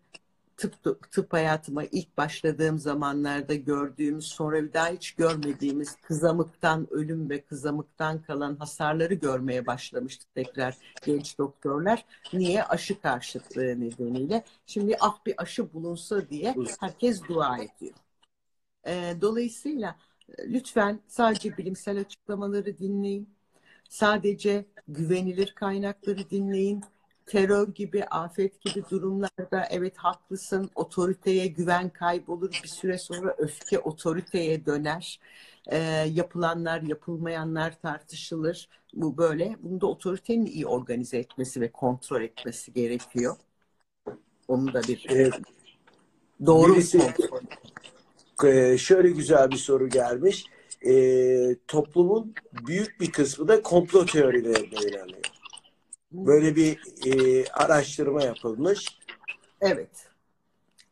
tıp, 0.60 1.12
tıp 1.12 1.32
hayatıma 1.32 1.84
ilk 1.84 2.16
başladığım 2.16 2.78
zamanlarda 2.78 3.54
gördüğümüz 3.54 4.26
sonra 4.26 4.62
bir 4.62 4.72
daha 4.72 4.88
hiç 4.88 5.12
görmediğimiz 5.12 5.96
kızamıktan 6.02 6.86
ölüm 6.90 7.30
ve 7.30 7.40
kızamıktan 7.40 8.22
kalan 8.22 8.56
hasarları 8.56 9.14
görmeye 9.14 9.66
başlamıştık 9.66 10.34
tekrar 10.34 10.76
genç 11.06 11.38
doktorlar. 11.38 12.04
Niye? 12.32 12.64
Aşı 12.64 13.00
karşıtlığı 13.00 13.80
nedeniyle. 13.80 14.44
Şimdi 14.66 14.96
ah 15.00 15.18
bir 15.26 15.42
aşı 15.42 15.72
bulunsa 15.72 16.28
diye 16.28 16.54
herkes 16.80 17.22
dua 17.28 17.58
ediyor. 17.58 17.94
Dolayısıyla 19.20 19.96
lütfen 20.38 21.00
sadece 21.06 21.56
bilimsel 21.56 22.00
açıklamaları 22.00 22.78
dinleyin. 22.78 23.34
Sadece 23.88 24.64
güvenilir 24.88 25.54
kaynakları 25.54 26.30
dinleyin 26.30 26.84
terör 27.30 27.68
gibi, 27.68 28.04
afet 28.04 28.60
gibi 28.60 28.84
durumlarda 28.90 29.66
evet 29.70 29.96
haklısın, 29.96 30.70
otoriteye 30.74 31.46
güven 31.46 31.88
kaybolur, 31.88 32.50
bir 32.62 32.68
süre 32.68 32.98
sonra 32.98 33.34
öfke 33.38 33.78
otoriteye 33.78 34.66
döner. 34.66 35.20
E, 35.66 35.78
yapılanlar, 36.12 36.82
yapılmayanlar 36.82 37.80
tartışılır. 37.80 38.68
Bu 38.94 39.16
böyle. 39.16 39.56
Bunu 39.62 39.80
da 39.80 39.86
otoritenin 39.86 40.46
iyi 40.46 40.66
organize 40.66 41.18
etmesi 41.18 41.60
ve 41.60 41.72
kontrol 41.72 42.22
etmesi 42.22 42.72
gerekiyor. 42.72 43.36
Onun 44.48 44.74
da 44.74 44.82
bir 44.82 45.06
evet. 45.08 45.34
doğru 46.46 46.74
Birisi, 46.74 46.98
kontrol. 46.98 47.40
E, 48.48 48.78
şöyle 48.78 49.10
güzel 49.10 49.50
bir 49.50 49.56
soru 49.56 49.88
gelmiş. 49.88 50.44
E, 50.86 50.94
toplumun 51.68 52.34
büyük 52.66 53.00
bir 53.00 53.12
kısmı 53.12 53.48
da 53.48 53.62
komplo 53.62 54.06
teorilerine 54.06 54.88
inanıyor. 54.88 55.39
Böyle 56.12 56.56
bir 56.56 56.78
e, 57.06 57.44
araştırma 57.52 58.22
yapılmış. 58.22 58.98
Evet. 59.60 60.08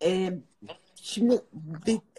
Ee, 0.03 0.39
şimdi 0.95 1.43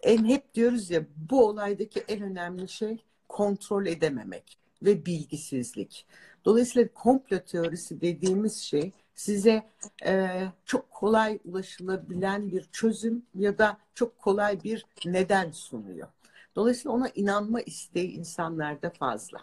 en 0.03 0.25
hep 0.25 0.53
diyoruz 0.53 0.91
ya 0.91 1.01
bu 1.29 1.45
olaydaki 1.47 2.03
en 2.07 2.21
önemli 2.21 2.69
şey 2.69 3.03
kontrol 3.29 3.85
edememek 3.85 4.57
ve 4.83 5.05
bilgisizlik. 5.05 6.05
Dolayısıyla 6.45 6.89
komplo 6.93 7.39
teorisi 7.39 8.01
dediğimiz 8.01 8.57
şey 8.57 8.91
size 9.15 9.63
e, 10.05 10.41
çok 10.65 10.91
kolay 10.91 11.39
ulaşılabilen 11.45 12.51
bir 12.51 12.69
çözüm 12.71 13.25
ya 13.35 13.57
da 13.57 13.77
çok 13.95 14.19
kolay 14.19 14.63
bir 14.63 14.85
neden 15.05 15.51
sunuyor. 15.51 16.07
Dolayısıyla 16.55 16.91
ona 16.91 17.09
inanma 17.09 17.61
isteği 17.61 18.11
insanlarda 18.11 18.89
fazla. 18.89 19.39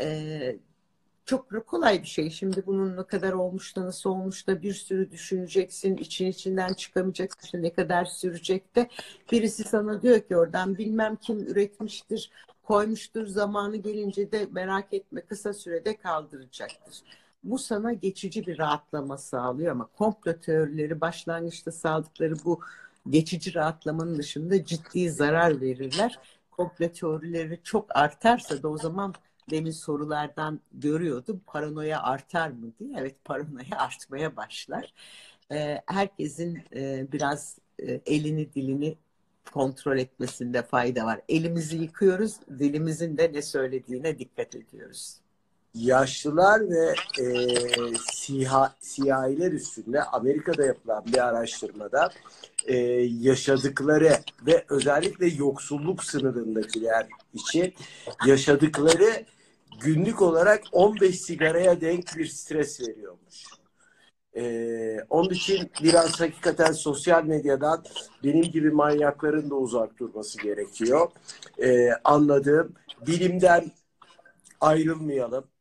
E, 0.00 0.56
çok 1.24 1.66
kolay 1.66 2.02
bir 2.02 2.06
şey. 2.06 2.30
Şimdi 2.30 2.66
bunun 2.66 2.96
ne 2.96 3.06
kadar 3.06 3.32
olmuş 3.32 3.76
da 3.76 3.86
nasıl 3.86 4.10
olmuş 4.10 4.46
da 4.46 4.62
bir 4.62 4.74
sürü 4.74 5.10
düşüneceksin. 5.10 5.96
için 5.96 6.26
içinden 6.26 6.72
çıkamayacaksın. 6.72 7.40
İşte 7.44 7.62
ne 7.62 7.72
kadar 7.72 8.04
sürecek 8.04 8.76
de. 8.76 8.88
Birisi 9.32 9.64
sana 9.64 10.02
diyor 10.02 10.20
ki 10.20 10.36
oradan 10.36 10.78
bilmem 10.78 11.16
kim 11.16 11.38
üretmiştir, 11.38 12.30
koymuştur. 12.62 13.26
Zamanı 13.26 13.76
gelince 13.76 14.32
de 14.32 14.48
merak 14.50 14.92
etme 14.94 15.20
kısa 15.20 15.52
sürede 15.52 15.96
kaldıracaktır. 15.96 17.02
Bu 17.44 17.58
sana 17.58 17.92
geçici 17.92 18.46
bir 18.46 18.58
rahatlama 18.58 19.18
sağlıyor 19.18 19.72
ama 19.72 19.86
komplo 19.86 20.32
teorileri 20.40 21.00
başlangıçta 21.00 21.72
sağladıkları 21.72 22.34
bu 22.44 22.60
geçici 23.10 23.54
rahatlamanın 23.54 24.18
dışında 24.18 24.64
ciddi 24.64 25.10
zarar 25.10 25.60
verirler. 25.60 26.18
Komplo 26.50 26.88
teorileri 26.88 27.60
çok 27.62 27.96
artarsa 27.96 28.62
da 28.62 28.68
o 28.68 28.78
zaman 28.78 29.14
demin 29.50 29.70
sorulardan 29.70 30.60
görüyordum. 30.72 31.42
Paranoya 31.46 32.02
artar 32.02 32.50
mı 32.50 32.72
diye. 32.80 32.96
Evet 32.98 33.24
paranoya 33.24 33.66
artmaya 33.78 34.36
başlar. 34.36 34.94
Ee, 35.52 35.82
herkesin 35.86 36.62
e, 36.76 37.12
biraz 37.12 37.58
e, 37.78 38.00
elini 38.06 38.54
dilini 38.54 38.98
kontrol 39.52 39.98
etmesinde 39.98 40.62
fayda 40.62 41.06
var. 41.06 41.20
Elimizi 41.28 41.76
yıkıyoruz, 41.78 42.40
dilimizin 42.58 43.18
de 43.18 43.32
ne 43.32 43.42
söylediğine 43.42 44.18
dikkat 44.18 44.56
ediyoruz. 44.56 45.21
Yaşlılar 45.74 46.70
ve 46.70 46.94
e, 47.20 47.24
siha, 48.12 48.74
siyahiler 48.80 49.52
üstünde 49.52 50.02
Amerika'da 50.02 50.64
yapılan 50.64 51.04
bir 51.06 51.28
araştırmada 51.28 52.10
e, 52.66 52.76
yaşadıkları 53.20 54.12
ve 54.46 54.64
özellikle 54.68 55.26
yoksulluk 55.26 56.04
sınırındakiler 56.04 57.06
için 57.34 57.74
yaşadıkları 58.26 59.24
günlük 59.80 60.22
olarak 60.22 60.62
15 60.72 61.20
sigaraya 61.20 61.80
denk 61.80 62.16
bir 62.16 62.26
stres 62.26 62.80
veriyormuş. 62.80 63.44
Ee, 64.36 64.96
onun 65.10 65.30
için 65.30 65.70
biraz 65.82 66.20
hakikaten 66.20 66.72
sosyal 66.72 67.24
medyadan 67.24 67.84
benim 68.24 68.42
gibi 68.42 68.70
manyakların 68.70 69.50
da 69.50 69.54
uzak 69.54 69.98
durması 69.98 70.42
gerekiyor. 70.42 71.10
Ee, 71.62 71.90
anladığım 72.04 72.74
bilimden 73.06 73.72
ayrılmayalım. 74.60 75.51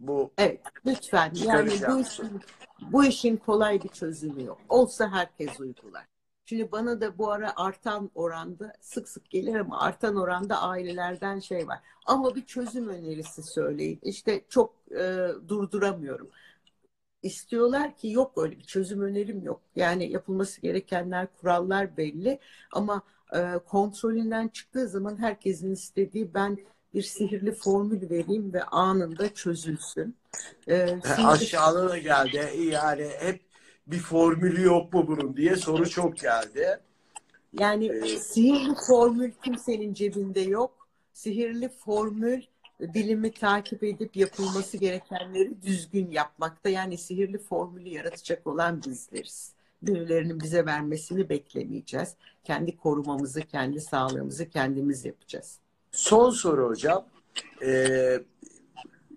Bu 0.00 0.32
evet 0.38 0.60
lütfen 0.86 1.32
yani 1.34 1.70
bu 1.88 2.00
işin, 2.00 2.40
bu 2.80 3.04
işin 3.04 3.36
kolay 3.36 3.82
bir 3.82 3.88
çözümü 3.88 4.44
yok. 4.44 4.58
Olsa 4.68 5.10
herkes 5.12 5.60
uygular. 5.60 6.04
Şimdi 6.46 6.72
bana 6.72 7.00
da 7.00 7.18
bu 7.18 7.32
ara 7.32 7.52
artan 7.56 8.10
oranda 8.14 8.72
sık 8.80 9.08
sık 9.08 9.30
gelir 9.30 9.54
ama 9.54 9.80
artan 9.80 10.16
oranda 10.16 10.62
ailelerden 10.62 11.38
şey 11.38 11.68
var. 11.68 11.78
Ama 12.06 12.34
bir 12.34 12.46
çözüm 12.46 12.88
önerisi 12.88 13.42
söyleyin. 13.42 13.98
İşte 14.02 14.44
çok 14.48 14.74
e, 14.90 15.28
durduramıyorum. 15.48 16.30
İstiyorlar 17.22 17.96
ki 17.96 18.08
yok 18.10 18.32
öyle 18.36 18.58
bir 18.58 18.62
çözüm 18.64 19.00
önerim 19.02 19.42
yok. 19.42 19.60
Yani 19.76 20.12
yapılması 20.12 20.60
gerekenler, 20.60 21.26
kurallar 21.40 21.96
belli 21.96 22.38
ama 22.72 23.02
e, 23.34 23.58
kontrolünden 23.66 24.48
çıktığı 24.48 24.88
zaman 24.88 25.16
herkesin 25.16 25.72
istediği 25.72 26.34
ben 26.34 26.58
bir 26.94 27.02
sihirli 27.02 27.52
formül 27.52 28.10
vereyim 28.10 28.52
ve 28.52 28.62
anında 28.62 29.34
çözülsün. 29.34 30.16
Ee, 30.68 30.98
Aşağıda 31.24 31.88
da 31.88 31.98
geldi. 31.98 32.50
Yani 32.70 33.10
hep 33.18 33.40
bir 33.86 33.98
formülü 33.98 34.62
yok 34.62 34.92
mu 34.92 35.06
bunun 35.06 35.36
diye 35.36 35.56
soru 35.56 35.90
çok 35.90 36.16
geldi. 36.16 36.80
Yani 37.52 37.86
ee, 37.86 38.06
sihirli 38.06 38.74
formül 38.86 39.32
kimsenin 39.44 39.94
cebinde 39.94 40.40
yok. 40.40 40.88
Sihirli 41.12 41.68
formül 41.68 42.42
bilimi 42.80 43.32
takip 43.32 43.84
edip 43.84 44.16
yapılması 44.16 44.76
gerekenleri 44.76 45.62
düzgün 45.62 46.10
yapmakta. 46.10 46.68
Yani 46.68 46.98
sihirli 46.98 47.38
formülü 47.38 47.88
yaratacak 47.88 48.46
olan 48.46 48.82
bizleriz. 48.86 49.52
Birilerinin 49.82 50.40
bize 50.40 50.66
vermesini 50.66 51.28
beklemeyeceğiz. 51.28 52.14
Kendi 52.44 52.76
korumamızı, 52.76 53.40
kendi 53.42 53.80
sağlığımızı 53.80 54.48
kendimiz 54.48 55.04
yapacağız. 55.04 55.58
Son 55.94 56.30
soru 56.30 56.68
hocam. 56.68 57.06
Ee, 57.62 58.20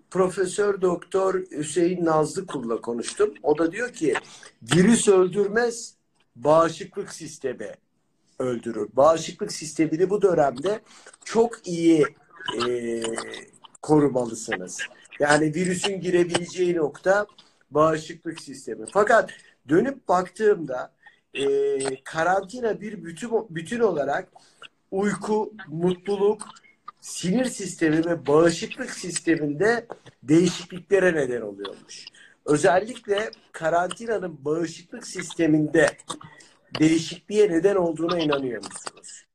Profesör 0.10 0.82
Doktor 0.82 1.34
Hüseyin 1.52 2.06
Nazlıkul'la 2.06 2.82
konuştum. 2.82 3.34
O 3.44 3.58
da 3.58 3.72
diyor 3.72 3.94
ki 3.94 4.14
virüs 4.62 5.08
öldürmez, 5.08 5.94
bağışıklık 6.36 7.14
sistemi 7.14 7.72
öldürür. 8.40 8.90
Bağışıklık 8.94 9.52
sistemini 9.52 10.10
bu 10.10 10.22
dönemde 10.22 10.82
çok 11.26 11.68
iyi 11.68 12.06
e, 12.68 13.04
korumalısınız. 13.82 14.80
Yani 15.20 15.56
virüsün 15.56 16.02
girebileceği 16.02 16.76
nokta 16.76 17.26
bağışıklık 17.72 18.42
sistemi. 18.42 18.86
Fakat 18.94 19.32
dönüp 19.70 20.08
baktığımda 20.08 20.94
e, 21.34 21.44
karantina 22.04 22.82
bir 22.82 23.04
bütün, 23.04 23.32
bütün 23.50 23.80
olarak 23.80 24.32
uyku, 24.92 25.54
mutluluk, 25.68 26.48
sinir 27.08 27.46
sistemi 27.46 28.06
ve 28.06 28.28
bağışıklık 28.28 28.92
sisteminde 28.92 29.88
değişikliklere 30.24 31.16
neden 31.16 31.42
oluyormuş. 31.42 32.06
Özellikle 32.46 33.32
karantinanın 33.52 34.46
bağışıklık 34.46 35.08
sisteminde 35.08 35.98
değişikliğe 36.80 37.50
neden 37.50 37.76
olduğuna 37.76 38.20
inanıyor 38.20 38.64
musunuz? 38.64 39.26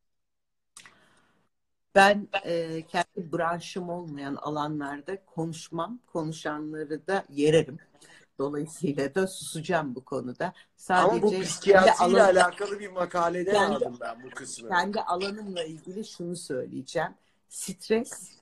Ben 1.94 2.28
e, 2.44 2.82
kendi 2.82 3.32
branşım 3.32 3.88
olmayan 3.88 4.34
alanlarda 4.34 5.24
konuşmam, 5.24 5.98
konuşanları 6.06 7.06
da 7.06 7.24
yererim. 7.28 7.78
Dolayısıyla 8.38 9.14
da 9.14 9.26
susacağım 9.26 9.94
bu 9.94 10.04
konuda. 10.04 10.52
Sadece 10.76 11.10
Ama 11.12 11.22
bu 11.22 11.40
psikiyatriyle 11.40 12.22
alan- 12.22 12.34
alakalı 12.36 12.80
bir 12.80 12.88
makaleden 12.90 13.52
Kendi- 13.54 13.74
aldım 13.76 13.96
ben 14.00 14.22
bu 14.24 14.30
kısmı. 14.30 14.68
kendi 14.68 15.00
alanımla 15.00 15.64
ilgili 15.64 16.04
şunu 16.04 16.36
söyleyeceğim. 16.36 17.10
Stres 17.52 18.38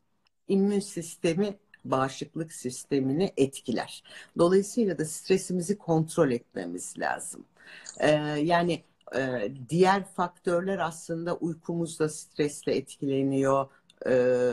immün 0.49 0.81
sistemi 0.81 1.59
bağışıklık 1.85 2.53
sistemini 2.53 3.33
etkiler. 3.37 4.03
Dolayısıyla 4.39 4.99
da 4.99 5.05
stresimizi 5.05 5.79
kontrol 5.79 6.31
etmemiz 6.31 6.95
lazım. 6.99 7.45
Ee, 8.01 8.11
yani 8.43 8.83
e, 9.17 9.53
diğer 9.69 10.05
faktörler 10.05 10.79
aslında 10.79 11.37
uykumuzda 11.37 12.09
stresle 12.09 12.77
etkileniyor. 12.77 13.71
Ee, 14.07 14.53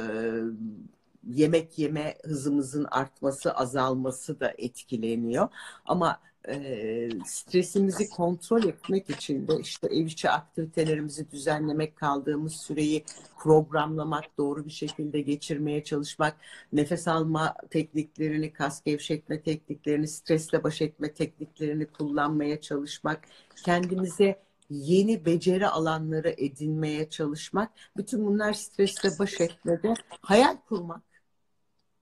yemek 1.27 1.79
yeme 1.79 2.17
hızımızın 2.23 2.83
artması, 2.83 3.51
azalması 3.51 4.39
da 4.39 4.53
etkileniyor. 4.57 5.49
Ama 5.85 6.19
e, 6.47 7.09
stresimizi 7.25 8.09
kontrol 8.09 8.63
etmek 8.63 9.09
için 9.09 9.47
de 9.47 9.59
işte 9.59 9.87
ev 9.87 10.05
içi 10.05 10.29
aktivitelerimizi 10.29 11.31
düzenlemek, 11.31 11.95
kaldığımız 11.95 12.53
süreyi 12.53 13.03
programlamak, 13.39 14.37
doğru 14.37 14.65
bir 14.65 14.71
şekilde 14.71 15.21
geçirmeye 15.21 15.83
çalışmak, 15.83 16.37
nefes 16.73 17.07
alma 17.07 17.55
tekniklerini, 17.69 18.53
kas 18.53 18.83
gevşetme 18.83 19.41
tekniklerini, 19.41 20.07
stresle 20.07 20.63
baş 20.63 20.81
etme 20.81 21.13
tekniklerini 21.13 21.85
kullanmaya 21.85 22.61
çalışmak, 22.61 23.21
kendimize 23.65 24.39
yeni 24.69 25.25
beceri 25.25 25.67
alanları 25.67 26.35
edinmeye 26.37 27.09
çalışmak, 27.09 27.71
bütün 27.97 28.25
bunlar 28.25 28.53
stresle 28.53 29.09
baş 29.19 29.41
etmede 29.41 29.93
hayal 30.21 30.57
kurmak. 30.69 31.06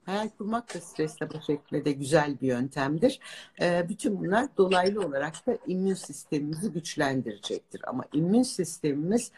Hayal 0.06 0.30
kurmak 0.30 0.76
da 0.76 0.82
stresle 0.82 1.34
baş 1.34 1.49
etmede 1.49 1.91
güzel 1.91 2.41
bir 2.41 2.47
yöntemdir. 2.47 3.20
Ee, 3.62 3.86
bütün 3.89 4.20
bunlar 4.20 4.58
dolaylı 4.58 5.06
olarak 5.06 5.47
da 5.47 5.58
immün 5.68 5.93
sistemimizi 5.93 6.72
güçlendirecektir. 6.72 7.82
Ama 7.88 8.03
immün 8.14 8.43
sistemimiz, 8.43 9.32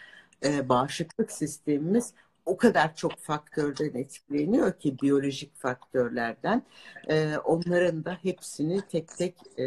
e, 0.45 0.69
bağışıklık 0.69 1.31
sistemimiz 1.31 2.13
o 2.47 2.57
kadar 2.57 2.95
çok 2.95 3.17
faktörden 3.17 3.99
etkileniyor 3.99 4.79
ki 4.79 4.95
biyolojik 5.01 5.55
faktörlerden. 5.55 6.63
Ee, 7.09 7.37
onların 7.43 8.05
da 8.05 8.17
hepsini 8.23 8.81
tek 8.91 9.17
tek 9.17 9.35
e, 9.57 9.63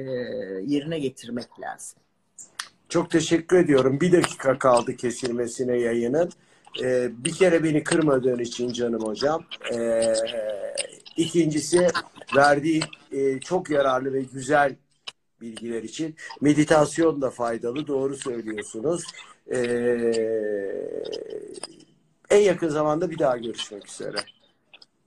yerine 0.66 0.98
getirmek 0.98 1.60
lazım. 1.60 1.98
Çok 2.88 3.10
teşekkür 3.10 3.56
ediyorum. 3.56 4.00
Bir 4.00 4.12
dakika 4.12 4.58
kaldı 4.58 4.96
kesilmesine 4.96 5.76
yayının. 5.76 6.30
Ee, 6.82 7.10
bir 7.24 7.32
kere 7.32 7.64
beni 7.64 7.84
kırmadığın 7.84 8.38
için 8.38 8.72
canım 8.72 9.02
hocam. 9.02 9.44
Ee, 9.74 10.14
ikincisi 11.16 11.88
verdiği 12.36 12.82
e, 13.12 13.40
çok 13.40 13.70
yararlı 13.70 14.12
ve 14.12 14.22
güzel 14.22 14.76
bilgiler 15.40 15.82
için. 15.82 16.16
Meditasyon 16.40 17.22
da 17.22 17.30
faydalı. 17.30 17.86
Doğru 17.86 18.16
söylüyorsunuz. 18.16 19.04
Ee, 19.52 19.58
en 22.30 22.40
yakın 22.40 22.68
zamanda 22.68 23.10
bir 23.10 23.18
daha 23.18 23.36
görüşmek 23.36 23.88
üzere. 23.88 24.16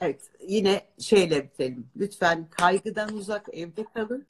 Evet, 0.02 0.22
yine 0.48 0.82
şeyle 1.00 1.44
bitelim. 1.44 1.88
Lütfen 1.98 2.48
kaygıdan 2.50 3.14
uzak 3.14 3.50
evde 3.54 3.86
kalın. 3.94 4.26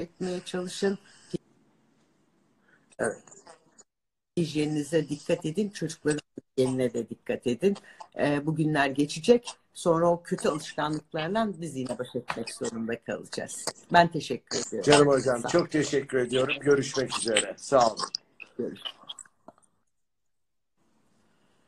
Etmeye 0.00 0.40
çalışın. 0.44 0.98
Evet. 2.98 3.22
Hijyeninize 4.38 5.08
dikkat 5.08 5.46
edin. 5.46 5.68
Çocukların 5.70 6.20
hijyenine 6.58 6.94
de 6.94 7.08
dikkat 7.08 7.46
edin. 7.46 7.76
Ee, 8.18 8.46
bu 8.46 8.54
günler 8.54 8.86
geçecek. 8.86 9.50
Sonra 9.74 10.10
o 10.10 10.22
kötü 10.22 10.48
alışkanlıklarla 10.48 11.48
biz 11.60 11.76
yine 11.76 11.98
baş 11.98 12.08
etmek 12.14 12.50
zorunda 12.50 13.00
kalacağız. 13.00 13.64
Ben 13.92 14.08
teşekkür 14.08 14.58
ediyorum. 14.58 14.92
Canım 14.92 15.08
hocam 15.08 15.42
çok 15.42 15.70
teşekkür 15.70 16.18
ediyorum. 16.18 16.54
Görüşmek 16.60 17.18
üzere. 17.18 17.54
Sağ 17.56 17.86
olun. 17.86 17.98
Görüşürüz. 18.58 18.97